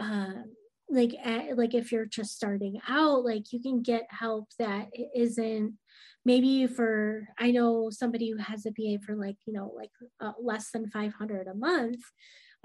uh, 0.00 0.42
like 0.90 1.12
like 1.54 1.74
if 1.74 1.92
you're 1.92 2.06
just 2.06 2.34
starting 2.34 2.80
out 2.88 3.22
like 3.22 3.52
you 3.52 3.60
can 3.60 3.82
get 3.82 4.06
help 4.08 4.48
that 4.58 4.88
isn't 5.14 5.74
maybe 6.24 6.66
for 6.66 7.28
i 7.38 7.50
know 7.50 7.90
somebody 7.90 8.30
who 8.30 8.38
has 8.38 8.66
a 8.66 8.70
va 8.70 8.98
for 9.04 9.16
like 9.16 9.36
you 9.46 9.52
know 9.52 9.72
like 9.76 9.90
uh, 10.20 10.32
less 10.40 10.70
than 10.70 10.88
500 10.90 11.46
a 11.46 11.54
month 11.54 12.00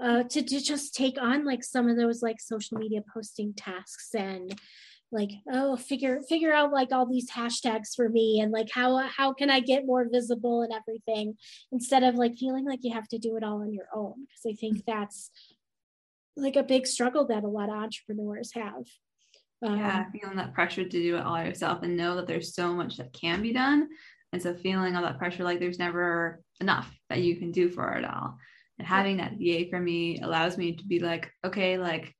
uh, 0.00 0.24
to, 0.24 0.42
to 0.42 0.60
just 0.60 0.92
take 0.94 1.16
on 1.20 1.44
like 1.44 1.62
some 1.62 1.88
of 1.88 1.96
those 1.96 2.20
like 2.20 2.40
social 2.40 2.78
media 2.78 3.00
posting 3.12 3.54
tasks 3.54 4.10
and 4.14 4.58
like 5.12 5.30
oh 5.52 5.76
figure 5.76 6.20
figure 6.28 6.52
out 6.52 6.72
like 6.72 6.90
all 6.90 7.06
these 7.06 7.30
hashtags 7.30 7.94
for 7.94 8.08
me 8.08 8.40
and 8.40 8.50
like 8.50 8.68
how 8.72 8.98
how 9.06 9.32
can 9.32 9.48
i 9.48 9.60
get 9.60 9.86
more 9.86 10.08
visible 10.10 10.62
and 10.62 10.72
everything 10.72 11.36
instead 11.70 12.02
of 12.02 12.16
like 12.16 12.36
feeling 12.36 12.64
like 12.64 12.80
you 12.82 12.92
have 12.92 13.06
to 13.06 13.18
do 13.18 13.36
it 13.36 13.44
all 13.44 13.62
on 13.62 13.72
your 13.72 13.86
own 13.94 14.26
because 14.26 14.52
i 14.52 14.54
think 14.58 14.82
that's 14.84 15.30
like 16.36 16.56
a 16.56 16.62
big 16.62 16.86
struggle 16.86 17.26
that 17.26 17.44
a 17.44 17.48
lot 17.48 17.68
of 17.68 17.76
entrepreneurs 17.76 18.52
have. 18.54 18.84
Um, 19.64 19.78
yeah, 19.78 20.04
feeling 20.10 20.36
that 20.36 20.52
pressure 20.52 20.84
to 20.84 20.88
do 20.88 21.16
it 21.16 21.24
all 21.24 21.42
yourself 21.42 21.82
and 21.82 21.96
know 21.96 22.16
that 22.16 22.26
there's 22.26 22.54
so 22.54 22.74
much 22.74 22.98
that 22.98 23.12
can 23.12 23.40
be 23.40 23.52
done. 23.52 23.88
And 24.32 24.42
so 24.42 24.54
feeling 24.54 24.94
all 24.94 25.02
that 25.02 25.18
pressure 25.18 25.44
like 25.44 25.58
there's 25.58 25.78
never 25.78 26.42
enough 26.60 26.92
that 27.08 27.22
you 27.22 27.36
can 27.36 27.50
do 27.50 27.70
for 27.70 27.92
it 27.92 28.04
all. 28.04 28.36
And 28.78 28.86
having 28.86 29.18
that 29.18 29.38
VA 29.38 29.70
for 29.70 29.80
me 29.80 30.20
allows 30.20 30.58
me 30.58 30.76
to 30.76 30.84
be 30.84 30.98
like, 30.98 31.30
okay, 31.44 31.78
like 31.78 32.14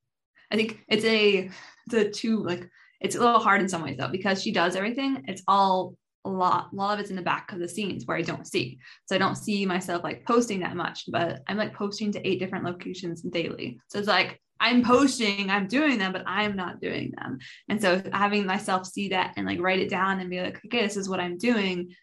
I 0.51 0.55
think 0.55 0.79
it's 0.87 1.05
a 1.05 1.49
it's 1.87 1.93
a 1.93 2.09
two 2.09 2.41
like 2.43 2.67
it's 3.01 3.15
a 3.15 3.19
little 3.19 3.39
hard 3.39 3.61
in 3.61 3.69
some 3.69 3.83
ways 3.83 3.97
though, 3.97 4.07
because 4.07 4.41
she 4.41 4.51
does 4.51 4.75
everything. 4.75 5.25
It's 5.27 5.43
all 5.47 5.95
a 6.23 6.29
lot, 6.29 6.69
a 6.71 6.75
lot 6.75 6.95
of 6.95 6.99
it's 7.01 7.11
in 7.11 7.15
the 7.15 7.21
back 7.21 7.51
of 7.51 7.59
the 7.59 7.67
scenes 7.69 8.05
where 8.05 8.17
I 8.17 8.23
don't 8.23 8.47
see. 8.47 8.79
So 9.05 9.15
I 9.15 9.19
don't 9.19 9.35
see 9.35 9.65
myself 9.65 10.03
like 10.03 10.25
posting 10.25 10.61
that 10.61 10.75
much, 10.75 11.03
but 11.09 11.41
I'm 11.47 11.57
like 11.57 11.75
posting 11.75 12.11
to 12.13 12.27
eight 12.27 12.39
different 12.39 12.65
locations 12.65 13.21
daily. 13.21 13.79
So 13.89 13.99
it's 13.99 14.07
like 14.07 14.41
I'm 14.59 14.83
posting, 14.83 15.49
I'm 15.49 15.67
doing 15.67 15.97
them, 15.97 16.13
but 16.13 16.23
I'm 16.25 16.55
not 16.55 16.79
doing 16.79 17.13
them. 17.17 17.39
And 17.67 17.81
so 17.81 18.01
having 18.13 18.45
myself 18.45 18.85
see 18.87 19.09
that 19.09 19.33
and 19.35 19.45
like 19.45 19.59
write 19.59 19.79
it 19.79 19.89
down 19.89 20.19
and 20.19 20.29
be 20.29 20.41
like, 20.41 20.61
okay, 20.65 20.81
this 20.81 20.97
is 20.97 21.09
what 21.09 21.19
I'm 21.19 21.37
doing. 21.37 21.93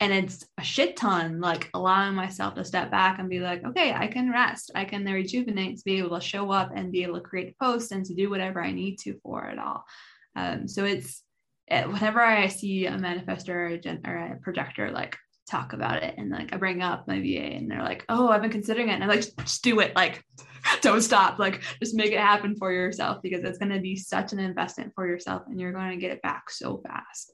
And 0.00 0.12
it's 0.12 0.46
a 0.58 0.64
shit 0.64 0.96
ton, 0.96 1.40
like 1.40 1.68
allowing 1.74 2.14
myself 2.14 2.54
to 2.54 2.64
step 2.64 2.90
back 2.90 3.18
and 3.18 3.28
be 3.28 3.40
like, 3.40 3.64
okay, 3.64 3.92
I 3.92 4.06
can 4.06 4.30
rest. 4.30 4.70
I 4.74 4.86
can 4.86 5.04
rejuvenate 5.04 5.76
to 5.76 5.84
be 5.84 5.98
able 5.98 6.18
to 6.18 6.24
show 6.24 6.50
up 6.50 6.70
and 6.74 6.90
be 6.90 7.02
able 7.02 7.16
to 7.16 7.20
create 7.20 7.58
posts 7.58 7.92
and 7.92 8.04
to 8.06 8.14
do 8.14 8.30
whatever 8.30 8.62
I 8.62 8.72
need 8.72 8.98
to 9.00 9.20
for 9.22 9.46
it 9.48 9.58
all. 9.58 9.84
Um, 10.36 10.66
so 10.68 10.84
it's 10.84 11.22
it, 11.66 11.86
whenever 11.86 12.20
I 12.20 12.48
see 12.48 12.86
a 12.86 12.92
manifestor 12.92 13.50
or 13.50 13.66
a, 13.66 13.78
gen, 13.78 14.00
or 14.06 14.16
a 14.16 14.38
projector 14.42 14.90
like 14.90 15.18
talk 15.50 15.72
about 15.72 16.02
it 16.02 16.14
and 16.16 16.30
like 16.30 16.52
I 16.54 16.56
bring 16.56 16.82
up 16.82 17.06
my 17.08 17.20
VA 17.20 17.56
and 17.56 17.70
they're 17.70 17.82
like, 17.82 18.04
oh, 18.08 18.28
I've 18.28 18.42
been 18.42 18.50
considering 18.50 18.88
it. 18.88 18.92
And 18.92 19.04
I'm 19.04 19.10
like, 19.10 19.24
just 19.36 19.62
do 19.62 19.80
it. 19.80 19.94
Like, 19.96 20.24
don't 20.80 21.02
stop. 21.02 21.38
Like, 21.38 21.62
just 21.82 21.94
make 21.94 22.12
it 22.12 22.18
happen 22.20 22.56
for 22.56 22.72
yourself 22.72 23.22
because 23.22 23.44
it's 23.44 23.58
going 23.58 23.72
to 23.72 23.80
be 23.80 23.96
such 23.96 24.32
an 24.32 24.38
investment 24.38 24.92
for 24.94 25.06
yourself 25.06 25.42
and 25.46 25.60
you're 25.60 25.72
going 25.72 25.90
to 25.90 25.96
get 25.96 26.12
it 26.12 26.22
back 26.22 26.50
so 26.50 26.78
fast. 26.86 27.32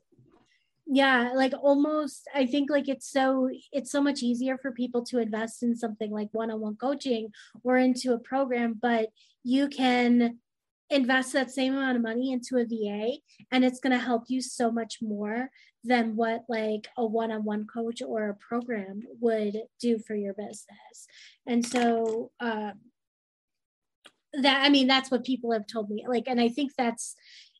Yeah, 0.88 1.32
like 1.34 1.52
almost, 1.60 2.28
I 2.32 2.46
think 2.46 2.70
like 2.70 2.88
it's 2.88 3.10
so, 3.10 3.50
it's 3.72 3.90
so 3.90 4.00
much 4.00 4.22
easier 4.22 4.56
for 4.56 4.70
people 4.70 5.04
to 5.06 5.18
invest 5.18 5.64
in 5.64 5.74
something 5.74 6.12
like 6.12 6.28
one 6.30 6.50
on 6.50 6.60
one 6.60 6.76
coaching 6.76 7.30
or 7.64 7.76
into 7.76 8.12
a 8.12 8.20
program, 8.20 8.78
but 8.80 9.08
you 9.42 9.68
can 9.68 10.38
invest 10.90 11.32
that 11.32 11.50
same 11.50 11.74
amount 11.74 11.96
of 11.96 12.02
money 12.02 12.32
into 12.32 12.56
a 12.56 12.64
VA 12.64 13.16
and 13.50 13.64
it's 13.64 13.80
going 13.80 13.92
to 13.92 14.04
help 14.04 14.24
you 14.28 14.40
so 14.40 14.70
much 14.70 14.98
more 15.02 15.50
than 15.84 16.16
what 16.16 16.44
like 16.48 16.88
a 16.96 17.04
one-on-one 17.04 17.66
coach 17.66 18.02
or 18.02 18.28
a 18.28 18.34
program 18.34 19.02
would 19.20 19.56
do 19.80 19.98
for 19.98 20.14
your 20.14 20.34
business. 20.34 21.06
And 21.46 21.64
so 21.64 22.30
um 22.40 22.74
that 24.42 24.62
I 24.64 24.68
mean 24.68 24.86
that's 24.86 25.10
what 25.10 25.24
people 25.24 25.52
have 25.52 25.66
told 25.66 25.88
me 25.88 26.04
like 26.06 26.24
and 26.26 26.40
I 26.40 26.48
think 26.48 26.72
that's 26.76 27.16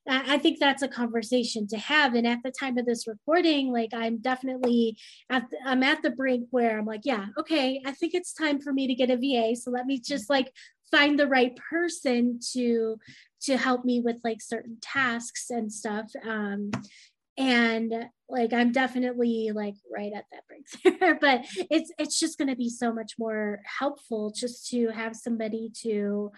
I 0.08 0.38
think 0.38 0.60
that's 0.60 0.82
a 0.82 0.88
conversation 0.88 1.66
to 1.68 1.78
have. 1.78 2.14
And 2.14 2.26
at 2.26 2.38
the 2.44 2.52
time 2.52 2.78
of 2.78 2.86
this 2.86 3.08
recording, 3.08 3.72
like 3.72 3.90
I'm 3.92 4.18
definitely 4.18 4.96
at 5.30 5.50
the, 5.50 5.56
I'm 5.66 5.82
at 5.82 6.02
the 6.02 6.10
brink 6.10 6.46
where 6.50 6.78
I'm 6.78 6.86
like, 6.86 7.00
yeah, 7.02 7.26
okay, 7.36 7.82
I 7.84 7.90
think 7.90 8.14
it's 8.14 8.32
time 8.32 8.60
for 8.60 8.72
me 8.72 8.86
to 8.86 8.94
get 8.94 9.10
a 9.10 9.16
VA. 9.16 9.56
So 9.56 9.72
let 9.72 9.84
me 9.84 9.98
just 9.98 10.30
like 10.30 10.52
find 10.90 11.18
the 11.18 11.26
right 11.26 11.56
person 11.70 12.38
to 12.52 12.96
to 13.42 13.56
help 13.56 13.84
me 13.84 14.00
with 14.00 14.16
like 14.24 14.40
certain 14.40 14.78
tasks 14.80 15.50
and 15.50 15.72
stuff 15.72 16.10
um 16.26 16.70
and 17.38 17.92
like 18.28 18.52
i'm 18.52 18.72
definitely 18.72 19.50
like 19.54 19.74
right 19.94 20.12
at 20.14 20.24
that 20.32 20.42
break 20.48 20.98
there 21.00 21.14
but 21.20 21.44
it's 21.70 21.92
it's 21.98 22.18
just 22.18 22.38
going 22.38 22.48
to 22.48 22.56
be 22.56 22.70
so 22.70 22.92
much 22.92 23.12
more 23.18 23.60
helpful 23.78 24.32
just 24.34 24.68
to 24.68 24.88
have 24.88 25.14
somebody 25.14 25.70
to 25.82 26.30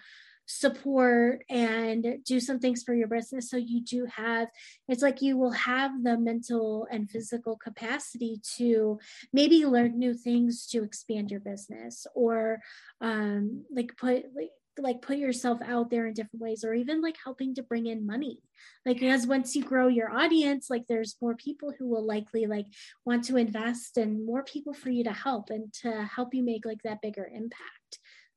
support 0.49 1.43
and 1.47 2.17
do 2.25 2.39
some 2.39 2.59
things 2.59 2.81
for 2.81 2.95
your 2.95 3.07
business. 3.07 3.51
So 3.51 3.57
you 3.57 3.81
do 3.81 4.07
have 4.13 4.47
it's 4.87 5.03
like 5.03 5.21
you 5.21 5.37
will 5.37 5.51
have 5.51 6.03
the 6.03 6.17
mental 6.17 6.87
and 6.91 7.09
physical 7.09 7.55
capacity 7.55 8.41
to 8.57 8.99
maybe 9.31 9.65
learn 9.67 9.99
new 9.99 10.15
things 10.15 10.65
to 10.71 10.83
expand 10.83 11.29
your 11.29 11.39
business 11.39 12.07
or 12.15 12.61
um 12.99 13.63
like 13.71 13.95
put 13.95 14.25
like 14.35 14.49
like 14.79 15.01
put 15.01 15.17
yourself 15.17 15.59
out 15.63 15.91
there 15.91 16.07
in 16.07 16.13
different 16.13 16.41
ways 16.41 16.63
or 16.63 16.73
even 16.73 17.01
like 17.01 17.17
helping 17.23 17.53
to 17.53 17.61
bring 17.61 17.85
in 17.85 18.07
money. 18.07 18.39
Like 18.85 19.03
as 19.03 19.27
once 19.27 19.55
you 19.55 19.63
grow 19.63 19.87
your 19.87 20.09
audience 20.09 20.67
like 20.67 20.85
there's 20.87 21.15
more 21.21 21.35
people 21.35 21.73
who 21.77 21.87
will 21.87 22.05
likely 22.05 22.47
like 22.47 22.65
want 23.05 23.25
to 23.25 23.37
invest 23.37 23.97
and 23.97 24.25
more 24.25 24.43
people 24.43 24.73
for 24.73 24.89
you 24.89 25.03
to 25.03 25.13
help 25.13 25.51
and 25.51 25.71
to 25.81 26.09
help 26.15 26.33
you 26.33 26.43
make 26.43 26.65
like 26.65 26.81
that 26.83 27.01
bigger 27.03 27.29
impact 27.31 27.78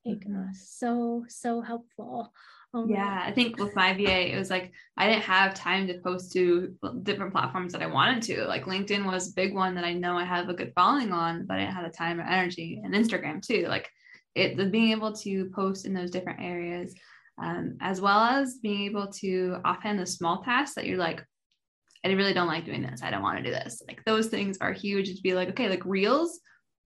like 0.05 0.21
mm-hmm. 0.21 0.51
so 0.55 1.25
so 1.29 1.61
helpful 1.61 2.33
oh 2.75 2.87
yeah 2.89 3.23
i 3.25 3.31
think 3.31 3.59
with 3.59 3.75
my 3.77 3.93
va 3.93 4.33
it 4.33 4.39
was 4.39 4.51
like 4.51 4.73
i 4.97 5.07
didn't 5.07 5.23
have 5.23 5.55
time 5.55 5.87
to 5.87 5.99
post 5.99 6.33
to 6.33 6.75
different 7.03 7.33
platforms 7.33 7.73
that 7.73 7.83
i 7.83 7.87
wanted 7.87 8.23
to 8.23 8.45
like 8.47 8.65
linkedin 8.65 9.05
was 9.05 9.31
a 9.31 9.35
big 9.35 9.55
one 9.55 9.75
that 9.75 9.85
i 9.85 9.93
know 9.93 10.17
i 10.17 10.25
have 10.25 10.49
a 10.49 10.55
good 10.55 10.73
following 10.75 11.13
on 11.13 11.47
but 11.47 11.59
i 11.59 11.61
didn't 11.61 11.75
have 11.75 11.91
the 11.91 11.97
time 11.97 12.19
or 12.19 12.25
energy 12.25 12.81
and 12.83 12.95
instagram 12.95 13.41
too 13.41 13.67
like 13.69 13.89
it 14.35 14.57
the 14.57 14.67
being 14.67 14.91
able 14.91 15.13
to 15.13 15.51
post 15.55 15.85
in 15.85 15.93
those 15.93 16.11
different 16.11 16.41
areas 16.41 16.95
um, 17.41 17.77
as 17.81 18.01
well 18.01 18.21
as 18.21 18.59
being 18.59 18.85
able 18.85 19.09
to 19.09 19.59
offhand 19.65 19.99
the 19.99 20.07
small 20.07 20.43
tasks 20.43 20.75
that 20.75 20.87
you're 20.87 20.99
like, 20.99 21.25
I 22.05 22.09
really 22.09 22.35
don't 22.35 22.49
like 22.49 22.65
doing 22.65 22.83
this. 22.83 23.03
I 23.03 23.11
don't 23.11 23.23
want 23.23 23.39
to 23.39 23.45
do 23.45 23.51
this. 23.51 23.81
Like 23.87 24.03
those 24.05 24.27
things 24.27 24.59
are 24.61 24.73
huge 24.73 25.15
to 25.15 25.23
be 25.23 25.35
like, 25.35 25.51
okay, 25.51 25.69
like 25.69 25.85
reels, 25.85 26.41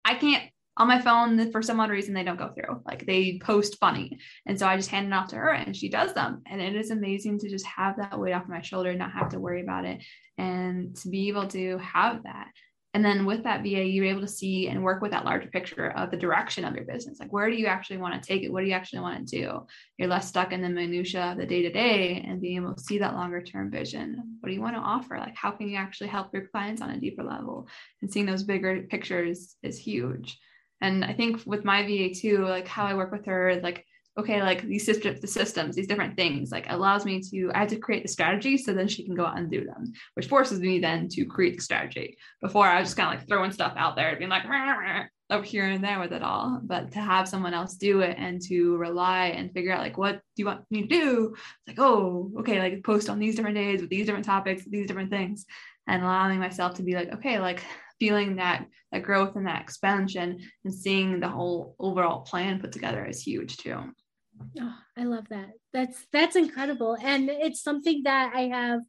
I 0.05 0.15
can't 0.15 0.43
on 0.79 0.87
my 0.87 0.99
phone 0.99 1.51
for 1.51 1.61
some 1.61 1.79
odd 1.79 1.91
reason 1.91 2.13
they 2.13 2.23
don't 2.23 2.39
go 2.39 2.49
through. 2.49 2.81
Like 2.85 3.05
they 3.05 3.39
post 3.43 3.77
funny. 3.79 4.17
And 4.45 4.57
so 4.57 4.67
I 4.67 4.77
just 4.77 4.89
hand 4.89 5.07
it 5.07 5.13
off 5.13 5.27
to 5.29 5.35
her 5.35 5.51
and 5.51 5.75
she 5.75 5.89
does 5.89 6.13
them. 6.13 6.41
And 6.47 6.61
it 6.61 6.75
is 6.75 6.89
amazing 6.89 7.39
to 7.39 7.49
just 7.49 7.65
have 7.65 7.97
that 7.97 8.19
weight 8.19 8.33
off 8.33 8.47
my 8.47 8.61
shoulder, 8.61 8.93
not 8.93 9.11
have 9.11 9.29
to 9.29 9.39
worry 9.39 9.61
about 9.61 9.85
it. 9.85 10.03
And 10.37 10.95
to 10.97 11.09
be 11.09 11.27
able 11.27 11.47
to 11.49 11.77
have 11.79 12.23
that 12.23 12.47
and 12.95 13.05
then 13.05 13.25
with 13.25 13.43
that 13.43 13.61
VA, 13.61 13.85
you're 13.85 14.05
able 14.05 14.21
to 14.21 14.27
see 14.27 14.67
and 14.67 14.83
work 14.83 15.01
with 15.01 15.11
that 15.11 15.25
larger 15.25 15.47
picture 15.47 15.91
of 15.91 16.09
the 16.09 16.17
direction 16.17 16.65
of 16.65 16.75
your 16.75 16.85
business. 16.85 17.19
Like, 17.19 17.31
where 17.31 17.49
do 17.49 17.55
you 17.55 17.67
actually 17.67 17.97
want 17.97 18.21
to 18.21 18.27
take 18.27 18.41
it? 18.41 18.51
What 18.51 18.61
do 18.61 18.67
you 18.67 18.73
actually 18.73 19.01
want 19.01 19.27
to 19.27 19.37
do? 19.37 19.67
You're 19.97 20.07
less 20.07 20.27
stuck 20.27 20.51
in 20.51 20.61
the 20.61 20.69
minutia 20.69 21.31
of 21.31 21.37
the 21.37 21.45
day 21.45 21.61
to 21.61 21.71
day 21.71 22.25
and 22.27 22.41
being 22.41 22.55
able 22.55 22.73
to 22.73 22.81
see 22.81 22.97
that 22.97 23.13
longer 23.13 23.43
term 23.43 23.69
vision. 23.69 24.37
What 24.39 24.49
do 24.49 24.55
you 24.55 24.61
want 24.61 24.75
to 24.75 24.81
offer? 24.81 25.19
Like, 25.19 25.35
how 25.35 25.51
can 25.51 25.69
you 25.69 25.77
actually 25.77 26.09
help 26.09 26.33
your 26.33 26.47
clients 26.47 26.81
on 26.81 26.89
a 26.89 26.99
deeper 26.99 27.23
level? 27.23 27.67
And 28.01 28.11
seeing 28.11 28.25
those 28.25 28.43
bigger 28.43 28.81
pictures 28.89 29.55
is 29.61 29.77
huge. 29.77 30.39
And 30.81 31.03
I 31.03 31.13
think 31.13 31.41
with 31.45 31.65
my 31.65 31.83
VA 31.83 32.13
too, 32.13 32.45
like 32.45 32.67
how 32.67 32.85
I 32.85 32.93
work 32.93 33.11
with 33.11 33.25
her, 33.25 33.59
like 33.61 33.85
okay, 34.19 34.41
like 34.41 34.63
these 34.63 34.85
systems, 34.85 35.21
the 35.21 35.27
systems, 35.27 35.75
these 35.75 35.87
different 35.87 36.17
things, 36.17 36.51
like 36.51 36.65
allows 36.69 37.05
me 37.05 37.21
to, 37.21 37.51
I 37.55 37.59
have 37.59 37.69
to 37.69 37.77
create 37.77 38.03
the 38.03 38.09
strategy 38.09 38.57
so 38.57 38.73
then 38.73 38.87
she 38.87 39.05
can 39.05 39.15
go 39.15 39.25
out 39.25 39.37
and 39.37 39.49
do 39.49 39.63
them, 39.63 39.93
which 40.15 40.27
forces 40.27 40.59
me 40.59 40.79
then 40.79 41.07
to 41.09 41.25
create 41.25 41.55
the 41.55 41.63
strategy. 41.63 42.17
Before 42.41 42.65
I 42.65 42.79
was 42.79 42.89
just 42.89 42.97
kind 42.97 43.13
of 43.13 43.19
like 43.19 43.27
throwing 43.29 43.51
stuff 43.51 43.73
out 43.77 43.95
there, 43.95 44.09
and 44.09 44.19
being 44.19 44.29
like 44.29 44.43
up 45.29 45.45
here 45.45 45.65
and 45.65 45.83
there 45.83 45.99
with 45.99 46.11
it 46.11 46.23
all. 46.23 46.59
But 46.63 46.91
to 46.93 46.99
have 46.99 47.29
someone 47.29 47.53
else 47.53 47.75
do 47.75 48.01
it 48.01 48.17
and 48.19 48.41
to 48.43 48.75
rely 48.77 49.27
and 49.27 49.53
figure 49.53 49.71
out 49.71 49.81
like 49.81 49.97
what 49.97 50.15
do 50.15 50.19
you 50.37 50.45
want 50.45 50.65
me 50.69 50.81
to 50.81 50.87
do? 50.87 51.35
It's 51.35 51.77
like, 51.77 51.79
oh, 51.79 52.31
okay, 52.39 52.59
like 52.59 52.83
post 52.83 53.09
on 53.09 53.19
these 53.19 53.35
different 53.35 53.55
days 53.55 53.81
with 53.81 53.89
these 53.89 54.05
different 54.05 54.25
topics, 54.25 54.65
these 54.65 54.87
different 54.87 55.11
things, 55.11 55.45
and 55.87 56.03
allowing 56.03 56.39
myself 56.39 56.75
to 56.75 56.83
be 56.83 56.95
like, 56.95 57.13
okay, 57.13 57.39
like 57.39 57.63
feeling 57.99 58.37
that 58.37 58.65
that 58.91 59.03
growth 59.03 59.35
and 59.35 59.47
that 59.47 59.61
expansion 59.61 60.39
and 60.63 60.73
seeing 60.73 61.19
the 61.19 61.27
whole 61.27 61.75
overall 61.79 62.21
plan 62.21 62.59
put 62.59 62.71
together 62.71 63.05
is 63.05 63.21
huge 63.21 63.57
too. 63.57 63.93
Oh, 64.59 64.75
I 64.97 65.03
love 65.03 65.27
that. 65.29 65.49
That's 65.73 66.05
that's 66.11 66.35
incredible. 66.35 66.97
And 67.01 67.29
it's 67.29 67.61
something 67.61 68.03
that 68.03 68.31
I 68.33 68.47
have 68.47 68.81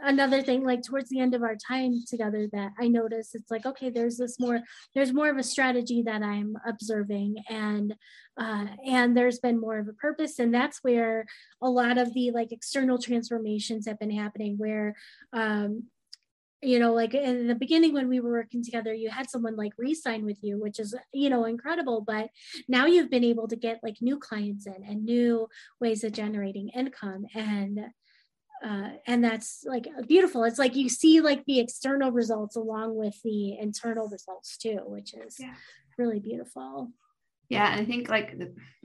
another 0.00 0.42
thing 0.42 0.64
like 0.64 0.82
towards 0.82 1.08
the 1.10 1.20
end 1.20 1.34
of 1.34 1.42
our 1.42 1.56
time 1.56 2.00
together 2.06 2.48
that 2.52 2.72
I 2.78 2.88
noticed 2.88 3.34
it's 3.34 3.50
like 3.50 3.66
okay 3.66 3.90
there's 3.90 4.16
this 4.16 4.38
more 4.38 4.60
there's 4.94 5.12
more 5.12 5.28
of 5.28 5.38
a 5.38 5.42
strategy 5.42 6.02
that 6.02 6.22
I'm 6.22 6.56
observing 6.66 7.36
and 7.48 7.94
uh, 8.40 8.66
and 8.86 9.16
there's 9.16 9.40
been 9.40 9.60
more 9.60 9.78
of 9.78 9.88
a 9.88 9.92
purpose 9.92 10.38
and 10.38 10.54
that's 10.54 10.78
where 10.82 11.26
a 11.60 11.68
lot 11.68 11.98
of 11.98 12.14
the 12.14 12.30
like 12.30 12.52
external 12.52 12.98
transformations 12.98 13.86
have 13.86 13.98
been 13.98 14.16
happening 14.16 14.56
where 14.56 14.94
um, 15.32 15.84
you 16.62 16.78
know 16.78 16.92
like 16.92 17.14
in 17.14 17.46
the 17.46 17.54
beginning 17.54 17.92
when 17.92 18.08
we 18.08 18.20
were 18.20 18.32
working 18.32 18.64
together 18.64 18.92
you 18.92 19.10
had 19.10 19.30
someone 19.30 19.56
like 19.56 19.72
re-sign 19.78 20.24
with 20.24 20.38
you 20.42 20.60
which 20.60 20.80
is 20.80 20.94
you 21.12 21.30
know 21.30 21.44
incredible 21.44 22.00
but 22.00 22.30
now 22.68 22.86
you've 22.86 23.10
been 23.10 23.24
able 23.24 23.46
to 23.46 23.56
get 23.56 23.78
like 23.82 23.96
new 24.00 24.18
clients 24.18 24.66
in 24.66 24.82
and 24.86 25.04
new 25.04 25.48
ways 25.80 26.02
of 26.02 26.12
generating 26.12 26.68
income 26.70 27.24
and 27.34 27.80
uh, 28.64 28.90
and 29.06 29.22
that's 29.22 29.62
like 29.66 29.86
beautiful. 30.08 30.42
It's 30.42 30.58
like 30.58 30.74
you 30.74 30.88
see 30.88 31.20
like 31.20 31.44
the 31.44 31.60
external 31.60 32.10
results 32.10 32.56
along 32.56 32.96
with 32.96 33.14
the 33.22 33.56
internal 33.56 34.08
results 34.08 34.56
too 34.56 34.80
which 34.84 35.14
is 35.14 35.36
yeah. 35.38 35.54
really 35.96 36.18
beautiful. 36.18 36.90
Yeah 37.48 37.72
and 37.72 37.80
i 37.80 37.84
think 37.84 38.10
like 38.10 38.36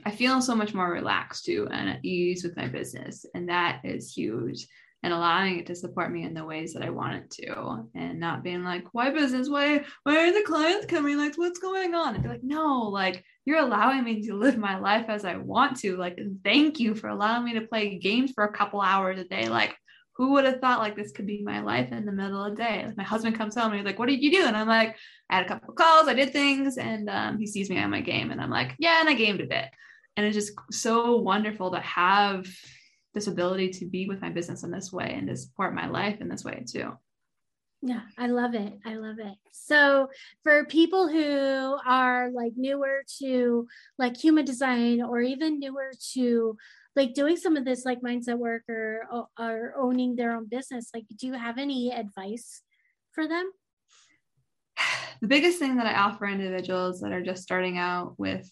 i 0.06 0.10
feel 0.10 0.40
so 0.40 0.54
much 0.54 0.72
more 0.72 0.90
relaxed 0.90 1.44
too 1.44 1.68
and 1.70 1.90
at 1.90 2.04
ease 2.04 2.42
with 2.42 2.56
my 2.56 2.66
business 2.66 3.26
and 3.34 3.48
that 3.50 3.80
is 3.84 4.14
huge 4.14 4.66
and 5.04 5.12
allowing 5.12 5.58
it 5.58 5.66
to 5.66 5.76
support 5.76 6.10
me 6.10 6.22
in 6.22 6.32
the 6.32 6.42
ways 6.42 6.72
that 6.72 6.82
I 6.82 6.88
want 6.88 7.16
it 7.16 7.30
to 7.42 7.86
and 7.94 8.18
not 8.18 8.42
being 8.42 8.64
like, 8.64 8.86
why 8.92 9.10
business? 9.10 9.50
Why, 9.50 9.84
why 10.02 10.16
are 10.16 10.32
the 10.32 10.46
clients 10.46 10.86
coming? 10.86 11.18
Like, 11.18 11.36
what's 11.36 11.58
going 11.58 11.94
on? 11.94 12.14
And 12.14 12.22
be 12.22 12.30
like, 12.30 12.42
no, 12.42 12.88
like 12.88 13.22
you're 13.44 13.58
allowing 13.58 14.02
me 14.02 14.22
to 14.22 14.34
live 14.34 14.56
my 14.56 14.78
life 14.78 15.04
as 15.08 15.26
I 15.26 15.36
want 15.36 15.76
to. 15.80 15.98
Like, 15.98 16.18
thank 16.42 16.80
you 16.80 16.94
for 16.94 17.08
allowing 17.08 17.44
me 17.44 17.52
to 17.52 17.66
play 17.66 17.98
games 17.98 18.32
for 18.34 18.44
a 18.44 18.52
couple 18.52 18.80
hours 18.80 19.18
a 19.18 19.24
day. 19.24 19.46
Like, 19.46 19.76
who 20.14 20.32
would 20.32 20.46
have 20.46 20.60
thought 20.60 20.78
like 20.78 20.96
this 20.96 21.12
could 21.12 21.26
be 21.26 21.42
my 21.42 21.60
life 21.60 21.92
in 21.92 22.06
the 22.06 22.12
middle 22.12 22.42
of 22.42 22.56
the 22.56 22.62
day? 22.62 22.84
Like 22.86 22.96
my 22.96 23.02
husband 23.02 23.36
comes 23.36 23.56
home 23.56 23.72
and 23.72 23.76
he's 23.76 23.84
like, 23.84 23.98
what 23.98 24.08
did 24.08 24.22
you 24.22 24.30
do? 24.30 24.46
And 24.46 24.56
I'm 24.56 24.68
like, 24.68 24.96
I 25.28 25.36
had 25.36 25.44
a 25.44 25.48
couple 25.48 25.68
of 25.68 25.76
calls, 25.76 26.08
I 26.08 26.14
did 26.14 26.32
things, 26.32 26.78
and 26.78 27.10
um, 27.10 27.38
he 27.38 27.46
sees 27.46 27.68
me 27.68 27.76
on 27.78 27.90
my 27.90 28.00
game, 28.00 28.30
and 28.30 28.40
I'm 28.40 28.50
like, 28.50 28.74
yeah, 28.78 29.00
and 29.00 29.08
I 29.10 29.12
gamed 29.12 29.42
a 29.42 29.46
bit. 29.46 29.66
And 30.16 30.24
it's 30.24 30.34
just 30.34 30.52
so 30.70 31.16
wonderful 31.16 31.72
to 31.72 31.80
have 31.80 32.46
this 33.14 33.28
ability 33.28 33.70
to 33.70 33.86
be 33.86 34.06
with 34.06 34.20
my 34.20 34.28
business 34.28 34.64
in 34.64 34.70
this 34.70 34.92
way 34.92 35.14
and 35.16 35.28
to 35.28 35.36
support 35.36 35.74
my 35.74 35.86
life 35.86 36.20
in 36.20 36.28
this 36.28 36.44
way 36.44 36.64
too. 36.68 36.92
Yeah, 37.86 38.00
I 38.16 38.28
love 38.28 38.54
it. 38.54 38.78
I 38.86 38.94
love 38.94 39.18
it. 39.18 39.36
So, 39.52 40.08
for 40.42 40.64
people 40.64 41.06
who 41.06 41.76
are 41.86 42.30
like 42.30 42.54
newer 42.56 43.02
to 43.18 43.68
like 43.98 44.16
human 44.16 44.46
design 44.46 45.02
or 45.02 45.20
even 45.20 45.60
newer 45.60 45.92
to 46.14 46.56
like 46.96 47.12
doing 47.12 47.36
some 47.36 47.58
of 47.58 47.66
this 47.66 47.84
like 47.84 48.00
mindset 48.00 48.38
work 48.38 48.62
or 48.70 49.02
or 49.38 49.74
owning 49.76 50.16
their 50.16 50.34
own 50.34 50.48
business, 50.48 50.90
like 50.94 51.04
do 51.14 51.26
you 51.26 51.34
have 51.34 51.58
any 51.58 51.92
advice 51.92 52.62
for 53.12 53.28
them? 53.28 53.50
The 55.20 55.28
biggest 55.28 55.58
thing 55.58 55.76
that 55.76 55.86
I 55.86 55.94
offer 55.94 56.26
individuals 56.26 57.00
that 57.00 57.12
are 57.12 57.22
just 57.22 57.42
starting 57.42 57.78
out 57.78 58.18
with 58.18 58.50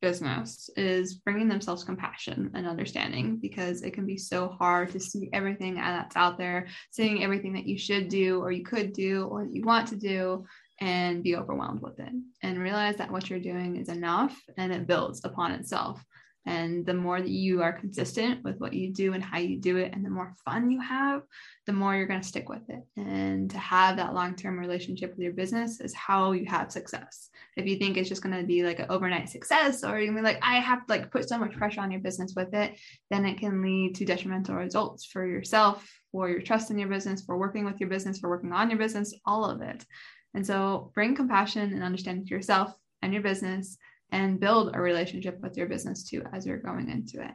business 0.00 0.70
is 0.76 1.14
bringing 1.14 1.48
themselves 1.48 1.84
compassion 1.84 2.50
and 2.54 2.66
understanding 2.66 3.36
because 3.36 3.82
it 3.82 3.92
can 3.92 4.06
be 4.06 4.16
so 4.16 4.48
hard 4.48 4.90
to 4.90 5.00
see 5.00 5.28
everything 5.32 5.74
that's 5.74 6.16
out 6.16 6.38
there, 6.38 6.66
seeing 6.90 7.22
everything 7.22 7.52
that 7.52 7.66
you 7.66 7.78
should 7.78 8.08
do 8.08 8.40
or 8.40 8.50
you 8.50 8.64
could 8.64 8.92
do 8.92 9.24
or 9.24 9.44
you 9.44 9.62
want 9.62 9.88
to 9.88 9.96
do 9.96 10.44
and 10.80 11.22
be 11.22 11.36
overwhelmed 11.36 11.82
with 11.82 11.98
it 12.00 12.12
and 12.42 12.58
realize 12.58 12.96
that 12.96 13.10
what 13.10 13.28
you're 13.28 13.38
doing 13.38 13.76
is 13.76 13.88
enough 13.88 14.38
and 14.56 14.72
it 14.72 14.86
builds 14.86 15.24
upon 15.24 15.52
itself. 15.52 16.02
And 16.46 16.86
the 16.86 16.94
more 16.94 17.20
that 17.20 17.28
you 17.28 17.62
are 17.62 17.72
consistent 17.72 18.42
with 18.42 18.58
what 18.58 18.72
you 18.72 18.92
do 18.92 19.12
and 19.12 19.22
how 19.22 19.38
you 19.38 19.58
do 19.58 19.76
it, 19.76 19.92
and 19.92 20.04
the 20.04 20.10
more 20.10 20.34
fun 20.44 20.70
you 20.70 20.80
have, 20.80 21.22
the 21.66 21.72
more 21.72 21.94
you're 21.94 22.06
going 22.06 22.22
to 22.22 22.26
stick 22.26 22.48
with 22.48 22.62
it. 22.68 22.80
And 22.96 23.50
to 23.50 23.58
have 23.58 23.96
that 23.96 24.14
long 24.14 24.34
term 24.34 24.58
relationship 24.58 25.10
with 25.10 25.20
your 25.20 25.34
business 25.34 25.80
is 25.80 25.94
how 25.94 26.32
you 26.32 26.46
have 26.46 26.72
success. 26.72 27.28
If 27.56 27.66
you 27.66 27.76
think 27.76 27.96
it's 27.96 28.08
just 28.08 28.22
going 28.22 28.38
to 28.38 28.46
be 28.46 28.62
like 28.62 28.78
an 28.78 28.86
overnight 28.88 29.28
success, 29.28 29.84
or 29.84 29.98
you're 29.98 30.12
going 30.12 30.16
to 30.16 30.22
be 30.22 30.34
like, 30.34 30.42
I 30.42 30.56
have 30.56 30.86
to 30.86 30.92
like 30.92 31.10
put 31.10 31.28
so 31.28 31.38
much 31.38 31.56
pressure 31.56 31.82
on 31.82 31.90
your 31.90 32.00
business 32.00 32.32
with 32.34 32.54
it, 32.54 32.78
then 33.10 33.26
it 33.26 33.38
can 33.38 33.62
lead 33.62 33.96
to 33.96 34.06
detrimental 34.06 34.54
results 34.54 35.04
for 35.04 35.26
yourself, 35.26 35.86
for 36.10 36.30
your 36.30 36.40
trust 36.40 36.70
in 36.70 36.78
your 36.78 36.88
business, 36.88 37.22
for 37.22 37.36
working 37.36 37.64
with 37.66 37.80
your 37.80 37.90
business, 37.90 38.18
for 38.18 38.30
working 38.30 38.52
on 38.52 38.70
your 38.70 38.78
business, 38.78 39.14
all 39.26 39.44
of 39.44 39.60
it. 39.60 39.84
And 40.32 40.46
so 40.46 40.90
bring 40.94 41.14
compassion 41.14 41.72
and 41.72 41.82
understanding 41.82 42.24
to 42.26 42.34
yourself 42.34 42.72
and 43.02 43.12
your 43.12 43.22
business 43.22 43.76
and 44.12 44.40
build 44.40 44.74
a 44.74 44.80
relationship 44.80 45.40
with 45.40 45.56
your 45.56 45.66
business 45.66 46.04
too 46.04 46.22
as 46.32 46.46
you're 46.46 46.58
going 46.58 46.88
into 46.88 47.22
it. 47.22 47.32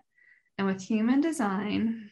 And 0.57 0.67
with 0.67 0.81
human 0.81 1.21
design, 1.21 2.09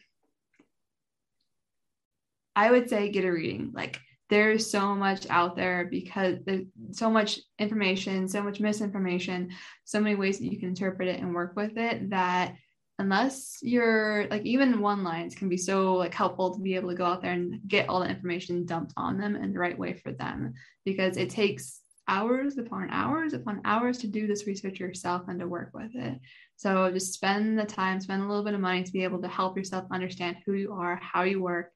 I 2.56 2.70
would 2.70 2.88
say 2.88 3.10
get 3.10 3.24
a 3.24 3.32
reading. 3.32 3.72
Like 3.74 4.00
there's 4.30 4.70
so 4.70 4.94
much 4.94 5.26
out 5.28 5.56
there 5.56 5.88
because 5.90 6.38
there's 6.44 6.66
so 6.92 7.10
much 7.10 7.40
information, 7.58 8.28
so 8.28 8.42
much 8.42 8.60
misinformation, 8.60 9.50
so 9.84 10.00
many 10.00 10.14
ways 10.14 10.38
that 10.38 10.50
you 10.50 10.58
can 10.58 10.70
interpret 10.70 11.08
it 11.08 11.20
and 11.20 11.34
work 11.34 11.54
with 11.56 11.76
it 11.76 12.10
that 12.10 12.54
unless 12.98 13.58
you're 13.60 14.26
like 14.28 14.42
even 14.44 14.80
one 14.80 15.02
lines 15.02 15.34
can 15.34 15.48
be 15.48 15.56
so 15.56 15.94
like 15.94 16.14
helpful 16.14 16.54
to 16.54 16.60
be 16.60 16.76
able 16.76 16.90
to 16.90 16.94
go 16.94 17.04
out 17.04 17.22
there 17.22 17.32
and 17.32 17.60
get 17.66 17.88
all 17.88 18.00
the 18.00 18.08
information 18.08 18.64
dumped 18.64 18.92
on 18.96 19.18
them 19.18 19.34
in 19.34 19.52
the 19.52 19.58
right 19.58 19.78
way 19.78 19.94
for 19.94 20.12
them 20.12 20.54
because 20.84 21.16
it 21.16 21.28
takes 21.28 21.80
hours 22.06 22.58
upon 22.58 22.90
hours 22.90 23.32
upon 23.32 23.60
hours 23.64 23.98
to 23.98 24.06
do 24.06 24.26
this 24.26 24.46
research 24.46 24.78
yourself 24.78 25.22
and 25.28 25.40
to 25.40 25.48
work 25.48 25.70
with 25.72 25.94
it. 25.94 26.20
So 26.56 26.90
just 26.90 27.14
spend 27.14 27.58
the 27.58 27.64
time, 27.64 28.00
spend 28.00 28.22
a 28.22 28.26
little 28.26 28.44
bit 28.44 28.54
of 28.54 28.60
money 28.60 28.82
to 28.82 28.92
be 28.92 29.04
able 29.04 29.20
to 29.22 29.28
help 29.28 29.56
yourself 29.56 29.86
understand 29.90 30.36
who 30.44 30.52
you 30.52 30.72
are, 30.72 30.96
how 30.96 31.22
you 31.22 31.42
work, 31.42 31.72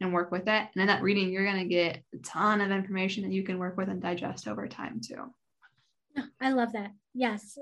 and 0.00 0.12
work 0.12 0.30
with 0.30 0.42
it. 0.42 0.48
And 0.48 0.76
in 0.76 0.86
that 0.86 1.02
reading, 1.02 1.30
you're 1.30 1.44
going 1.44 1.62
to 1.62 1.68
get 1.68 2.02
a 2.14 2.18
ton 2.18 2.60
of 2.60 2.70
information 2.70 3.24
that 3.24 3.32
you 3.32 3.42
can 3.42 3.58
work 3.58 3.76
with 3.76 3.88
and 3.88 4.00
digest 4.00 4.48
over 4.48 4.66
time 4.66 5.00
too. 5.00 5.32
I 6.40 6.52
love 6.52 6.72
that. 6.72 6.92
Yes. 7.14 7.58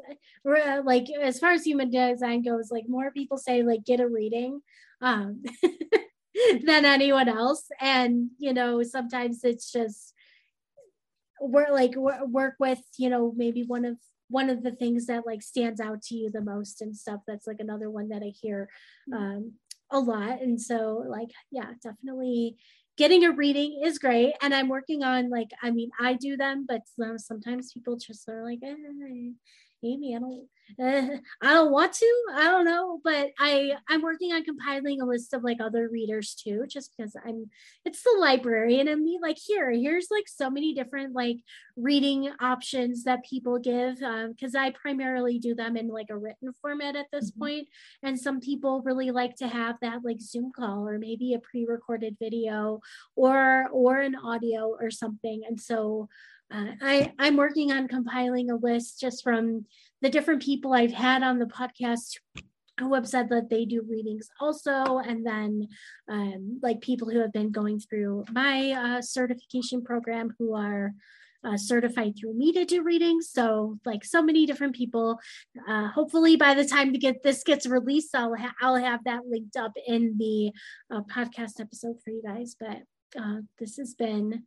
Uh, 0.49 0.83
like 0.85 1.07
as 1.21 1.39
far 1.39 1.53
as 1.53 1.65
human 1.65 1.91
design 1.91 2.43
goes, 2.43 2.71
like 2.71 2.85
more 2.89 3.11
people 3.11 3.37
say 3.37 3.63
like 3.63 3.85
get 3.85 4.01
a 4.01 4.09
reading 4.09 4.61
um, 5.01 5.43
than 6.65 6.85
anyone 6.85 7.29
else. 7.29 7.67
And, 7.81 8.31
you 8.39 8.55
know, 8.55 8.83
sometimes 8.83 9.45
it's 9.45 9.73
just 9.73 10.14
work 11.49 11.71
like 11.71 11.95
work 11.97 12.55
with 12.59 12.81
you 12.99 13.09
know 13.09 13.33
maybe 13.37 13.63
one 13.63 13.85
of 13.85 13.97
one 14.29 14.51
of 14.51 14.63
the 14.63 14.73
things 14.73 15.07
that 15.07 15.27
like 15.27 15.43
stands 15.43 15.81
out 15.81 16.03
to 16.03 16.15
you 16.15 16.31
the 16.31 16.41
most 16.41 16.81
and 16.81 16.97
stuff 16.97 17.21
that's 17.27 17.47
like 17.47 17.61
another 17.61 17.91
one 17.91 18.09
that 18.09 18.23
i 18.23 18.33
hear 18.41 18.69
mm. 19.13 19.17
um, 19.17 19.53
a 19.91 19.99
lot 19.99 20.41
and 20.41 20.61
so 20.61 21.05
like 21.07 21.29
yeah 21.51 21.71
definitely 21.83 22.57
getting 22.97 23.25
a 23.25 23.33
reading 23.33 23.81
is 23.85 23.99
great 23.99 24.33
and 24.41 24.55
i'm 24.55 24.69
working 24.69 25.03
on 25.03 25.29
like 25.31 25.51
i 25.63 25.71
mean 25.71 25.91
i 26.01 26.15
do 26.15 26.37
them 26.37 26.65
but 26.67 26.81
sometimes 27.19 27.73
people 27.73 27.97
just 27.97 28.29
are 28.29 28.45
like 28.45 28.61
eh, 28.63 28.75
Amy, 29.85 30.17
I 30.17 30.19
don't 30.19 30.49
uh, 30.81 31.03
I 31.43 31.55
don't 31.55 31.73
want 31.73 31.93
to. 31.95 32.25
I 32.35 32.45
don't 32.45 32.65
know, 32.65 33.01
but 33.03 33.31
I 33.39 33.73
I'm 33.89 34.03
working 34.03 34.33
on 34.33 34.45
compiling 34.45 35.01
a 35.01 35.07
list 35.07 35.33
of 35.35 35.45
like 35.45 35.59
other 35.61 35.89
readers 35.89 36.35
too, 36.35 36.65
just 36.69 36.93
because 36.97 37.17
I'm 37.25 37.51
it's 37.85 38.03
the 38.03 38.17
library 38.19 38.81
and 38.81 38.89
I'm 38.89 39.05
like 39.21 39.39
here 39.39 39.71
here's 39.71 40.09
like 40.11 40.27
so 40.27 40.51
many 40.51 40.75
different 40.75 41.15
like 41.15 41.39
reading 41.77 42.31
options 42.41 43.05
that 43.05 43.25
people 43.25 43.59
give 43.59 43.97
because 43.97 44.55
um, 44.55 44.61
I 44.61 44.71
primarily 44.71 45.39
do 45.39 45.55
them 45.55 45.77
in 45.77 45.89
like 45.89 46.11
a 46.11 46.17
written 46.17 46.53
format 46.61 46.97
at 46.97 47.07
this 47.13 47.31
mm-hmm. 47.31 47.41
point, 47.41 47.69
and 48.03 48.19
some 48.19 48.41
people 48.41 48.83
really 48.83 49.11
like 49.11 49.37
to 49.37 49.49
have 49.49 49.77
that 49.81 50.05
like 50.05 50.21
Zoom 50.21 50.53
call 50.55 50.89
or 50.89 50.99
maybe 50.99 51.35
a 51.35 51.39
pre-recorded 51.39 52.17
video 52.19 52.81
or 53.17 53.69
or 53.73 53.99
an 53.99 54.15
audio 54.15 54.77
or 54.81 54.91
something, 54.91 55.43
and 55.47 55.61
so. 55.61 56.09
Uh, 56.53 56.73
I, 56.81 57.13
I'm 57.19 57.37
working 57.37 57.73
on 57.73 57.89
compiling 57.89 58.51
a 58.51 58.57
list 58.57 59.01
just 59.01 59.23
from 59.23 59.67
the 60.03 60.11
different 60.11 60.43
people 60.43 60.73
I've 60.73 60.93
had 60.93 61.23
on 61.23 61.39
the 61.39 61.47
podcast 61.47 62.19
who 62.81 62.95
have 62.95 63.09
said 63.09 63.29
that 63.29 63.49
they 63.51 63.65
do 63.65 63.87
readings 63.89 64.29
also 64.41 64.99
and 64.99 65.25
then 65.25 65.69
um, 66.09 66.59
like 66.63 66.81
people 66.81 67.09
who 67.09 67.21
have 67.21 67.33
been 67.33 67.53
going 67.53 67.79
through 67.79 68.25
my 68.33 68.73
uh, 68.73 69.01
certification 69.01 69.83
program 69.83 70.35
who 70.39 70.55
are 70.55 70.93
uh, 71.45 71.57
certified 71.57 72.15
through 72.19 72.35
me 72.35 72.53
to 72.53 72.65
do 72.65 72.83
readings. 72.83 73.29
So 73.31 73.79
like 73.85 74.05
so 74.05 74.23
many 74.23 74.47
different 74.47 74.75
people. 74.75 75.19
Uh, 75.69 75.89
hopefully 75.89 76.37
by 76.37 76.55
the 76.55 76.65
time 76.65 76.93
to 76.93 76.99
get 76.99 77.23
this 77.23 77.43
gets 77.45 77.67
released 77.67 78.15
i'll, 78.15 78.35
ha- 78.35 78.55
I'll 78.61 78.77
have 78.77 79.05
that 79.05 79.27
linked 79.29 79.57
up 79.57 79.73
in 79.87 80.17
the 80.19 80.53
uh, 80.91 81.03
podcast 81.03 81.61
episode 81.61 81.97
for 82.03 82.11
you 82.11 82.23
guys. 82.25 82.57
But 82.59 82.83
uh, 83.21 83.41
this 83.59 83.77
has 83.77 83.95
been 83.95 84.45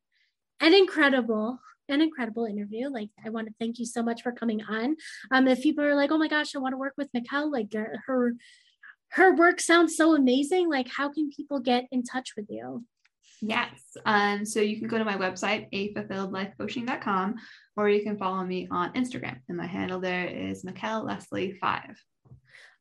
an 0.59 0.73
incredible 0.73 1.59
an 1.89 2.01
incredible 2.01 2.45
interview. 2.45 2.89
Like, 2.89 3.09
I 3.23 3.29
want 3.29 3.47
to 3.47 3.53
thank 3.59 3.79
you 3.79 3.85
so 3.85 4.03
much 4.03 4.21
for 4.21 4.31
coming 4.31 4.61
on. 4.63 4.95
Um, 5.31 5.47
if 5.47 5.61
people 5.61 5.83
are 5.83 5.95
like, 5.95 6.11
oh 6.11 6.17
my 6.17 6.27
gosh, 6.27 6.55
I 6.55 6.59
want 6.59 6.73
to 6.73 6.77
work 6.77 6.93
with 6.97 7.09
Mikkel, 7.13 7.51
like 7.51 7.73
her 8.07 8.35
her 9.11 9.35
work 9.35 9.59
sounds 9.61 9.95
so 9.95 10.15
amazing. 10.15 10.69
Like, 10.69 10.89
how 10.89 11.09
can 11.09 11.29
people 11.29 11.59
get 11.59 11.85
in 11.91 12.03
touch 12.03 12.33
with 12.35 12.47
you? 12.49 12.83
Yes. 13.41 13.79
Um, 14.05 14.45
so 14.45 14.59
you 14.61 14.79
can 14.79 14.87
go 14.87 14.97
to 14.97 15.05
my 15.05 15.15
website, 15.15 15.67
afulfilledlifecoaching.com, 15.71 17.35
or 17.75 17.89
you 17.89 18.03
can 18.03 18.17
follow 18.17 18.43
me 18.43 18.67
on 18.71 18.93
Instagram. 18.93 19.37
And 19.47 19.57
my 19.57 19.67
handle 19.67 19.99
there 19.99 20.25
is 20.25 20.63
Mikkel 20.63 21.05
Leslie 21.05 21.53
5. 21.53 21.81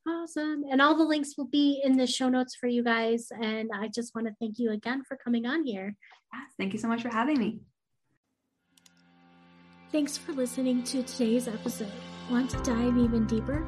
Awesome. 0.08 0.64
And 0.70 0.80
all 0.80 0.96
the 0.96 1.04
links 1.04 1.34
will 1.36 1.48
be 1.48 1.80
in 1.84 1.96
the 1.96 2.06
show 2.06 2.28
notes 2.28 2.54
for 2.54 2.68
you 2.68 2.84
guys. 2.84 3.28
And 3.30 3.70
I 3.74 3.88
just 3.88 4.14
want 4.14 4.28
to 4.28 4.34
thank 4.40 4.58
you 4.58 4.70
again 4.70 5.02
for 5.06 5.16
coming 5.16 5.46
on 5.46 5.64
here. 5.64 5.94
Yes, 6.32 6.52
thank 6.58 6.72
you 6.72 6.78
so 6.78 6.88
much 6.88 7.02
for 7.02 7.08
having 7.08 7.38
me. 7.38 7.60
Thanks 9.92 10.16
for 10.18 10.32
listening 10.32 10.82
to 10.84 11.04
today's 11.04 11.46
episode. 11.46 11.92
Want 12.28 12.50
to 12.50 12.56
dive 12.64 12.98
even 12.98 13.24
deeper? 13.26 13.64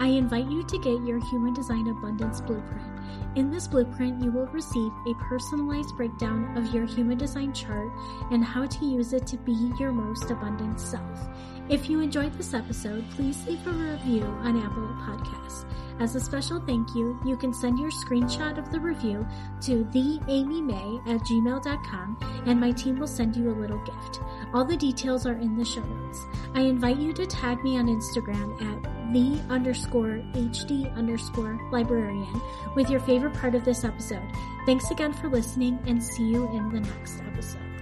I 0.00 0.08
invite 0.08 0.50
you 0.50 0.66
to 0.66 0.78
get 0.78 1.06
your 1.06 1.24
Human 1.30 1.54
Design 1.54 1.86
Abundance 1.86 2.40
Blueprint. 2.40 2.93
In 3.36 3.50
this 3.50 3.66
blueprint, 3.66 4.22
you 4.22 4.30
will 4.30 4.46
receive 4.46 4.92
a 5.06 5.14
personalized 5.28 5.96
breakdown 5.96 6.56
of 6.56 6.72
your 6.72 6.86
human 6.86 7.18
design 7.18 7.52
chart 7.52 7.90
and 8.30 8.44
how 8.44 8.66
to 8.66 8.86
use 8.86 9.12
it 9.12 9.26
to 9.28 9.36
be 9.38 9.72
your 9.78 9.92
most 9.92 10.30
abundant 10.30 10.80
self. 10.80 11.28
If 11.68 11.88
you 11.88 12.00
enjoyed 12.00 12.34
this 12.34 12.52
episode, 12.52 13.08
please 13.10 13.46
leave 13.46 13.66
a 13.66 13.70
review 13.70 14.22
on 14.22 14.60
Apple 14.60 14.88
Podcasts. 15.00 15.64
As 16.00 16.14
a 16.14 16.20
special 16.20 16.60
thank 16.60 16.94
you, 16.94 17.18
you 17.24 17.36
can 17.36 17.54
send 17.54 17.78
your 17.78 17.90
screenshot 17.90 18.58
of 18.58 18.70
the 18.70 18.80
review 18.80 19.26
to 19.62 19.84
theamymay 19.86 21.00
at 21.08 21.20
gmail.com 21.22 22.42
and 22.46 22.60
my 22.60 22.72
team 22.72 22.98
will 22.98 23.06
send 23.06 23.36
you 23.36 23.48
a 23.50 23.58
little 23.58 23.78
gift. 23.84 24.20
All 24.52 24.64
the 24.64 24.76
details 24.76 25.24
are 25.24 25.38
in 25.38 25.56
the 25.56 25.64
show 25.64 25.82
notes. 25.82 26.26
I 26.54 26.62
invite 26.62 26.98
you 26.98 27.12
to 27.14 27.26
tag 27.26 27.62
me 27.62 27.78
on 27.78 27.86
Instagram 27.86 28.60
at 28.60 29.12
the 29.12 29.40
underscore 29.48 30.20
HD 30.32 30.92
underscore 30.96 31.60
librarian 31.70 32.42
with 32.74 32.90
your 32.94 33.02
favorite 33.02 33.34
part 33.34 33.56
of 33.56 33.64
this 33.64 33.82
episode. 33.82 34.22
Thanks 34.66 34.92
again 34.92 35.12
for 35.12 35.28
listening 35.28 35.80
and 35.84 36.00
see 36.00 36.22
you 36.22 36.48
in 36.52 36.68
the 36.70 36.78
next 36.78 37.20
episode. 37.32 37.73